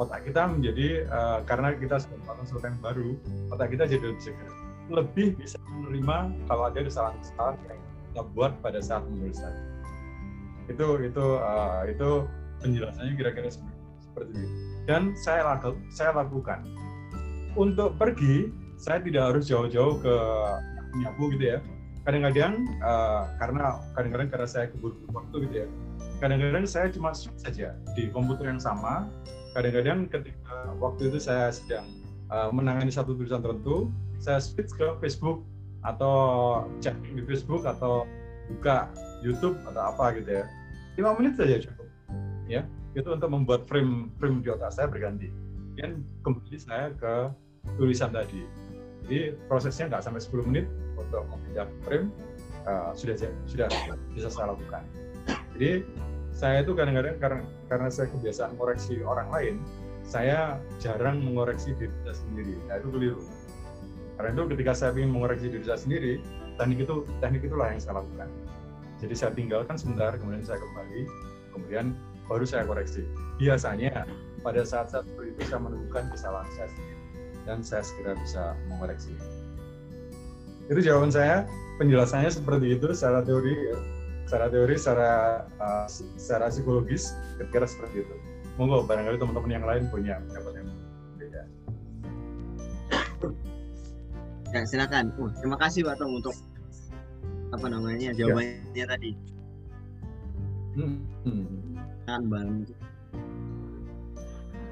[0.00, 3.10] otak kita menjadi uh, karena kita sudah melakukan sesuatu yang baru
[3.52, 4.50] otak kita jadi lebih seger
[4.86, 6.16] lebih bisa menerima
[6.48, 7.80] kalau ada kesalahan-kesalahan yang
[8.16, 9.60] kita buat pada saat menulis tadi
[10.72, 12.24] itu itu uh, itu
[12.64, 14.56] penjelasannya kira-kira seperti itu.
[14.88, 16.64] Dan saya laku, saya lakukan.
[17.52, 18.48] Untuk pergi
[18.80, 20.16] saya tidak harus jauh-jauh ke
[20.96, 21.58] nyabu gitu ya.
[22.08, 25.68] Kadang-kadang uh, karena kadang-kadang karena saya keburu waktu gitu ya.
[26.22, 29.06] Kadang-kadang saya cuma switch saja di komputer yang sama.
[29.52, 31.84] Kadang-kadang ketika waktu itu saya sedang
[32.32, 35.44] uh, menangani satu tulisan tertentu saya switch ke Facebook
[35.86, 36.14] atau
[36.82, 38.04] cek di Facebook atau
[38.50, 38.90] buka
[39.22, 40.44] YouTube atau apa gitu ya
[40.98, 41.86] lima menit saja cukup
[42.50, 42.66] ya
[42.98, 45.30] itu untuk membuat frame frame di otak saya berganti
[45.78, 47.30] dan kembali saya ke
[47.78, 48.42] tulisan tadi
[49.06, 50.66] jadi prosesnya nggak sampai 10 menit
[50.98, 52.10] untuk memindah frame
[52.66, 53.14] uh, sudah
[53.46, 53.70] sudah
[54.12, 54.82] bisa saya lakukan.
[55.54, 55.86] Jadi
[56.34, 57.40] saya itu kadang-kadang karena
[57.70, 59.54] karena saya kebiasaan koreksi orang lain,
[60.02, 62.58] saya jarang mengoreksi diri saya sendiri.
[62.66, 63.22] Nah itu keliru.
[64.16, 66.12] Karena itu ketika saya ingin mengoreksi diri saya sendiri,
[66.56, 68.28] teknik itu teknik itulah yang saya lakukan.
[68.96, 71.00] Jadi saya tinggalkan sebentar, kemudian saya kembali,
[71.52, 71.86] kemudian
[72.24, 73.04] baru saya koreksi.
[73.36, 74.08] Biasanya
[74.40, 76.96] pada saat-saat seperti itu saya menemukan kesalahan saya sendiri
[77.46, 79.14] dan saya segera bisa mengoreksi
[80.66, 81.46] itu jawaban saya
[81.78, 83.78] penjelasannya seperti itu secara teori ya.
[84.26, 85.10] secara teori secara
[85.62, 85.86] uh,
[86.18, 88.14] secara psikologis kira-kira seperti itu
[88.58, 90.65] monggo barangkali teman-teman yang lain punya pendapat yang
[94.54, 95.14] ya silakan.
[95.16, 96.36] Uh, terima kasih pak Tom untuk
[97.54, 98.86] apa namanya jawabannya ya.
[98.86, 99.10] tadi.
[100.76, 101.00] Hmm.
[102.04, 102.68] kan bang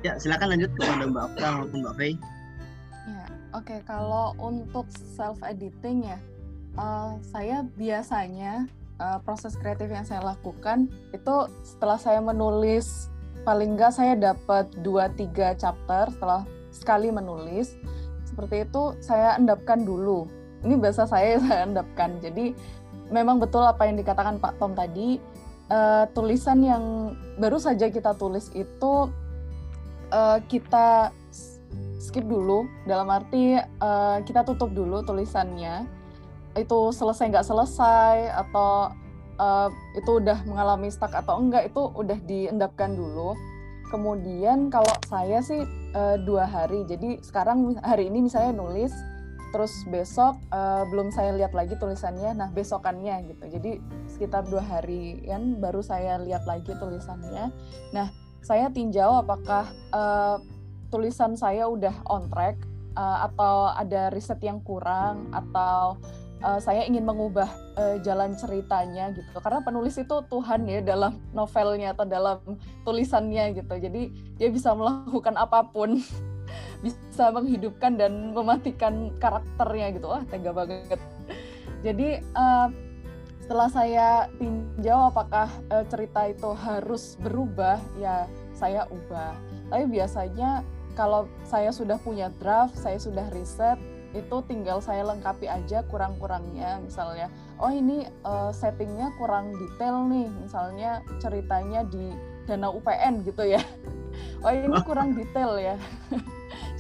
[0.04, 2.16] ya silakan lanjut kepada mbak Okta maupun mbak Faye
[3.54, 6.18] Oke, okay, kalau untuk self editing ya,
[6.74, 8.66] uh, saya biasanya
[8.98, 13.06] uh, proses kreatif yang saya lakukan itu setelah saya menulis
[13.46, 16.42] paling nggak saya dapat 2-3 chapter setelah
[16.74, 17.78] sekali menulis
[18.34, 20.26] seperti itu saya endapkan dulu.
[20.66, 22.18] Ini bahasa saya saya endapkan.
[22.18, 22.50] Jadi
[23.14, 25.22] memang betul apa yang dikatakan Pak Tom tadi
[25.70, 28.92] uh, tulisan yang baru saja kita tulis itu
[30.10, 31.14] uh, kita
[32.02, 32.66] skip dulu.
[32.90, 35.86] Dalam arti uh, kita tutup dulu tulisannya.
[36.58, 38.90] Itu selesai nggak selesai atau
[39.38, 43.34] uh, itu udah mengalami stuck atau enggak itu udah diendapkan dulu
[43.88, 45.64] kemudian kalau saya sih
[45.96, 46.84] uh, dua hari.
[46.88, 48.92] Jadi sekarang hari ini misalnya nulis
[49.54, 52.34] terus besok uh, belum saya lihat lagi tulisannya.
[52.34, 53.44] Nah besokannya gitu.
[53.48, 53.72] Jadi
[54.10, 57.54] sekitar dua hari kan baru saya lihat lagi tulisannya.
[57.94, 58.08] Nah
[58.44, 60.36] saya tinjau apakah uh,
[60.92, 62.60] tulisan saya udah on track
[62.98, 65.98] uh, atau ada riset yang kurang atau
[66.44, 67.48] uh, saya ingin mengubah
[67.80, 69.40] uh, jalan ceritanya gitu.
[69.40, 72.38] Karena penulis itu Tuhan ya dalam novelnya atau dalam
[72.84, 73.74] tulisannya gitu.
[73.80, 75.98] Jadi dia bisa melakukan apa pun
[76.84, 80.06] bisa menghidupkan dan mematikan karakternya gitu.
[80.12, 81.00] Wah tega banget.
[81.80, 82.68] Jadi uh,
[83.40, 84.08] setelah saya
[84.40, 89.36] tinjau apakah uh, cerita itu harus berubah ya saya ubah.
[89.72, 90.62] Tapi biasanya
[90.94, 93.76] kalau saya sudah punya draft, saya sudah riset,
[94.14, 96.78] itu tinggal saya lengkapi aja kurang-kurangnya.
[96.80, 97.26] Misalnya,
[97.58, 102.14] oh ini uh, settingnya kurang detail nih, misalnya ceritanya di
[102.46, 103.60] Danau UPN gitu ya.
[104.46, 105.74] Oh ini kurang detail ya.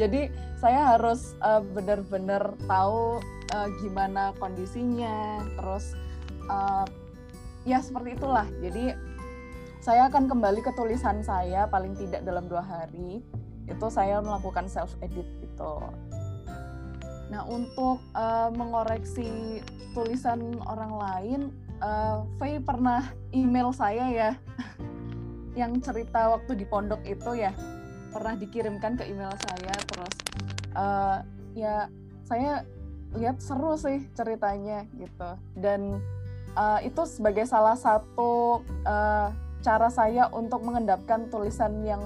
[0.00, 0.30] Jadi
[0.62, 3.18] saya harus uh, benar-benar tahu
[3.50, 5.98] uh, gimana kondisinya, terus
[6.46, 6.86] uh,
[7.66, 8.46] ya seperti itulah.
[8.62, 8.94] Jadi
[9.82, 13.24] saya akan kembali ke tulisan saya paling tidak dalam dua hari
[13.64, 15.74] itu saya melakukan self edit gitu.
[17.32, 19.60] Nah untuk uh, mengoreksi
[19.94, 21.40] tulisan orang lain,
[21.80, 24.30] uh, Faye pernah email saya ya.
[25.54, 27.54] yang cerita waktu di pondok itu ya
[28.10, 30.14] pernah dikirimkan ke email saya terus
[30.74, 31.18] uh,
[31.54, 31.90] ya
[32.26, 32.66] saya
[33.14, 36.02] lihat seru sih ceritanya gitu dan
[36.58, 39.30] uh, itu sebagai salah satu uh,
[39.62, 42.02] cara saya untuk mengendapkan tulisan yang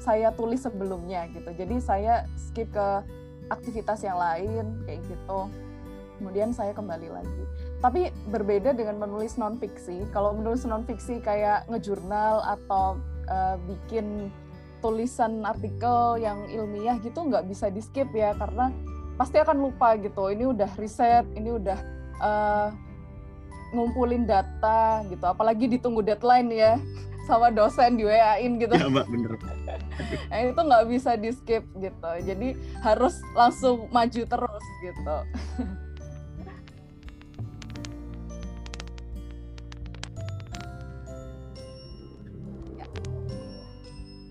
[0.00, 2.88] saya tulis sebelumnya gitu jadi saya skip ke
[3.50, 5.40] aktivitas yang lain kayak gitu.
[6.20, 7.44] Kemudian saya kembali lagi.
[7.80, 14.28] Tapi berbeda dengan menulis non fiksi kalau menulis non fiksi kayak ngejurnal atau uh, bikin
[14.80, 18.72] tulisan artikel yang ilmiah gitu nggak bisa di skip ya karena
[19.16, 20.28] pasti akan lupa gitu.
[20.28, 21.78] Ini udah riset ini udah
[22.20, 22.68] uh,
[23.72, 25.24] ngumpulin data gitu.
[25.24, 26.76] Apalagi ditunggu deadline ya
[27.30, 28.74] sama dosen di WA-in gitu.
[28.74, 29.38] Ya mbak bener.
[30.32, 32.10] Nah itu nggak bisa di skip gitu.
[32.26, 35.16] Jadi harus langsung maju terus gitu.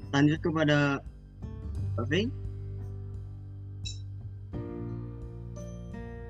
[0.09, 0.99] Lanjut kepada
[1.99, 2.31] Oke.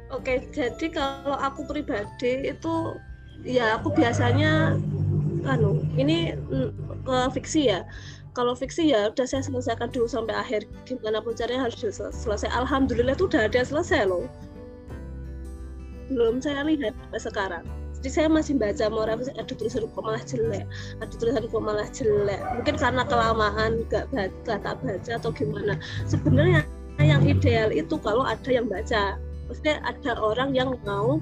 [0.10, 2.98] Oke, jadi kalau aku pribadi itu
[3.46, 4.74] ya aku biasanya
[5.46, 6.36] anu ini
[7.06, 7.86] ke fiksi ya.
[8.38, 10.64] Kalau fiksi ya udah saya selesaikan dulu sampai akhir.
[10.88, 12.50] Gimana pun caranya harus selesai.
[12.54, 14.28] Alhamdulillah itu udah ada selesai loh.
[16.10, 17.66] Belum saya lihat sampai sekarang
[18.00, 20.64] jadi saya masih baca mau revisi ada tulisan kok malah jelek
[21.04, 25.76] ada tulisan kok malah jelek mungkin karena kelamaan gak baca tak baca atau gimana
[26.08, 26.64] sebenarnya
[27.04, 29.20] yang ideal itu kalau ada yang baca
[29.52, 31.20] maksudnya ada orang yang mau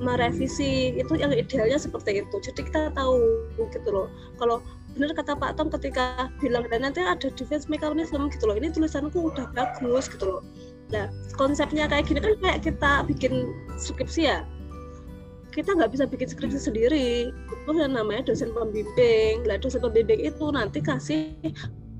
[0.00, 2.36] merevisi itu yang idealnya seperti itu.
[2.40, 4.08] Jadi kita tahu gitu loh.
[4.36, 4.60] Kalau
[4.96, 8.56] benar kata Pak Tom ketika bilang dan nanti ada defense mechanism gitu loh.
[8.56, 10.40] Ini tulisanku udah bagus gitu loh.
[10.92, 14.38] Nah konsepnya kayak gini kan kayak kita bikin skripsi ya.
[15.52, 17.32] Kita nggak bisa bikin skripsi sendiri.
[17.32, 19.48] Itu yang namanya dosen pembimbing.
[19.48, 21.32] Lah dosen pembimbing itu nanti kasih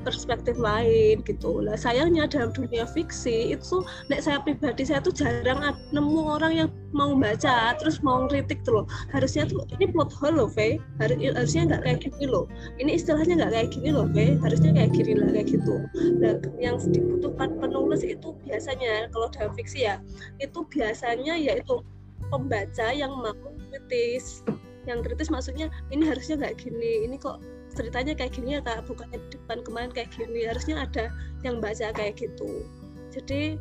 [0.07, 1.59] perspektif lain gitu.
[1.59, 6.69] Lah sayangnya dalam dunia fiksi itu nek saya pribadi saya tuh jarang nemu orang yang
[6.95, 8.87] mau baca terus mau kritik tuh loh.
[9.11, 12.47] Harusnya tuh ini plot hole loh Faye Harus, harusnya nggak kayak gini loh.
[12.79, 15.75] Ini istilahnya nggak kayak gini loh Faye harusnya kayak gini lah kayak gitu.
[16.23, 19.99] Dan yang dibutuhkan penulis itu biasanya kalau dalam fiksi ya
[20.39, 21.83] itu biasanya yaitu
[22.31, 23.35] pembaca yang mau
[23.75, 24.47] kritis.
[24.87, 27.43] Yang kritis maksudnya ini harusnya nggak gini ini kok
[27.77, 28.89] ceritanya kayak gini ya kak.
[28.89, 30.49] Bukan depan kemarin kayak gini.
[30.49, 31.13] Harusnya ada
[31.45, 32.65] yang baca kayak gitu.
[33.13, 33.61] Jadi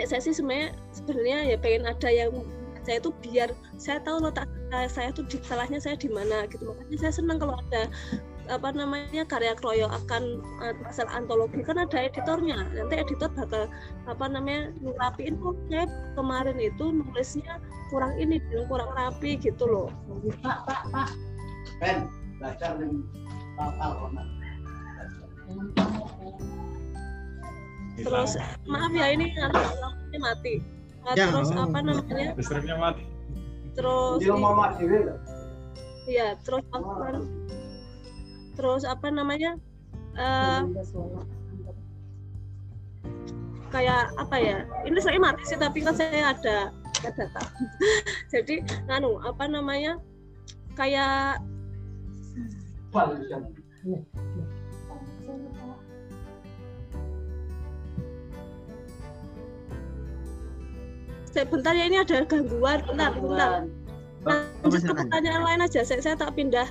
[0.00, 2.32] ya saya sih sebenarnya sebenarnya ya pengen ada yang
[2.82, 4.48] saya itu biar saya tahu letak
[4.88, 6.64] saya tuh di salahnya saya di mana gitu.
[6.64, 7.92] Makanya saya senang kalau ada
[8.50, 11.62] apa namanya karya kroyo akan uh, asal antologi.
[11.62, 12.66] Kan ada editornya.
[12.74, 13.68] Nanti editor bakal
[14.08, 15.84] apa namanya ngerapiin kok saya
[16.18, 17.60] kemarin itu nulisnya
[17.92, 19.88] kurang ini dan kurang rapi gitu loh.
[20.42, 21.08] Pak pak pak.
[21.78, 22.74] Ben belajar
[28.02, 28.34] terus
[28.66, 30.54] maaf ya ini lampunya mati.
[31.02, 31.66] Nah, ya, terus oh.
[31.66, 32.28] apa namanya?
[32.34, 33.04] Listriknya mati.
[33.78, 34.18] Terus
[36.10, 37.20] iya terus apa?
[38.58, 39.54] Terus apa namanya?
[40.18, 40.66] Uh,
[43.70, 44.58] kayak apa ya?
[44.88, 46.56] Ini saya mati sih tapi kan saya ada
[47.02, 47.42] data.
[48.32, 49.98] Jadi nganu apa namanya?
[50.72, 51.44] Kayak
[61.32, 62.84] saya bentar ya ini ada gangguan.
[62.84, 63.64] Bentar bentar.
[64.62, 65.80] Lanjut ke pertanyaan lain aja.
[65.82, 66.68] Saya, saya tak pindah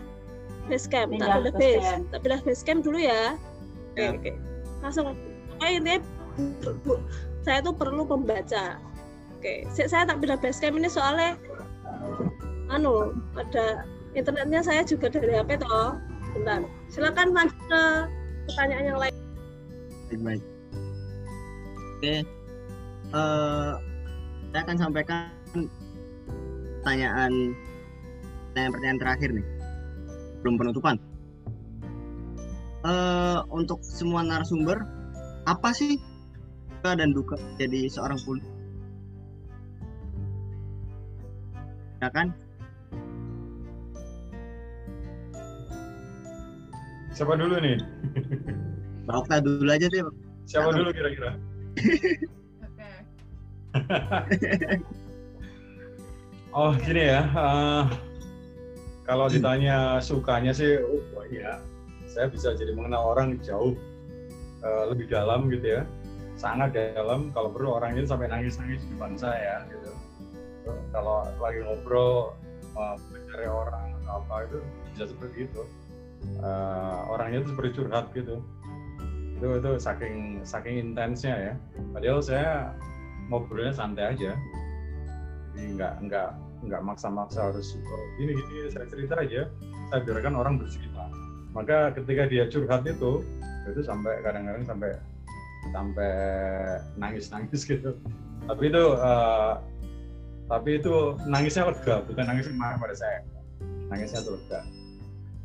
[0.70, 1.90] base camp tak pindah base.
[2.14, 3.36] tak pindah base camp dulu ya.
[3.92, 4.10] Oke okay, ya.
[4.14, 4.22] oke.
[4.22, 4.36] Okay.
[4.86, 5.06] langsung
[5.58, 6.00] pokoknya intinya
[7.42, 8.78] saya tuh perlu pembaca.
[9.42, 9.90] Oke okay.
[9.90, 11.34] saya tak pindah base camp ini soalnya
[12.70, 13.84] anu ada
[14.16, 16.00] internetnya saya juga dari HP toh
[16.36, 17.84] bentar silakan lanjut ke
[18.52, 19.16] pertanyaan yang lain
[20.10, 20.44] baik baik
[21.98, 22.16] oke
[23.16, 23.74] uh,
[24.52, 25.32] saya akan sampaikan
[26.82, 27.56] pertanyaan
[28.52, 29.48] pertanyaan-pertanyaan terakhir nih
[30.42, 30.98] belum penutupan.
[32.82, 34.82] Uh, untuk semua narasumber,
[35.46, 36.02] apa sih
[36.82, 38.50] suka dan duka jadi seorang polisi?
[42.02, 42.34] Ya kan?
[47.22, 47.78] Siapa dulu nih?
[49.06, 50.02] Mbak Okta dulu aja deh.
[50.50, 51.38] Siapa dulu kira-kira?
[56.58, 57.86] oh gini ya, uh,
[59.06, 61.62] kalau ditanya sukanya sih, oh iya,
[62.10, 63.78] saya bisa jadi mengenal orang jauh
[64.66, 65.86] uh, lebih dalam gitu ya,
[66.42, 67.30] sangat dalam.
[67.38, 69.94] Kalau perlu orang ini sampai nangis-nangis di depan saya gitu.
[70.90, 72.34] Kalau lagi ngobrol
[72.74, 74.58] uh, mencari orang atau apa itu
[74.90, 75.70] bisa seperti itu.
[76.26, 78.42] Eh, orangnya itu seperti curhat gitu.
[79.38, 81.54] Itu itu saking saking intensnya ya.
[81.94, 82.52] Padahal saya
[83.30, 84.32] ngobrolnya santai aja.
[85.54, 86.30] Jadi nggak nggak
[86.62, 89.50] nggak maksa-maksa harus oh, gini gini saya cerita aja.
[89.90, 91.10] Saya biarkan orang bercerita.
[91.52, 93.26] Maka ketika dia curhat itu
[93.70, 94.90] itu sampai kadang-kadang sampai
[95.74, 96.14] sampai
[96.98, 97.98] nangis-nangis gitu.
[98.46, 99.54] Tapi itu eh,
[100.50, 103.20] tapi itu nangisnya lega bukan nangis marah pada saya.
[103.92, 104.62] Nangisnya itu lega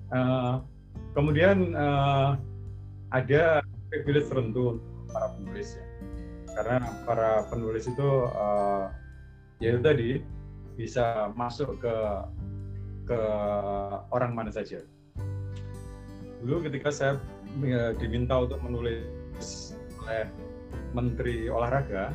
[0.06, 0.54] Eh,
[1.18, 2.30] kemudian eh,
[3.10, 3.58] ada
[3.90, 4.78] privilege tertentu
[5.10, 5.86] para penulis ya
[6.54, 8.84] karena para penulis itu eh,
[9.58, 10.10] ya itu tadi
[10.78, 11.96] bisa masuk ke
[13.10, 13.20] ke
[14.14, 14.78] orang mana saja
[16.46, 17.18] dulu ketika saya
[17.66, 19.74] eh, diminta untuk menulis
[20.06, 20.30] oleh
[20.94, 22.14] Menteri Olahraga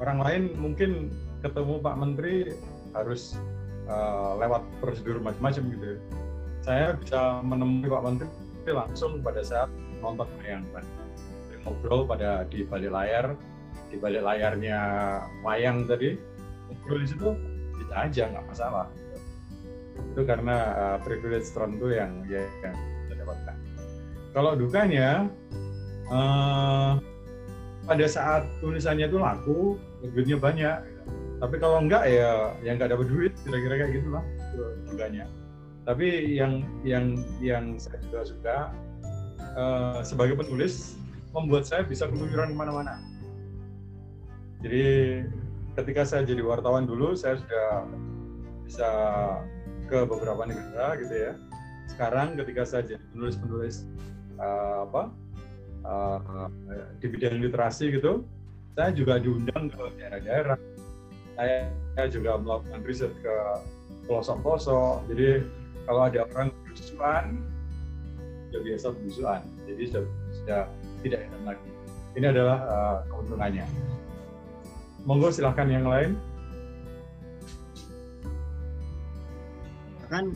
[0.00, 1.12] orang lain mungkin
[1.44, 2.56] ketemu Pak Menteri
[2.96, 3.36] harus
[3.84, 6.21] eh, lewat prosedur macam-macam gitu ya.
[6.62, 9.68] Saya bisa menemui Pak Menteri langsung pada saat
[9.98, 10.86] nonton wayang kan
[11.62, 13.34] ngobrol pada di balik layar
[13.90, 14.78] di balik layarnya
[15.44, 16.16] wayang tadi.
[16.70, 17.28] Ngobrol di situ
[17.76, 18.86] bisa aja nggak masalah.
[20.14, 22.76] Itu karena uh, privilege tertentu yang ya yang
[23.06, 23.56] kita dapatkan.
[24.32, 25.28] Kalau dukanya
[26.08, 26.96] uh,
[27.84, 30.76] pada saat tulisannya itu laku duitnya banyak.
[31.42, 34.24] Tapi kalau enggak ya yang nggak dapat duit kira-kira kayak gitulah
[34.54, 34.62] itu
[34.94, 35.26] dukanya
[35.82, 38.56] tapi yang yang yang saya juga suka
[39.58, 40.94] uh, sebagai penulis
[41.34, 43.00] membuat saya bisa keluyuran ke mana-mana.
[44.62, 44.84] Jadi
[45.74, 47.68] ketika saya jadi wartawan dulu saya sudah
[48.62, 48.90] bisa
[49.90, 51.32] ke beberapa negara gitu ya.
[51.90, 53.90] Sekarang ketika saya jadi penulis-penulis
[54.38, 55.02] uh, apa
[55.82, 56.46] uh,
[57.02, 58.22] di bidang literasi gitu
[58.72, 60.58] saya juga diundang ke daerah-daerah.
[61.36, 63.36] Saya juga melakukan riset ke
[64.08, 65.12] pelosok-pelosok.
[65.12, 65.28] Jadi
[65.88, 67.24] kalau ada orang berusuhan
[68.48, 70.04] sudah biasa berusuhan jadi sudah,
[70.36, 70.60] sudah
[71.02, 71.70] tidak enak lagi
[72.12, 73.64] ini adalah uh, keuntungannya
[75.08, 76.14] monggo silahkan yang lain
[80.12, 80.28] kan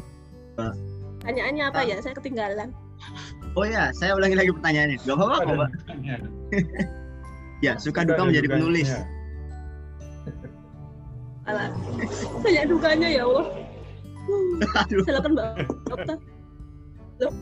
[1.26, 1.98] Pertanyaannya apa ya?
[2.00, 2.70] Saya ketinggalan.
[3.58, 6.16] oh ya saya ulangi lagi pertanyaannya gak apa-apa kok mbak Ada
[7.66, 8.62] ya suka duka menjadi dukanya.
[8.62, 8.88] penulis
[11.46, 11.70] Alah.
[12.42, 13.46] Banyak dukanya ya Allah.
[15.06, 15.50] Silakan Mbak
[15.92, 16.14] Okta.
[17.16, 17.32] Loh.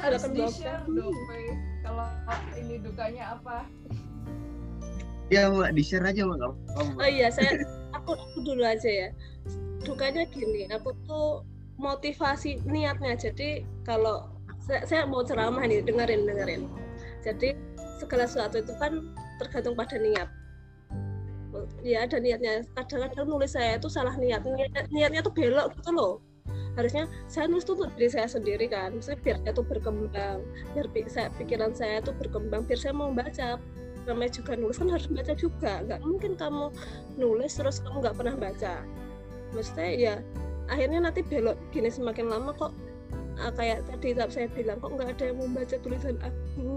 [0.00, 1.14] harus Silakan, di share dong
[1.84, 2.08] kalau
[2.56, 3.68] ini dukanya apa
[5.28, 6.40] ya mbak di share aja Mbak.
[6.76, 7.60] Oh iya, saya
[7.92, 9.08] aku aku dulu aja ya.
[9.84, 11.44] Dukanya gini, aku tuh
[11.78, 13.14] motivasi niatnya.
[13.14, 14.28] Jadi kalau
[14.64, 16.62] saya, saya mau ceramah nih, dengerin dengerin.
[17.20, 17.54] Jadi
[18.00, 19.04] segala sesuatu itu kan
[19.38, 20.28] tergantung pada niat.
[21.84, 22.66] Ya ada niatnya.
[22.74, 24.42] Kadang-kadang nulis saya itu salah niat.
[24.42, 26.14] Niat- Niatnya tuh belok gitu loh.
[26.74, 28.94] Harusnya saya nulis tuh untuk diri saya sendiri kan.
[28.94, 30.38] Maksudnya biar saya tuh berkembang,
[30.74, 30.86] biar
[31.38, 33.58] pikiran saya tuh berkembang, biar saya mau baca.
[34.06, 35.82] Namanya juga nulis kan harus baca juga.
[35.84, 36.70] Nggak mungkin kamu
[37.18, 38.74] nulis terus kamu nggak pernah baca
[39.52, 40.14] maksudnya ya
[40.68, 42.72] akhirnya nanti belok gini semakin lama kok
[43.40, 46.68] ah, kayak tadi saya bilang kok nggak ada yang membaca tulisan aku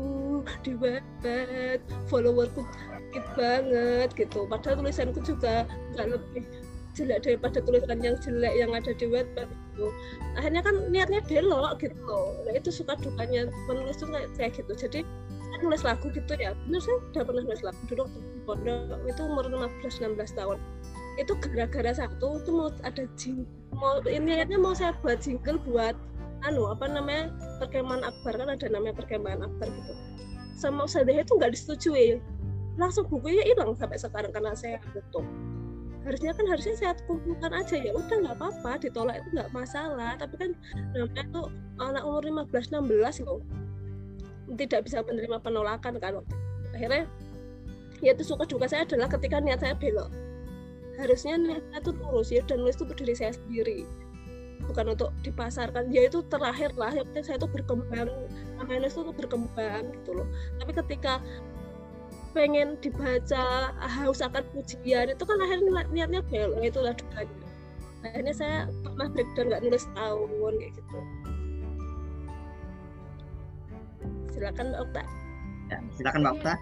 [0.63, 2.63] di Wattpad followerku
[3.11, 4.47] dikit banget gitu.
[4.47, 5.67] Padahal tulisanku juga
[5.99, 6.47] nggak lebih
[6.95, 9.87] jelek daripada tulisan yang jelek yang ada di Wattpad gitu.
[10.39, 12.19] Akhirnya kan niatnya belok gitu.
[12.47, 14.71] Nah itu suka dukanya menulis tuh kayak, gitu.
[14.75, 16.55] Jadi saya nulis lagu gitu ya.
[16.67, 18.99] Bener saya udah pernah nulis lagu dulu di pondok.
[19.07, 19.45] Itu umur
[19.83, 20.57] 15-16 tahun.
[21.19, 23.43] Itu gara-gara satu itu mau ada jing
[23.75, 25.95] mau ini niatnya mau saya buat jingle buat
[26.47, 28.39] anu apa namanya perkemahan akbar.
[28.39, 29.93] Kan ada namanya perkemahan akbar gitu.
[30.59, 32.19] Sama ustadzah itu nggak disetujui
[32.79, 35.25] langsung bukunya hilang sampai sekarang karena saya tutup.
[36.01, 37.77] Harusnya kan harusnya saya kumpulkan aja.
[37.77, 38.81] Ya udah nggak apa-apa.
[38.81, 40.17] Ditolak itu nggak masalah.
[40.17, 40.51] Tapi kan
[40.97, 43.41] namanya tuh anak umur 15 16 loh.
[44.57, 46.25] Tidak bisa menerima penolakan kan.
[46.73, 47.05] Akhirnya
[48.01, 50.09] ya itu suka duka saya adalah ketika niat saya belok.
[50.97, 53.85] Harusnya niatnya tuh tulus ya dan nulis itu untuk diri saya sendiri.
[54.65, 55.93] Bukan untuk dipasarkan.
[55.93, 56.97] Ya itu terakhir lah.
[56.97, 58.09] Yang saya tuh berkembang.
[58.57, 60.27] Namanya itu berkembang gitu loh.
[60.57, 61.21] Tapi ketika
[62.31, 67.47] pengen dibaca haus akan pujian itu kan akhirnya niat- niatnya belok itulah dukanya.
[68.01, 70.99] Akhirnya saya pernah breakdown nggak nulis tahun kayak gitu.
[74.31, 75.03] Silakan mbak Okta.
[75.69, 76.53] Ya, silakan mbak Okta.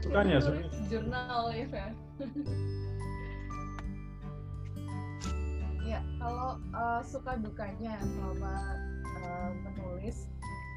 [0.00, 0.40] Bukan ya,
[0.88, 1.92] jurnal ya
[5.90, 8.54] ya kalau uh, suka dukanya selama
[9.18, 10.30] uh, menulis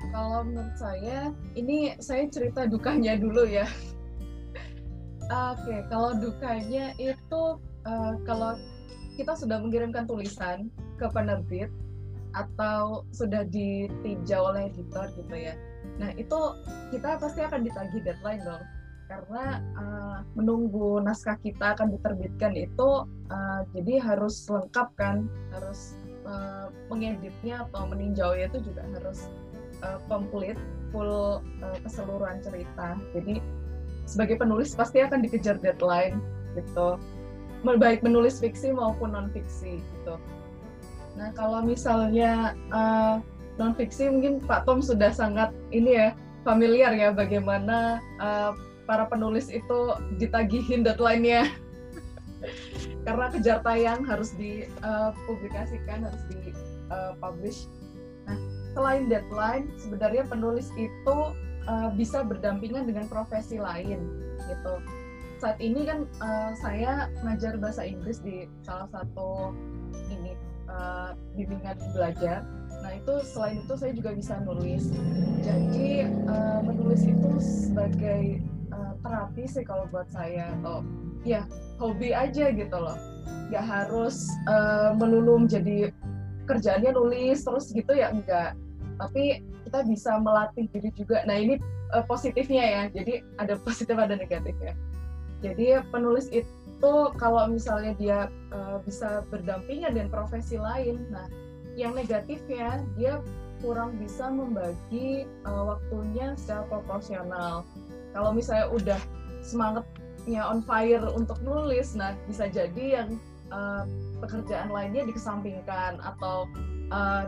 [0.09, 3.69] kalau menurut saya ini saya cerita dukanya dulu ya
[5.33, 7.41] oke kalau dukanya itu
[7.87, 8.57] uh, kalau
[9.13, 11.69] kita sudah mengirimkan tulisan ke penerbit
[12.33, 15.53] atau sudah ditinjau oleh editor gitu ya.
[16.01, 16.39] Nah itu
[16.89, 18.63] kita pasti akan ditagih deadline dong.
[19.05, 25.29] Karena uh, menunggu naskah kita akan diterbitkan itu uh, jadi harus lengkap kan?
[25.53, 25.93] Harus
[26.25, 29.29] uh, mengeditnya atau meninjaunya itu juga harus
[29.85, 30.57] uh, komplit
[30.89, 32.97] full uh, keseluruhan cerita.
[33.13, 33.37] Jadi
[34.03, 36.19] sebagai penulis pasti akan dikejar deadline
[36.57, 36.99] gitu.
[37.63, 40.15] Baik menulis fiksi maupun non fiksi gitu.
[41.15, 43.23] Nah kalau misalnya uh,
[43.55, 46.07] non fiksi mungkin Pak Tom sudah sangat ini ya
[46.43, 48.51] familiar ya bagaimana uh,
[48.83, 51.47] para penulis itu ditagihin deadline-nya.
[53.07, 57.59] Karena kejar tayang harus dipublikasikan uh, harus dipublish.
[58.27, 58.39] Nah,
[58.75, 61.17] selain deadline, sebenarnya penulis itu
[61.67, 64.03] uh, bisa berdampingan dengan profesi lain,
[64.47, 64.73] gitu.
[65.39, 69.51] Saat ini kan uh, saya ngajar bahasa Inggris di salah satu
[70.07, 70.39] ini
[70.71, 72.47] uh, bimbingan belajar.
[72.83, 74.91] Nah itu selain itu saya juga bisa nulis.
[75.43, 78.39] Jadi uh, menulis itu sebagai
[79.03, 80.81] terapi sih kalau buat saya atau
[81.27, 81.43] ya
[81.77, 82.95] hobi aja gitu loh
[83.51, 85.91] nggak harus uh, melulu menjadi
[86.47, 88.55] kerjaannya nulis terus gitu ya enggak
[88.97, 89.43] tapi
[89.73, 91.25] kita bisa melatih diri juga.
[91.25, 91.57] Nah ini
[91.97, 92.81] uh, positifnya ya.
[92.93, 94.77] Jadi ada positif ada negatifnya.
[95.41, 98.19] Jadi penulis itu kalau misalnya dia
[98.53, 101.25] uh, bisa berdampingan dengan profesi lain nah
[101.73, 103.17] yang negatifnya dia
[103.65, 107.65] kurang bisa membagi uh, waktunya secara proporsional.
[108.13, 108.99] Kalau misalnya udah
[109.41, 113.17] semangatnya on fire untuk nulis nah bisa jadi yang
[113.49, 113.89] uh,
[114.21, 116.45] pekerjaan lainnya dikesampingkan atau
[116.93, 117.25] uh,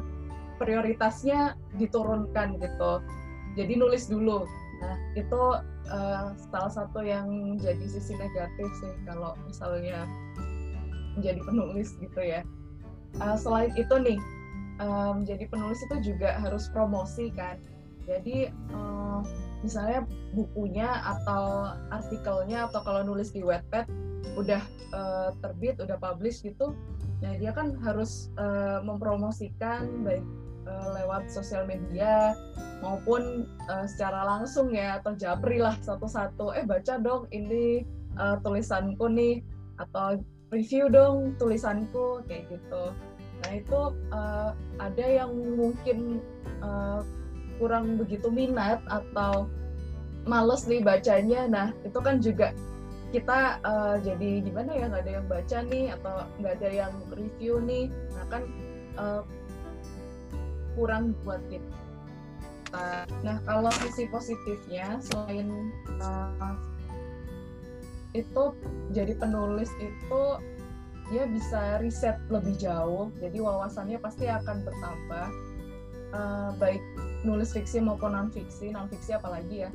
[0.58, 3.04] prioritasnya diturunkan gitu.
[3.56, 4.44] Jadi nulis dulu.
[4.84, 5.42] Nah itu
[5.88, 10.04] uh, salah satu yang jadi sisi negatif sih kalau misalnya
[11.16, 12.44] menjadi penulis gitu ya.
[13.24, 14.20] Uh, selain itu nih
[14.84, 17.56] um, penulis itu juga harus promosi kan.
[18.06, 19.26] Jadi uh,
[19.66, 20.06] misalnya
[20.38, 23.90] bukunya atau artikelnya atau kalau nulis di Wattpad
[24.36, 24.62] udah
[24.94, 26.76] uh, terbit, udah publish gitu,
[27.24, 30.22] nah dia kan harus uh, mempromosikan baik
[30.68, 32.36] uh, lewat sosial media
[32.84, 37.88] maupun uh, secara langsung ya atau japri lah satu-satu, eh baca dong ini
[38.20, 39.42] uh, tulisanku nih
[39.80, 40.20] atau
[40.54, 42.94] review dong tulisanku kayak gitu.
[43.44, 43.80] Nah itu
[44.14, 46.24] uh, ada yang mungkin
[46.62, 47.02] uh,
[47.58, 49.48] kurang begitu minat atau
[50.28, 51.48] males nih bacanya.
[51.48, 52.52] Nah itu kan juga
[53.14, 57.60] kita uh, jadi gimana ya nggak ada yang baca nih atau nggak ada yang review
[57.64, 57.88] nih.
[58.12, 58.44] Nah kan
[59.00, 59.22] uh,
[60.76, 61.76] kurang buat kita.
[63.24, 65.72] Nah kalau sisi positifnya selain
[66.04, 66.56] uh,
[68.12, 68.44] itu
[68.92, 70.24] jadi penulis itu
[71.08, 75.28] dia bisa riset lebih jauh jadi wawasannya pasti akan bertambah.
[76.16, 76.80] Uh, baik
[77.28, 79.72] nulis fiksi maupun non fiksi non fiksi apalagi ya.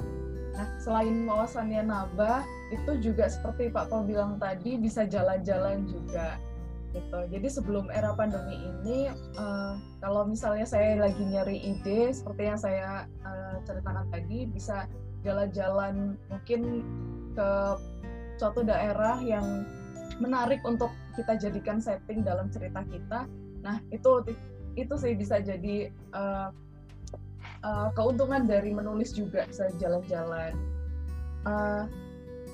[0.57, 6.41] Nah selain wawasannya nambah itu juga seperti Pak Paul bilang tadi bisa jalan-jalan juga
[6.91, 12.59] gitu jadi sebelum era pandemi ini uh, kalau misalnya saya lagi nyari ide seperti yang
[12.59, 14.91] saya uh, ceritakan tadi bisa
[15.23, 16.83] jalan-jalan mungkin
[17.35, 17.51] ke
[18.41, 19.65] suatu daerah yang
[20.19, 23.31] menarik untuk kita jadikan setting dalam cerita kita
[23.61, 24.25] nah itu
[24.79, 26.51] itu sih bisa jadi uh,
[27.65, 30.55] uh, keuntungan dari menulis juga bisa jalan-jalan.
[31.45, 31.85] Uh,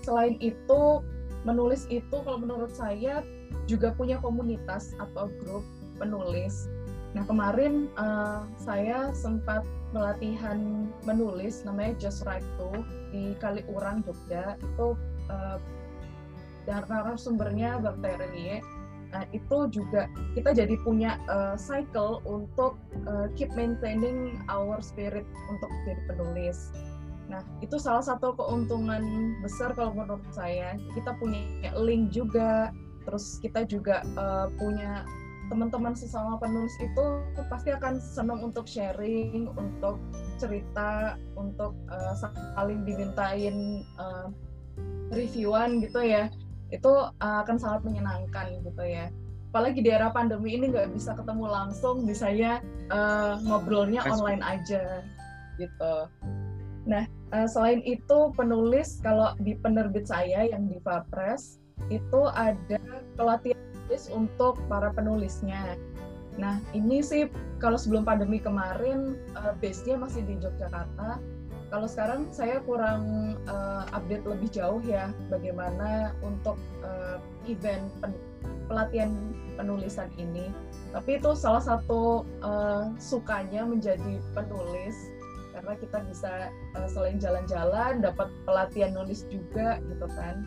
[0.06, 1.02] selain itu,
[1.42, 3.22] menulis itu kalau menurut saya
[3.66, 5.62] juga punya komunitas atau grup
[5.98, 6.70] penulis.
[7.14, 9.62] Nah kemarin uh, saya sempat
[9.94, 12.82] melatihan menulis namanya Just Write To
[13.14, 14.98] di Kaliurang Jogja itu
[15.30, 15.59] uh,
[16.66, 18.02] dan narasumbernya Bang
[19.14, 22.76] Nah, itu juga kita jadi punya uh, cycle untuk
[23.06, 26.74] uh, keep maintaining our spirit untuk jadi penulis.
[27.30, 29.02] Nah, itu salah satu keuntungan
[29.40, 30.74] besar kalau menurut saya.
[30.93, 31.43] Kita punya
[31.78, 32.74] link juga,
[33.06, 35.06] terus kita juga uh, punya
[35.46, 37.04] teman-teman sesama penulis itu
[37.46, 40.02] pasti akan senang untuk sharing, untuk
[40.42, 42.14] cerita, untuk uh,
[42.58, 44.26] saling dimintain uh,
[45.14, 46.26] reviewan gitu ya.
[46.74, 49.06] Itu uh, akan sangat menyenangkan gitu ya.
[49.54, 52.58] Apalagi di era pandemi ini nggak bisa ketemu langsung bisanya
[52.90, 55.06] uh, ngobrolnya online aja
[55.56, 56.10] gitu.
[56.90, 61.62] Nah uh, selain itu penulis kalau di penerbit saya yang di Press
[61.93, 62.81] itu ada
[63.15, 65.77] pelatihan tulis untuk para penulisnya
[66.36, 71.16] nah ini sih kalau sebelum pandemi kemarin uh, base-nya masih di Yogyakarta
[71.66, 76.55] kalau sekarang saya kurang uh, update lebih jauh ya bagaimana untuk
[76.86, 77.19] uh,
[77.51, 78.15] event pen
[78.70, 79.11] pelatihan
[79.59, 80.51] penulisan ini.
[80.94, 84.94] Tapi itu salah satu uh, sukanya menjadi penulis
[85.55, 86.32] karena kita bisa
[86.78, 90.47] uh, selain jalan-jalan dapat pelatihan nulis juga gitu kan.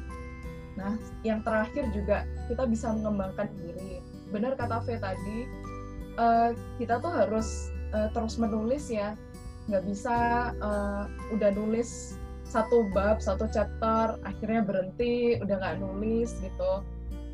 [0.79, 0.95] Nah,
[1.27, 3.99] yang terakhir juga kita bisa mengembangkan diri.
[4.31, 5.39] Benar kata V tadi,
[6.15, 9.19] uh, kita tuh harus uh, terus menulis ya.
[9.67, 10.15] Nggak bisa
[10.63, 11.03] uh,
[11.35, 12.15] udah nulis
[12.47, 16.81] satu bab, satu chapter, akhirnya berhenti, udah nggak nulis gitu.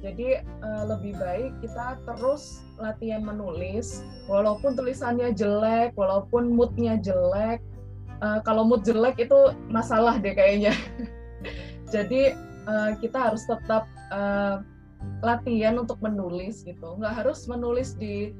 [0.04, 7.64] Jadi uh, lebih baik kita terus latihan menulis, walaupun tulisannya jelek, walaupun moodnya jelek.
[8.20, 10.76] Uh, kalau mood jelek itu masalah deh kayaknya.
[11.94, 12.36] Jadi
[12.68, 14.62] uh, kita harus tetap uh,
[15.22, 16.98] latihan untuk menulis gitu.
[16.98, 18.34] Nggak harus menulis di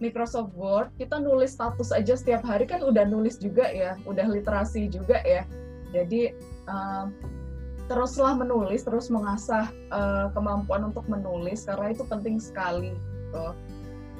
[0.00, 0.92] Microsoft Word.
[1.00, 3.96] Kita nulis status aja setiap hari kan udah nulis juga ya.
[4.04, 5.44] Udah literasi juga ya.
[5.94, 6.32] Jadi
[6.68, 7.08] uh,
[7.86, 13.46] teruslah menulis terus mengasah uh, kemampuan untuk menulis karena itu penting sekali gitu.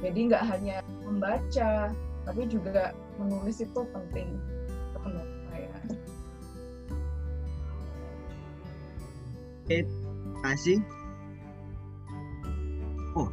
[0.05, 1.91] Jadi nggak hanya membaca
[2.27, 2.91] tapi juga
[3.23, 4.35] menulis itu penting
[10.47, 10.79] kasih.
[13.19, 13.29] Oh,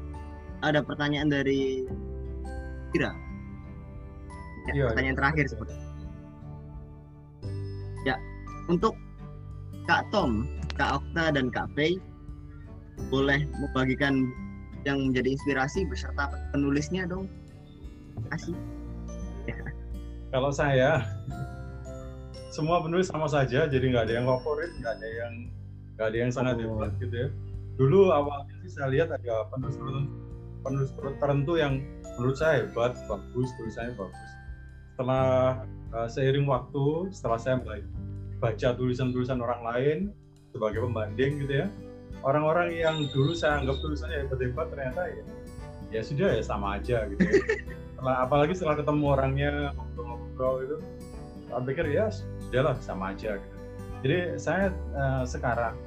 [0.66, 1.86] ada pertanyaan dari
[2.94, 3.12] Kira.
[4.70, 5.22] Ya, Iya, pertanyaan iya.
[5.22, 5.76] terakhir seperti.
[8.08, 8.16] Ya,
[8.72, 8.96] untuk
[9.84, 10.48] Kak Tom,
[10.80, 12.00] Kak Okta dan Kak Faye
[13.12, 14.32] boleh membagikan
[14.88, 17.28] yang menjadi inspirasi beserta penulisnya dong.
[18.32, 18.56] Kasih.
[20.32, 21.04] Kalau saya
[22.56, 25.34] semua penulis sama saja, jadi nggak ada yang favorit, nggak ada yang
[25.96, 26.78] nggak ada yang sangat Oh.
[26.78, 27.28] hebat gitu ya.
[27.78, 29.76] Dulu awalnya sih saya lihat ada penulis
[30.64, 31.82] penulis tertentu yang
[32.18, 34.30] menurut saya hebat, bagus, tulisannya bagus.
[34.94, 35.26] Setelah
[35.92, 37.82] uh, seiring waktu, setelah saya mulai
[38.38, 39.98] baca tulisan-tulisan orang lain
[40.54, 41.68] sebagai pembanding gitu ya,
[42.22, 45.24] orang-orang yang dulu saya anggap tulisannya hebat-hebat ternyata ya
[45.94, 47.22] ya sudah ya sama aja gitu.
[47.22, 47.38] Ya.
[48.04, 50.78] Setelah, apalagi setelah ketemu orangnya ngobrol-ngobrol itu,
[51.48, 53.58] saya pikir ya sudahlah sama aja gitu.
[54.04, 55.80] Jadi saya eh, sekarang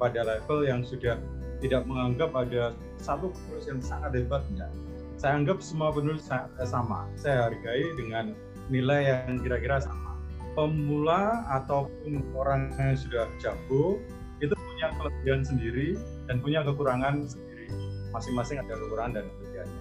[0.00, 1.20] pada level yang sudah
[1.60, 4.72] tidak menganggap ada satu penulis yang sangat hebat enggak.
[5.20, 7.04] Saya anggap semua penulis eh, sama.
[7.20, 8.32] Saya hargai dengan
[8.72, 10.16] nilai yang kira-kira sama.
[10.56, 14.00] Pemula ataupun orang yang sudah jago
[14.40, 17.68] itu punya kelebihan sendiri dan punya kekurangan sendiri.
[18.16, 19.80] Masing-masing ada kekurangan dan kelebihannya.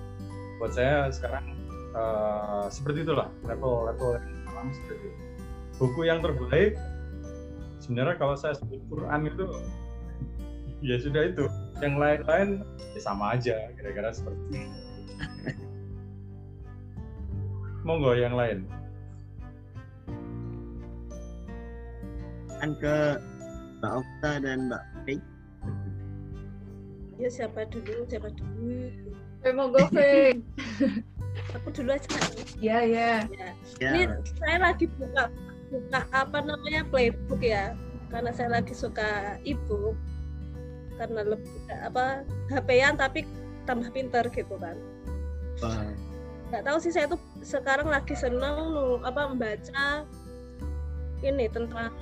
[0.59, 1.55] Buat saya sekarang
[1.95, 5.19] eh, seperti itulah level-level yang alami seperti itu.
[5.79, 6.75] Buku yang terbaik
[7.79, 9.47] sebenarnya kalau saya sebut Quran itu
[10.79, 11.45] ya sudah itu.
[11.79, 12.49] Yang lain-lain
[12.95, 14.79] ya sama aja kira-kira seperti itu.
[17.87, 18.67] Monggo yang lain.
[22.59, 22.95] Kan ke
[23.79, 25.19] Mbak Okta dan Mbak Faye.
[27.19, 28.91] ya siapa dulu siapa dulu?
[29.39, 29.99] V monggo V
[31.55, 32.19] aku dulu aja
[32.59, 33.23] ya ya.
[33.27, 33.49] Ya.
[33.79, 34.03] Ya, ini
[34.39, 35.31] saya lagi buka
[35.71, 37.75] buka apa namanya playbook ya.
[38.11, 39.95] Karena saya lagi suka ebook
[40.99, 43.23] karena lebih apa HP-an tapi
[43.63, 44.75] tambah pinter gitu kan.
[45.63, 45.87] Wah,
[46.51, 48.75] nggak tahu sih saya tuh sekarang lagi seneng
[49.07, 50.03] apa membaca
[51.23, 51.95] ini tentang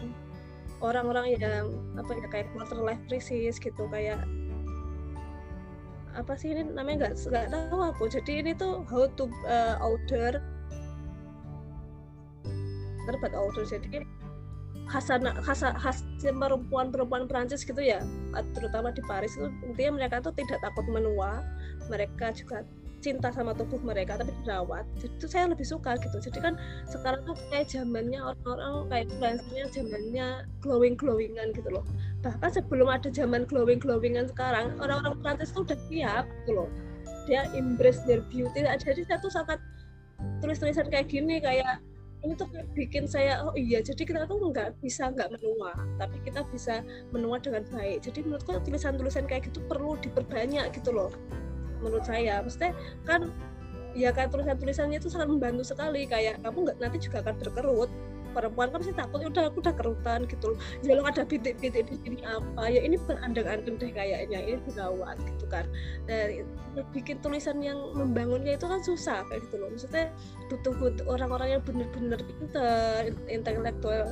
[0.81, 4.21] orang-orang yang apa ya kayak quarter life crisis gitu kayak
[6.17, 8.03] apa sih ini namanya nggak nggak tahu aku.
[8.09, 10.41] Jadi ini tuh how to uh, order.
[13.05, 13.63] Terbat order.
[13.63, 14.01] Jadi
[14.87, 17.99] khasana khasa khas perempuan perempuan Perancis gitu ya
[18.55, 21.43] terutama di Paris itu intinya mereka tuh tidak takut menua
[21.91, 22.63] mereka juga
[22.97, 24.85] cinta sama tubuh mereka tapi dirawat.
[24.99, 26.17] Itu saya lebih suka gitu.
[26.17, 26.53] Jadi kan
[26.89, 30.27] sekarang tuh kayak zamannya orang-orang kayak influencernya zamannya
[30.65, 31.85] glowing glowingan gitu loh.
[32.25, 36.69] Bahkan sebelum ada zaman glowing glowingan sekarang orang-orang Prancis tuh udah siap gitu loh.
[37.29, 38.65] Dia embrace their beauty.
[38.65, 39.59] Jadi saya tuh sangat
[40.41, 41.77] tulis-tulisan kayak gini kayak
[42.25, 46.41] ini tuh bikin saya oh iya jadi kita tuh nggak bisa nggak menua tapi kita
[46.49, 46.81] bisa
[47.13, 48.01] menua dengan baik.
[48.05, 51.13] Jadi menurutku tulisan-tulisan kayak gitu perlu diperbanyak gitu loh
[51.81, 52.41] menurut saya.
[52.41, 52.73] Maksudnya
[53.05, 53.29] kan
[53.97, 57.89] ya kayak tulisan-tulisannya itu sangat membantu sekali kayak kamu nggak nanti juga akan berkerut
[58.31, 60.57] perempuan kan pasti takut "Ya udah aku udah kerutan gitu loh.
[60.83, 62.67] Ya lo ada bintik-bintik di sini apa?
[62.67, 65.65] Ya ini berandang-andang deh kayaknya ini dirawat gitu kan.
[66.05, 66.47] Dan
[66.93, 69.67] bikin tulisan yang membangunnya itu kan susah kayak gitu loh.
[69.73, 70.05] Maksudnya
[70.51, 74.07] butuh butuh orang-orang yang benar-benar pinter intelektual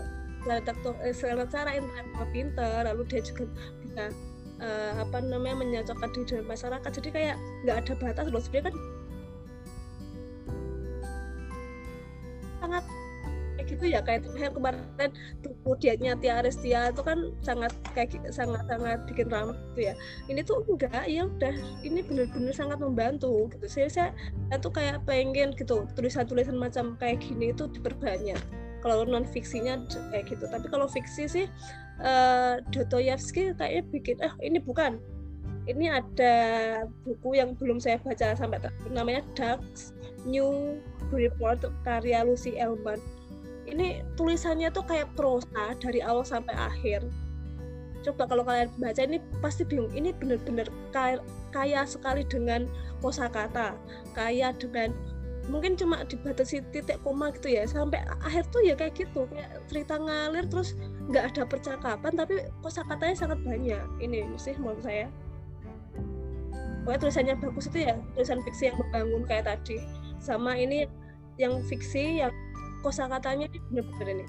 [0.45, 3.49] intelektual eh, secara intelektual pinter lalu dia juga
[3.81, 4.03] bisa
[4.61, 6.89] eh, apa namanya menyocokkan diri dengan masyarakat.
[7.01, 7.35] Jadi kayak
[7.65, 8.41] nggak ada batas loh.
[8.41, 8.75] Sebenarnya kan
[12.65, 12.85] sangat
[13.65, 15.09] kayak gitu ya kayak terakhir kemarin
[15.41, 19.93] buku dietnya Tia Aristia itu kan sangat kayak sangat sangat bikin ramai gitu ya.
[20.29, 23.65] Ini tuh enggak ya udah ini bener-bener sangat membantu gitu.
[23.65, 24.09] Saya saya,
[24.53, 28.37] saya tuh kayak pengen gitu tulisan-tulisan macam kayak gini itu diperbanyak.
[28.85, 29.81] Kalau non fiksinya
[30.13, 30.45] kayak gitu.
[30.45, 31.45] Tapi kalau fiksi sih
[32.05, 35.01] eh Dostoyevsky kayaknya bikin eh ini bukan.
[35.65, 36.35] Ini ada
[37.01, 38.61] buku yang belum saya baca sampai
[38.93, 40.77] namanya Dark's New
[41.09, 43.01] Report karya Lucy Elman
[43.65, 47.01] ini tulisannya tuh kayak prosa dari awal sampai akhir.
[48.05, 49.89] Coba kalau kalian baca ini pasti bingung.
[49.89, 51.17] Ini bener-bener kaya,
[51.49, 52.69] kaya sekali dengan
[53.01, 53.73] kosakata
[54.13, 54.93] kaya dengan
[55.49, 57.65] mungkin cuma dibatasi titik koma gitu ya.
[57.65, 59.25] Sampai akhir tuh ya kayak gitu.
[59.33, 60.77] Kayak cerita ngalir terus
[61.09, 63.81] nggak ada percakapan tapi kosakatanya sangat banyak.
[63.97, 65.09] Ini sih menurut saya.
[66.85, 69.81] Pokoknya tulisannya bagus itu ya tulisan fiksi yang membangun kayak tadi.
[70.21, 70.85] Sama ini
[71.41, 72.29] yang fiksi yang
[72.85, 74.25] kosakatanya bener-bener ini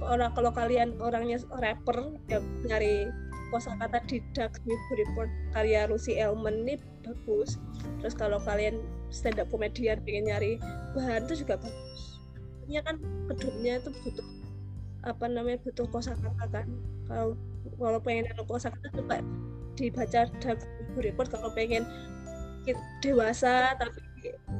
[0.00, 3.12] orang kalau kalian orangnya rapper ya nyari
[3.52, 7.56] kosakata di Dark New Report karya Lucy Elman ini bagus.
[8.00, 10.60] Terus kalau kalian stand up komedian pengen nyari
[10.92, 12.20] bahan itu juga bagus.
[12.68, 13.00] Ini kan
[13.32, 14.28] kedua itu butuh
[15.08, 16.68] apa namanya butuh kosakata kan.
[17.08, 17.36] Kalau
[17.80, 19.24] kalau pengen ada kosakata coba
[19.74, 20.60] dibaca Dark
[21.00, 21.88] Report kalau pengen
[23.00, 24.07] dewasa tapi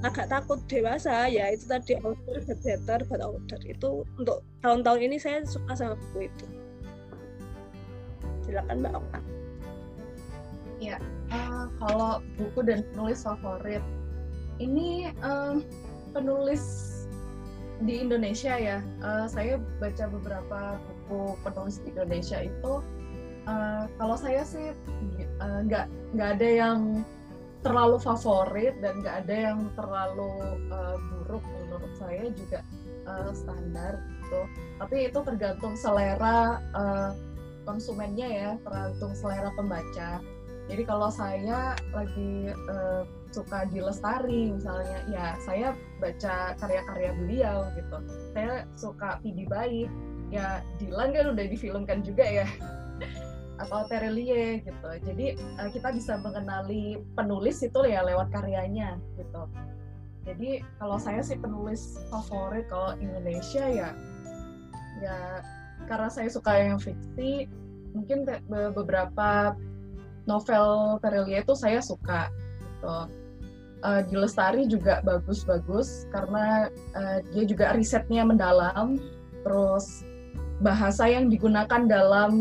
[0.05, 5.17] agak takut dewasa ya itu tadi outer but better but outer itu untuk tahun-tahun ini
[5.19, 6.47] saya suka sama buku itu
[8.47, 9.21] silakan mbak Okta
[11.29, 13.85] Eh, kalau buku dan penulis favorit,
[14.57, 15.55] ini eh,
[16.17, 16.65] penulis
[17.85, 18.79] di Indonesia ya.
[18.81, 22.75] Eh, saya baca beberapa buku penulis di Indonesia itu.
[23.49, 24.77] eh, kalau saya sih
[25.41, 27.01] nggak nggak ada yang
[27.63, 30.33] terlalu favorit dan nggak ada yang terlalu
[30.71, 32.61] eh, buruk menurut saya juga
[33.07, 34.41] eh, standar gitu.
[34.79, 37.11] Tapi itu tergantung selera eh,
[37.67, 40.23] konsumennya ya, tergantung selera pembaca.
[40.69, 43.03] Jadi kalau saya lagi eh,
[43.33, 47.99] suka di Lestari misalnya, ya saya baca karya-karya beliau gitu.
[48.33, 49.89] Saya suka Pidi Baik,
[50.33, 52.49] ya Dilan kan udah difilmkan juga ya.
[53.59, 54.89] Atau Terelie gitu.
[55.03, 59.43] Jadi eh, kita bisa mengenali penulis itu ya lewat karyanya gitu.
[60.29, 63.91] Jadi kalau saya sih penulis favorit kalau Indonesia ya
[64.99, 65.41] ya
[65.87, 67.49] karena saya suka yang fiksi
[67.97, 69.57] mungkin beberapa
[70.29, 72.29] novel Terelia itu saya suka
[72.61, 72.97] gitu.
[73.79, 76.67] Eh, di Lestari juga bagus-bagus karena
[76.99, 78.99] eh, dia juga risetnya mendalam
[79.47, 80.03] terus
[80.59, 82.33] bahasa yang digunakan dalam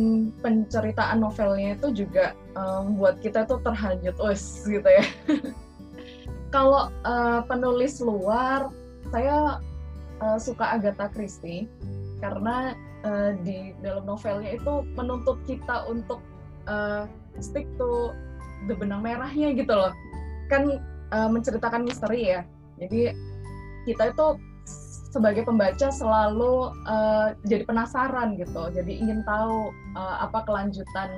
[0.41, 4.17] penceritaan novelnya itu juga eh, membuat kita tuh terhanyut.
[4.17, 5.05] Wes gitu ya.
[6.55, 8.73] Kalau eh, penulis luar
[9.13, 9.61] saya
[10.21, 11.69] eh, suka Agatha Christie
[12.17, 12.73] karena
[13.05, 16.17] eh, di dalam novelnya itu menuntut kita untuk
[16.65, 17.05] eh,
[17.37, 18.17] stick to
[18.65, 19.93] the benang merahnya gitu loh.
[20.49, 20.81] Kan
[21.13, 22.41] eh, menceritakan misteri ya.
[22.81, 23.13] Jadi
[23.85, 24.27] kita itu
[25.17, 28.69] sebagai pembaca selalu eh, jadi penasaran gitu.
[28.69, 31.09] Jadi ingin tahu eh, apa kelanjutan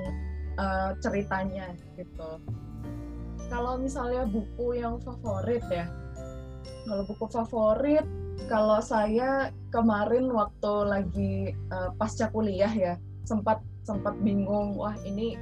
[0.56, 2.40] eh, ceritanya gitu.
[3.52, 5.84] Kalau misalnya buku yang favorit ya.
[6.88, 8.08] Kalau buku favorit
[8.48, 12.94] kalau saya kemarin waktu lagi eh, pasca kuliah ya
[13.28, 15.36] sempat sempat bingung wah ini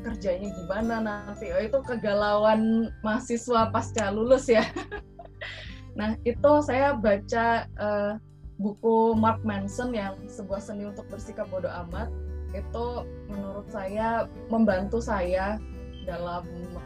[0.00, 1.52] kerjanya gimana nanti?
[1.52, 4.64] Oh, itu kegalauan mahasiswa pasca lulus ya
[5.98, 8.12] nah itu saya baca eh,
[8.60, 12.12] buku Mark Manson yang sebuah seni untuk bersikap bodoh amat.
[12.52, 15.56] Itu menurut saya membantu saya
[16.04, 16.44] dalam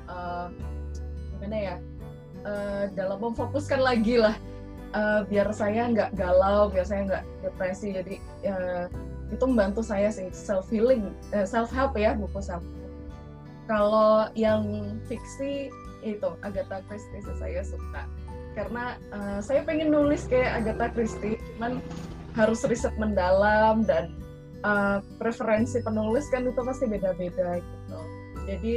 [0.08, 0.48] eh,
[1.34, 1.76] gimana ya
[2.46, 4.36] eh, dalam memfokuskan lagi lah
[4.94, 7.96] eh, biar saya nggak galau biar saya nggak depresi.
[7.96, 8.16] Jadi
[8.46, 8.86] eh,
[9.32, 11.10] itu membantu saya sih self healing
[11.48, 12.62] self help ya buku self
[13.64, 15.72] kalau yang fiksi
[16.04, 18.04] itu Agatha Christie saya suka
[18.54, 21.82] karena eh, saya pengen nulis kayak Agatha Christie cuman
[22.34, 24.14] harus riset mendalam dan
[24.62, 27.98] eh, preferensi penulis kan itu pasti beda-beda gitu.
[28.46, 28.74] Jadi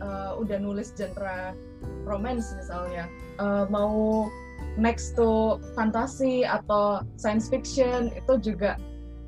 [0.00, 1.56] eh, udah nulis genre
[2.04, 3.08] romance misalnya
[3.40, 4.28] eh, mau
[4.76, 8.74] next to fantasi atau science fiction itu juga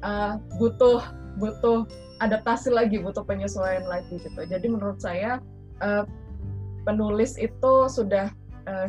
[0.02, 1.02] uh, butuh
[1.38, 1.86] butuh
[2.18, 4.40] adaptasi lagi butuh penyesuaian lagi gitu.
[4.42, 5.38] Jadi menurut saya
[5.84, 6.02] uh,
[6.82, 8.30] penulis itu sudah
[8.66, 8.88] uh,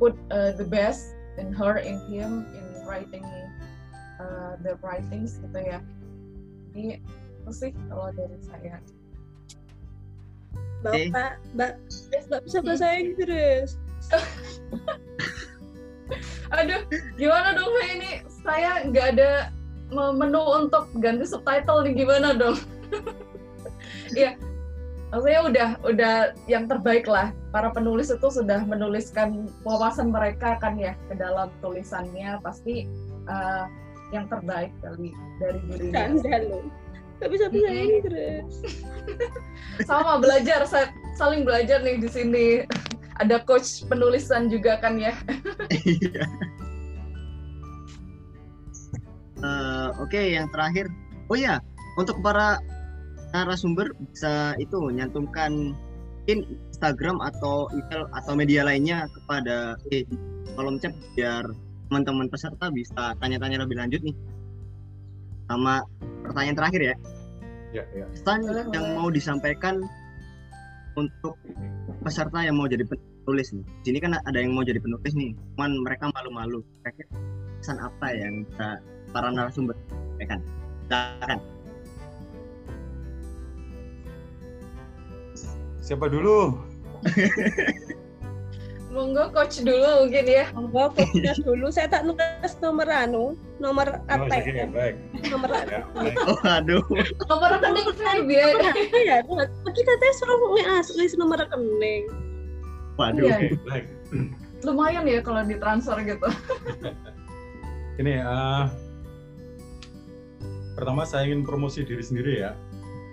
[0.00, 3.22] put uh, the best in her in him in writing
[4.16, 5.78] uh, the writings gitu ya
[6.70, 7.02] jadi
[7.40, 8.78] itu sih kalau dari saya.
[10.80, 11.72] Bapak, Mbak,
[12.30, 13.76] nggak bisa bahasa Inggris.
[16.50, 16.82] aduh
[17.14, 17.86] gimana dong Mbak?
[17.94, 18.10] ini
[18.42, 19.54] saya nggak ada
[19.94, 22.56] me- menu untuk ganti subtitle nih gimana dong?
[24.10, 24.34] Iya,
[25.10, 26.14] maksudnya udah udah
[26.46, 27.34] yang terbaik lah.
[27.50, 32.86] Para penulis itu sudah menuliskan wawasan mereka kan ya ke dalam tulisannya pasti
[33.26, 33.64] eh,
[34.14, 35.10] yang terbaik dari
[35.42, 36.14] dari dirinya.
[36.14, 36.60] Canda lo.
[37.20, 37.84] Gak bisa bisa Mm-mm.
[38.00, 38.52] Inggris.
[39.90, 40.88] Sama belajar, sa-
[41.20, 42.46] saling belajar nih di sini.
[43.20, 45.12] Ada coach penulisan juga kan ya.
[45.68, 46.24] Iya.
[49.40, 50.88] Eh, Oke, yang terakhir.
[51.28, 51.60] Oh ya,
[52.00, 52.56] untuk para
[53.30, 55.74] narasumber bisa itu nyantumkan
[56.20, 60.06] mungkin Instagram atau email atau media lainnya kepada eh,
[60.54, 61.42] kolom chat biar
[61.90, 64.14] teman-teman peserta bisa tanya-tanya lebih lanjut nih.
[65.50, 65.82] Sama
[66.22, 66.96] pertanyaan terakhir ya,
[67.70, 68.06] Ya, ya.
[68.14, 69.82] pesan yang mau disampaikan
[70.94, 71.34] untuk
[72.02, 73.66] peserta yang mau jadi penulis nih.
[73.82, 76.62] Di sini kan ada yang mau jadi penulis nih, cuman mereka malu-malu.
[77.58, 78.78] Pesan apa yang bisa
[79.10, 80.38] para narasumber sampaikan?
[80.86, 81.38] Silakan.
[85.90, 86.54] Siapa dulu?
[88.94, 90.46] Monggo coach dulu mungkin ya.
[90.54, 91.66] Monggo coachnya dulu.
[91.66, 94.70] Saya tak nulis nomor anu, nomor Oh, apa ya?
[94.70, 94.94] baik.
[95.34, 96.14] Nomor Ya, baik.
[96.30, 96.82] Oh, aduh.
[97.26, 98.54] Nomor rekening saya biar.
[98.94, 100.38] Iya, tadi katanya suruh
[100.94, 102.06] nulis nomor rekening.
[102.94, 103.26] Waduh.
[103.26, 103.86] Oke, baik.
[104.66, 106.28] Lumayan ya kalau ditransfer gitu.
[107.98, 108.64] Ini eh,
[110.78, 112.54] pertama saya ingin promosi diri sendiri ya.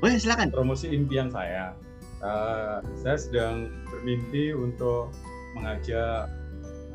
[0.06, 0.54] Oh ya, silakan.
[0.54, 1.74] Promosi impian saya.
[2.18, 5.14] Eh, saya sedang bermimpi untuk
[5.53, 6.26] mengajak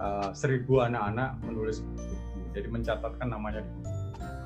[0.02, 2.14] eh, seribu anak-anak menulis buku.
[2.58, 3.90] Jadi mencatatkan namanya di buku.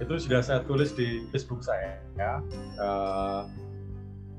[0.05, 2.45] Itu sudah saya tulis di Facebook saya ya.
[2.77, 3.43] Eh,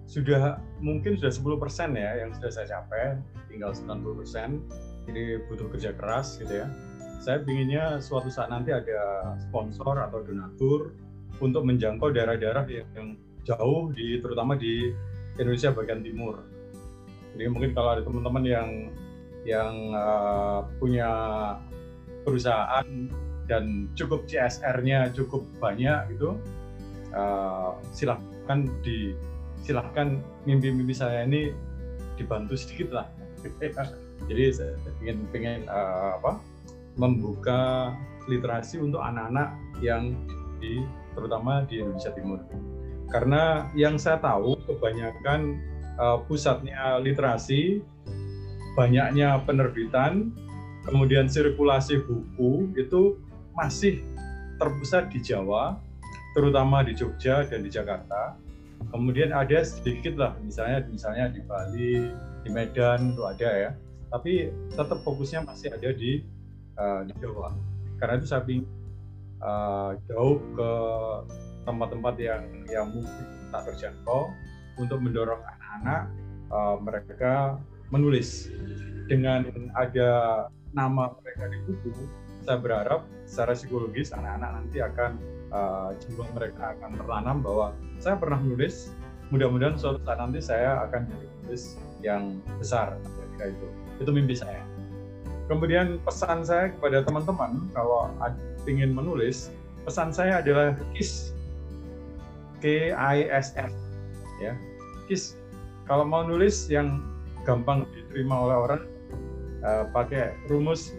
[0.08, 3.18] sudah mungkin sudah 10% ya yang sudah saya capai,
[3.50, 4.62] tinggal 90%.
[5.10, 6.70] Jadi butuh kerja keras gitu ya.
[7.18, 10.94] Saya pinginnya suatu saat nanti ada sponsor atau donatur
[11.42, 14.94] untuk menjangkau daerah-daerah yang jauh di terutama di
[15.38, 16.44] Indonesia bagian timur.
[17.38, 18.70] Jadi mungkin kalau ada teman-teman yang
[19.48, 21.10] yang uh, punya
[22.28, 22.88] perusahaan
[23.48, 26.36] dan cukup CSR-nya cukup banyak gitu,
[27.16, 29.16] uh, silahkan di
[29.64, 31.56] silahkan mimpi-mimpi saya ini
[32.20, 33.08] dibantu sedikit lah.
[34.28, 36.42] Jadi saya ingin pengen uh, apa
[36.98, 37.94] membuka
[38.28, 40.18] literasi untuk anak-anak yang
[40.58, 40.84] di
[41.14, 42.42] terutama di Indonesia Timur.
[43.08, 45.64] Karena yang saya tahu kebanyakan
[45.96, 47.80] uh, pusatnya literasi,
[48.76, 50.36] banyaknya penerbitan,
[50.84, 53.16] kemudian sirkulasi buku itu
[53.56, 54.04] masih
[54.60, 55.80] terpusat di Jawa,
[56.36, 58.36] terutama di Jogja dan di Jakarta.
[58.94, 62.14] Kemudian ada sedikit lah, misalnya misalnya di Bali,
[62.46, 63.72] di Medan itu ada ya.
[64.08, 66.24] Tapi tetap fokusnya masih ada di,
[66.78, 67.56] uh, di Jawa.
[67.98, 68.64] Karena itu saya ingin
[69.42, 70.72] uh, jauh ke
[71.68, 74.32] tempat-tempat yang yang mungkin tak terjangkau
[74.80, 76.02] untuk mendorong anak-anak
[76.50, 77.60] uh, mereka
[77.92, 78.48] menulis.
[79.08, 80.10] Dengan ada
[80.76, 81.92] nama mereka di buku
[82.48, 85.12] saya berharap secara psikologis anak-anak nanti akan
[85.52, 88.96] uh, jiwa mereka akan tertanam bahwa saya pernah menulis.
[89.28, 91.64] Mudah-mudahan suatu saat nanti saya akan jadi penulis
[92.00, 93.68] yang besar ketika itu.
[94.00, 94.64] Itu mimpi saya.
[95.52, 98.08] Kemudian pesan saya kepada teman-teman kalau
[98.68, 99.52] ingin menulis
[99.84, 101.37] pesan saya adalah KISS
[102.62, 103.72] K I S F.
[104.42, 104.54] Ya.
[105.08, 105.40] KISS
[105.88, 107.00] kalau mau nulis yang
[107.48, 108.82] gampang diterima oleh orang
[109.64, 110.92] uh, pakai rumus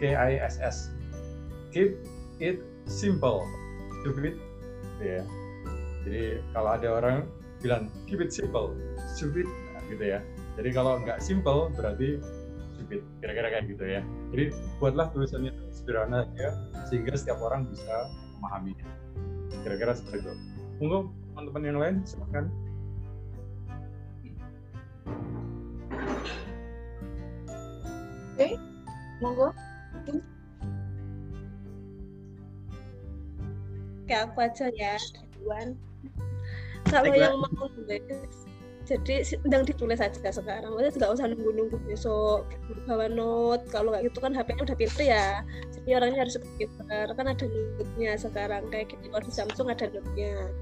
[0.00, 0.90] K I S S.
[1.74, 2.00] Keep
[2.40, 3.44] it simple.
[4.00, 4.40] Stupid
[5.02, 5.22] ya.
[6.08, 7.16] Jadi kalau ada orang
[7.60, 8.72] bilang keep it simple.
[9.14, 10.24] Stupid nah, gitu ya.
[10.56, 12.18] Jadi kalau nggak simple berarti
[12.74, 13.04] stupid.
[13.20, 14.02] Kira-kira kayak gitu ya.
[14.32, 14.44] Jadi
[14.80, 16.56] buatlah tulisannya sederhana aja
[16.88, 18.08] sehingga setiap orang bisa
[18.40, 18.88] memahaminya.
[19.66, 20.32] Kira-kira seperti itu
[20.78, 22.46] monggo teman-teman yang lain silakan
[29.18, 29.50] Monggo.
[34.08, 34.94] Kayak aku aja ya,
[35.36, 35.76] duluan.
[36.88, 37.28] Kalau Baiklah.
[37.28, 38.24] yang mau nulis,
[38.88, 40.72] jadi sedang ditulis aja sekarang.
[40.72, 42.48] Maksudnya nggak usah nunggu-nunggu besok
[42.88, 43.68] bawa note.
[43.68, 45.26] Kalau nggak gitu kan HP-nya udah pinter ya.
[45.88, 47.06] Jadi orangnya harus pinter.
[47.16, 49.08] Kan ada note-nya sekarang kayak gitu.
[49.08, 50.52] Kalau di Samsung ada note-nya.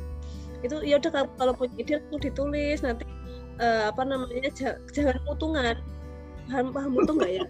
[0.62, 3.02] Itu ya udah kalau- kalau punya ide ditulis nanti
[3.58, 5.74] eh, apa namanya ja- jangan mutungan.
[6.46, 7.44] Paham paham mutu nggak ya?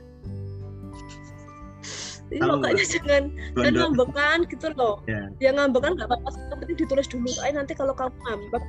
[2.26, 3.22] Jadi Tahu, pokoknya jangan
[3.54, 3.74] Gondok.
[3.76, 5.30] ngambekan gitu loh Ya.
[5.38, 8.64] ya ngambekan nggak apa-apa penting ditulis dulu Ay, nanti kalau kamu ngambek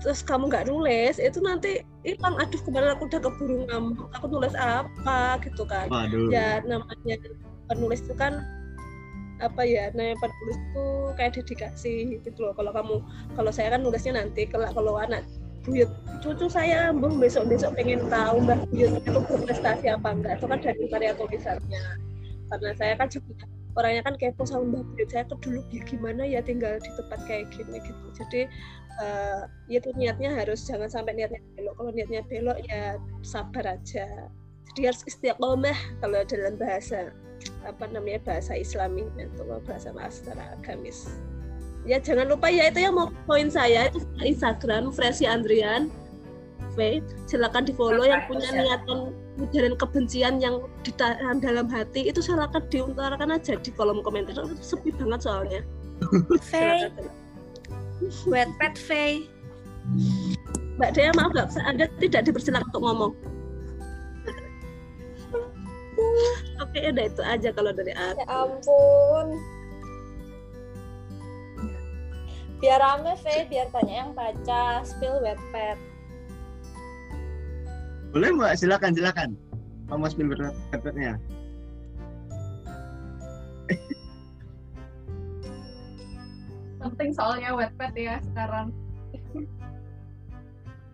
[0.00, 4.54] terus kamu nggak nulis itu nanti hilang aduh kemarin aku udah keburu ngambek aku nulis
[4.56, 6.32] apa gitu kan Waduh.
[6.32, 7.20] ya namanya
[7.70, 8.42] penulis itu kan
[9.42, 10.86] apa ya namanya penulis itu
[11.18, 12.54] kayak dedikasi gitu loh.
[12.54, 12.96] Kalau kamu
[13.34, 15.26] kalau saya kan nulisnya nanti kalau kalau anak
[15.66, 15.90] buyut
[16.22, 20.38] cucu saya mbak besok besok pengen tahu mbak buyut itu berprestasi apa enggak.
[20.38, 21.82] Itu kan dari karya tulisannya.
[22.54, 25.08] Karena saya kan juga orangnya kan kepo sama mbak buyut.
[25.10, 25.58] Saya tuh dulu
[25.90, 28.06] gimana ya tinggal di tempat kayak gini gitu.
[28.22, 28.40] Jadi
[29.02, 31.74] uh, ya itu niatnya harus jangan sampai niatnya belok.
[31.82, 32.94] Kalau niatnya belok ya
[33.26, 34.06] sabar aja.
[34.72, 37.10] Jadi harus istiqomah kalau dalam bahasa
[37.66, 41.10] apa namanya bahasa Islami atau bahasa secara agamis.
[41.82, 45.90] Ya jangan lupa ya itu yang mau poin saya itu Instagram Fresi Andrian.
[46.72, 52.64] V silakan di follow yang punya niatan ujaran kebencian yang di dalam hati itu silakan
[52.72, 54.40] diutarakan aja di kolom komentar.
[54.40, 55.60] Itu sepi banget soalnya.
[56.48, 56.88] Faye
[58.26, 59.30] wet pet Faye
[60.78, 63.12] Mbak Dea maaf nggak Anda tidak dipersilakan untuk ngomong
[66.62, 68.18] Oke, udah itu aja kalau dari aku.
[68.22, 69.26] Ya ampun.
[72.62, 74.86] Biar rame, Fe, biar banyak yang baca.
[74.86, 75.78] Spill Wattpad.
[78.14, 79.34] Boleh Mbak, silakan silakan.
[79.90, 81.18] Kamu spill Wattpad-nya.
[86.82, 88.70] Penting soalnya Wattpad ya sekarang.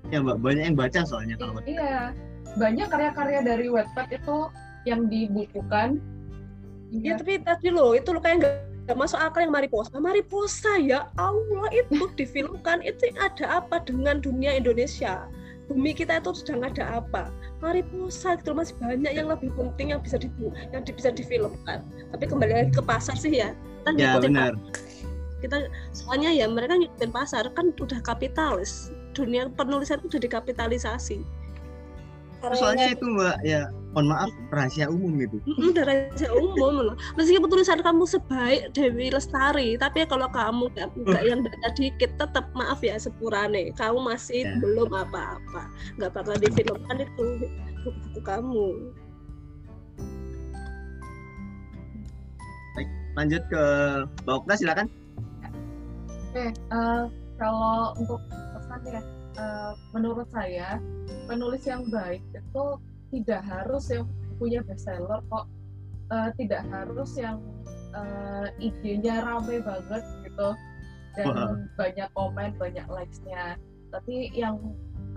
[0.08, 2.16] Ya Mbak, banyak yang baca soalnya kalau Iya,
[2.56, 4.48] banyak karya-karya dari Wattpad itu
[4.86, 5.98] yang dibukukan.
[6.88, 8.54] Ya, tapi tadi loh, itu lo kayak nggak
[8.88, 9.92] nggak masuk akal yang Mariposa.
[10.00, 15.28] Mariposa ya Allah itu difilmkan itu ada apa dengan dunia Indonesia?
[15.68, 17.28] Bumi kita itu sedang ada apa?
[17.60, 20.32] Mariposa itu masih banyak yang lebih penting yang bisa di
[20.72, 21.84] yang di, bisa difilmkan.
[21.84, 23.52] Tapi kembali lagi ke pasar sih ya.
[23.84, 24.56] Kita Ya benar.
[25.44, 28.88] Kita soalnya ya mereka ngikutin pasar kan udah kapitalis.
[29.12, 31.20] Dunia penulisan itu udah dikapitalisasi.
[32.38, 33.66] Soalnya itu Mbak, ya
[33.96, 35.42] mohon maaf rahasia umum gitu.
[35.42, 36.96] Mm, udah rahasia umum loh.
[37.18, 42.46] Meskipun tulisan kamu sebaik Dewi Lestari, tapi kalau kamu nggak nggak yang baca dikit, tetap
[42.54, 43.74] maaf ya sepurane.
[43.74, 44.54] Kamu masih Ya.
[44.62, 45.66] belum apa-apa.
[45.98, 47.24] Nggak bakal difilmkan itu
[47.82, 48.68] buku-buku kamu.
[53.18, 53.62] Lanjut ke
[54.22, 54.86] Mbak Okta silakan.
[56.30, 57.02] Oke, eh,
[57.34, 59.02] kalau untuk pesan ya,
[59.38, 60.82] eh, menurut saya
[61.30, 62.66] penulis yang baik itu
[63.14, 64.04] tidak harus yang
[64.36, 65.46] punya bestseller kok,
[66.08, 67.36] Eh, tidak harus yang
[67.92, 70.56] eh, idenya rame banget gitu
[71.20, 73.60] dan banyak komen, banyak likes-nya.
[73.92, 74.56] Tapi yang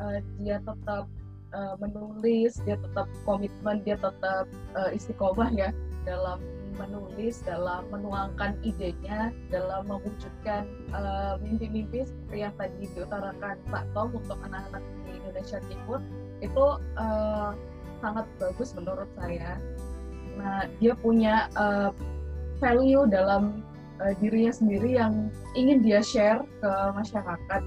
[0.04, 1.08] eh, dia tetap
[1.54, 5.70] eh, menulis, dia tetap komitmen, dia tetap eh, istiqomah ya
[6.08, 6.42] dalam
[6.80, 14.40] menulis, dalam menuangkan idenya, dalam mewujudkan eh, mimpi-mimpi seperti yang tadi diutarakan Pak Tom untuk
[14.42, 16.00] anak-anak di Indonesia Timur
[16.42, 16.66] itu
[16.98, 17.52] eh,
[18.02, 19.62] sangat bagus menurut saya.
[20.40, 21.92] Nah, dia punya eh,
[22.58, 23.62] value dalam
[24.02, 27.62] eh, dirinya sendiri yang ingin dia share ke masyarakat.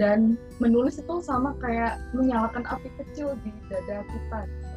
[0.00, 4.38] Dan menulis itu sama kayak menyalakan api kecil di dada kita.
[4.48, 4.76] Gitu.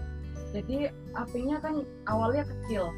[0.55, 0.77] Jadi
[1.15, 2.91] apinya kan awalnya kecil,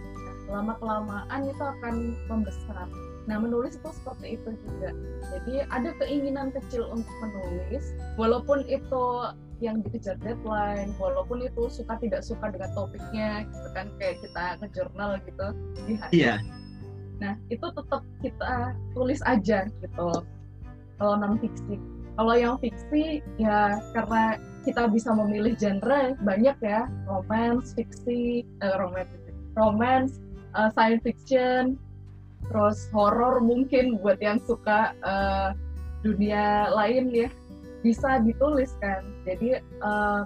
[0.49, 2.87] lama kelamaan itu akan membesar.
[3.27, 4.95] Nah menulis itu seperti itu juga.
[5.35, 12.21] Jadi ada keinginan kecil untuk menulis, walaupun itu yang dikejar deadline, walaupun itu suka tidak
[12.21, 15.47] suka dengan topiknya, gitu kan kayak kita ngejurnal gitu
[15.89, 16.13] di hari.
[16.13, 16.35] Iya.
[17.17, 20.09] Nah itu tetap kita tulis aja gitu.
[20.97, 21.77] Kalau non fiksi,
[22.17, 29.13] kalau yang fiksi ya karena kita bisa memilih genre banyak ya, romance, fiksi, eh, romance,
[29.55, 30.19] romance,
[30.57, 31.77] eh, science fiction,
[32.49, 35.49] terus horor mungkin buat yang suka eh,
[36.01, 37.29] dunia lain ya
[37.85, 39.05] bisa ditulis kan.
[39.23, 40.21] Jadi eh,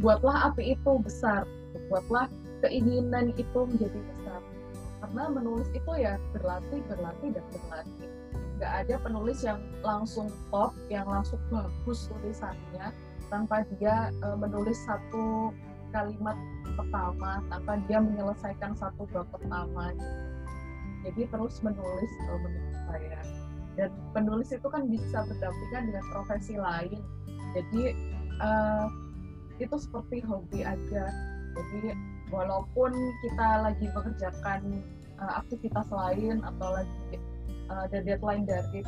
[0.00, 1.44] buatlah api itu besar,
[1.92, 2.26] buatlah
[2.64, 4.40] keinginan itu menjadi besar.
[5.04, 8.13] Karena menulis itu ya berlatih, berlatih dan berlatih.
[8.64, 12.96] Nggak ada penulis yang langsung top, yang langsung bagus tulisannya
[13.28, 15.52] tanpa dia eh, menulis satu
[15.92, 16.32] kalimat
[16.72, 19.92] pertama, tanpa dia menyelesaikan satu bab pertama.
[21.04, 23.20] Jadi terus menulis kalau menurut saya.
[23.76, 27.04] Dan penulis itu kan bisa berdampingan dengan profesi lain.
[27.52, 27.92] Jadi
[28.40, 28.86] eh,
[29.60, 31.04] itu seperti hobi aja.
[31.52, 31.92] Jadi
[32.32, 32.96] walaupun
[33.28, 34.80] kita lagi mengerjakan
[35.20, 37.20] eh, aktivitas lain atau lagi
[37.70, 38.84] ada deadline dari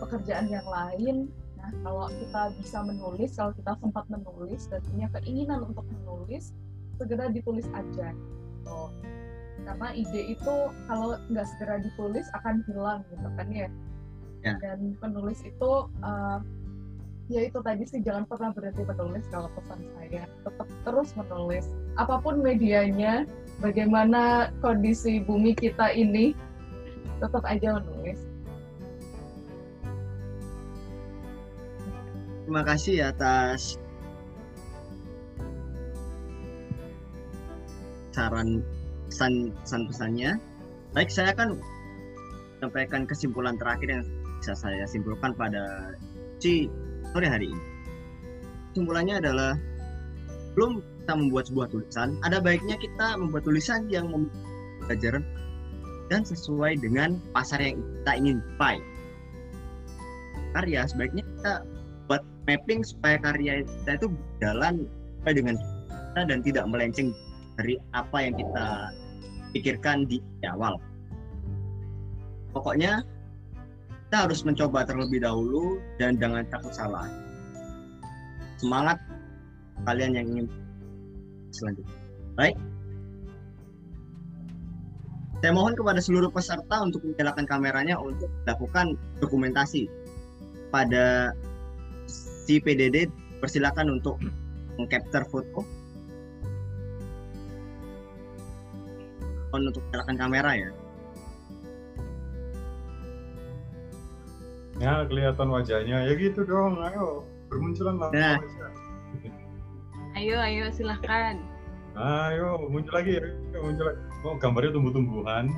[0.00, 1.16] pekerjaan yang lain.
[1.60, 6.56] Nah kalau kita bisa menulis kalau kita sempat menulis dan punya keinginan untuk menulis
[6.96, 8.12] segera ditulis aja.
[8.60, 8.82] Gitu.
[9.60, 10.54] karena ide itu
[10.88, 13.68] kalau nggak segera ditulis akan hilang gitu kan ya.
[14.40, 14.56] Ya.
[14.56, 15.70] dan penulis itu
[16.00, 16.40] uh,
[17.30, 20.26] ya itu tadi sih jangan pernah berhenti menulis kalau pesan saya.
[20.42, 21.70] Tetap terus menulis.
[21.94, 23.24] Apa pun medianya,
[23.62, 26.34] bagaimana kondisi bumi kita ini,
[27.20, 28.20] tetap aja menulis.
[32.48, 33.78] Terima kasih atas
[38.10, 38.64] saran
[39.06, 40.30] pesan pesan pesannya.
[40.90, 41.62] Baik, saya akan
[42.58, 44.04] sampaikan kesimpulan terakhir yang
[44.42, 45.94] bisa saya simpulkan pada
[46.42, 46.66] si
[47.14, 47.64] sore hari ini.
[48.74, 49.54] Kesimpulannya adalah
[50.58, 54.10] belum kita membuat sebuah tulisan, ada baiknya kita membuat tulisan yang
[54.86, 55.22] pelajaran
[56.10, 58.76] dan sesuai dengan pasar yang kita ingin capai.
[60.50, 61.52] Karya sebaiknya kita
[62.10, 64.90] buat mapping supaya karya kita itu berjalan
[65.22, 67.08] sesuai dengan kita dan tidak melenceng
[67.54, 68.66] dari apa yang kita
[69.54, 70.74] pikirkan di awal.
[72.50, 73.06] Pokoknya
[74.10, 77.06] kita harus mencoba terlebih dahulu dan jangan takut salah.
[78.58, 78.98] Semangat
[79.86, 80.46] kalian yang ingin
[81.54, 81.94] selanjutnya.
[82.34, 82.58] Baik.
[85.40, 89.88] Saya mohon kepada seluruh peserta untuk menyalakan kameranya untuk melakukan dokumentasi.
[90.68, 91.32] Pada
[92.06, 93.08] si PDD
[93.40, 94.20] persilakan untuk
[94.76, 95.64] mengcapture foto.
[99.50, 100.70] Mohon untuk menyalakan kamera ya.
[104.80, 106.84] Ya kelihatan wajahnya ya gitu dong.
[106.84, 108.10] Ayo bermunculan lah.
[108.12, 108.38] Nah.
[110.20, 111.40] Ayo, ayo silahkan.
[111.98, 114.00] Ayo muncul lagi, ayo, muncul lagi.
[114.22, 115.44] Oh gambarnya tumbuh-tumbuhan.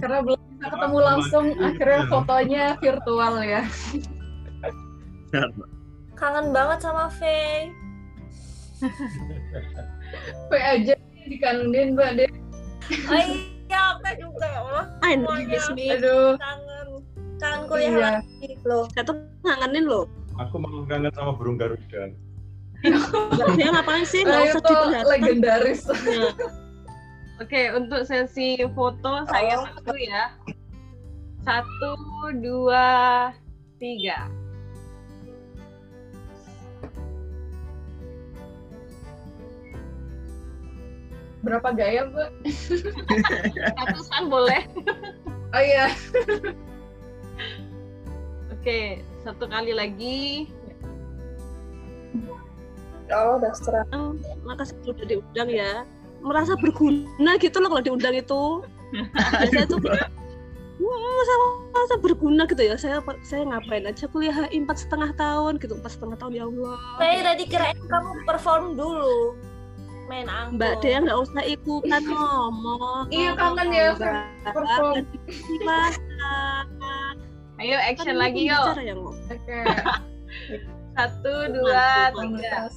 [0.00, 3.62] Karena belum bisa ketemu langsung, akhirnya fotonya virtual ya.
[6.20, 7.72] Kangen banget sama Faye.
[10.48, 10.94] P aja
[11.26, 12.30] dikangenin Mbak deh.
[13.08, 14.84] Oh iya, aku juga ya Allah.
[15.48, 15.84] Bismi.
[15.96, 16.88] Aduh, Kangen.
[17.36, 18.00] Kangen kuliah Iya.
[18.20, 18.84] lagi loh.
[18.96, 20.04] Saya tuh ngangenin loh.
[20.40, 22.12] Aku mau kangen sama burung garuda.
[23.56, 24.22] Dia ngapain sih?
[24.22, 25.82] nah, Nggak usah itu legendaris.
[27.42, 30.32] Oke, untuk sesi foto saya dulu ya.
[31.44, 31.94] Satu,
[32.40, 32.88] dua,
[33.76, 34.26] tiga.
[41.44, 42.30] Berapa gaya Mbak?
[43.78, 44.62] Ratusan boleh.
[45.54, 45.88] Oh iya,
[48.52, 50.50] Oke, satu kali lagi.
[53.12, 53.86] Oh, udah serah.
[53.94, 55.86] Oh, makasih udah diundang ya.
[56.24, 58.64] Merasa berguna gitu loh kalau diundang itu.
[59.14, 59.78] Biasanya tuh
[60.76, 61.34] Wah, masa,
[61.72, 62.76] masa berguna gitu ya.
[62.76, 66.76] Saya saya ngapain aja kuliah empat setengah tahun gitu, empat setengah tahun ya Allah.
[67.00, 69.34] Faye tadi kirain kamu perform dulu.
[70.06, 70.60] Main angklung.
[70.60, 73.10] Mbak Dea nggak usah ikutan ngomong.
[73.10, 73.90] Iya, kangen ya,
[74.52, 75.02] perform.
[77.56, 78.76] Ayo action Kan lagi yuk.
[78.84, 79.58] ya, oke.
[80.96, 82.72] Satu, dua, tiga.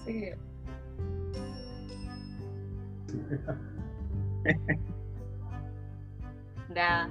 [6.69, 7.09] Udah.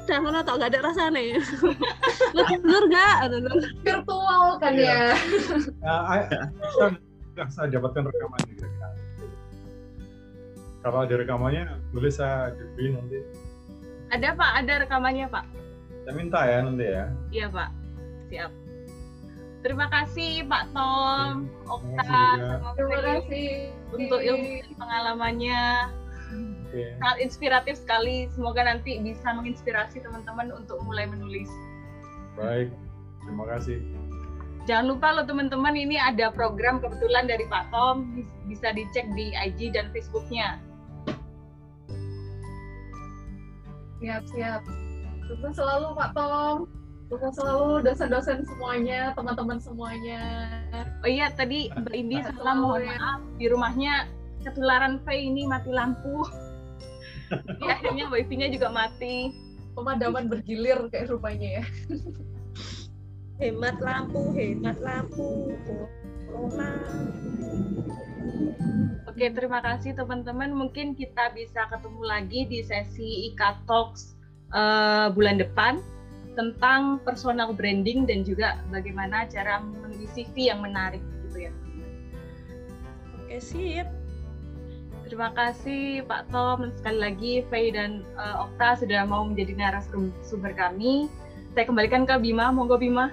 [0.00, 1.38] Udah ngono tau gak ada rasanya.
[2.34, 3.16] Lu bener gak?
[3.86, 5.14] Virtual kan Iya.
[5.14, 5.86] ya.
[5.86, 6.26] Nah,
[7.30, 8.88] kita saya dapatkan rekamannya kira-kira.
[10.80, 13.18] Kalau ada rekamannya, boleh saya dibeli nanti.
[14.10, 15.44] Ada Pak, ada rekamannya Pak.
[16.02, 17.04] Saya minta ya nanti ya.
[17.30, 17.70] Iya Pak,
[18.32, 18.50] siap.
[19.60, 22.24] Terima kasih Pak Tom, Okta,
[22.80, 25.64] Terima kasih untuk ilmu dan pengalamannya.
[26.70, 26.96] Oke.
[26.96, 28.30] Sangat inspiratif sekali.
[28.32, 31.50] Semoga nanti bisa menginspirasi teman-teman untuk mulai menulis.
[32.40, 32.72] Baik.
[33.26, 33.84] Terima kasih.
[34.64, 39.76] Jangan lupa loh teman-teman ini ada program kebetulan dari Pak Tom bisa dicek di IG
[39.76, 40.56] dan Facebooknya.
[44.00, 44.62] Siap, siap.
[45.28, 46.79] Sukses selalu Pak Tom.
[47.10, 50.22] Sukses selalu dosen-dosen semuanya, teman-teman semuanya.
[51.02, 52.94] Oh iya tadi Mbak Indi salah mohon ya.
[52.94, 53.94] maaf di rumahnya
[54.46, 56.22] ketularan V ini mati lampu.
[57.66, 59.34] ya, akhirnya wifi-nya juga mati.
[59.74, 61.64] Pemadaman bergilir kayak rupanya ya.
[63.42, 65.50] Hemat lampu, hemat lampu.
[66.30, 66.70] Corona.
[69.10, 70.54] Oke, terima kasih teman-teman.
[70.54, 74.14] Mungkin kita bisa ketemu lagi di sesi IKA Talks
[74.54, 75.82] eh, bulan depan
[76.38, 81.52] tentang personal branding dan juga bagaimana cara menulis CV yang menarik gitu ya.
[83.18, 83.88] Oke, sip.
[85.10, 91.10] Terima kasih Pak Tom sekali lagi Faye dan eh, Okta sudah mau menjadi narasumber kami.
[91.50, 93.10] Saya kembalikan ke Bima, monggo Bima.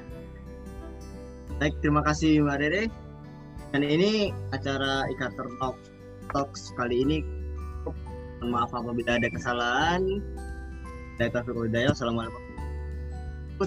[1.57, 2.83] Baik, terima kasih Mbak Dede.
[3.73, 5.77] Dan ini acara Ikater Talk
[6.29, 7.17] Talks kali ini.
[8.37, 10.21] Mohon maaf apabila ada kesalahan.
[11.17, 11.97] Saya Taufik Hidayah.
[11.97, 12.46] Assalamualaikum.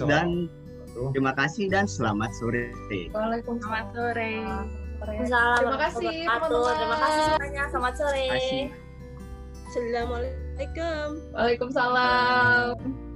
[0.07, 0.47] Dan
[0.91, 1.11] Tuh.
[1.15, 2.71] terima kasih dan selamat sore.
[3.11, 3.71] Waalaikumsalam.
[3.71, 4.33] Selamat sore.
[5.01, 6.73] Waalaikumsalam Terima kasih, teman-teman.
[6.77, 7.63] Terima kasih semuanya.
[7.71, 8.25] Selamat sore.
[9.71, 11.07] Assalamualaikum.
[11.33, 13.10] Waalaikumsalam.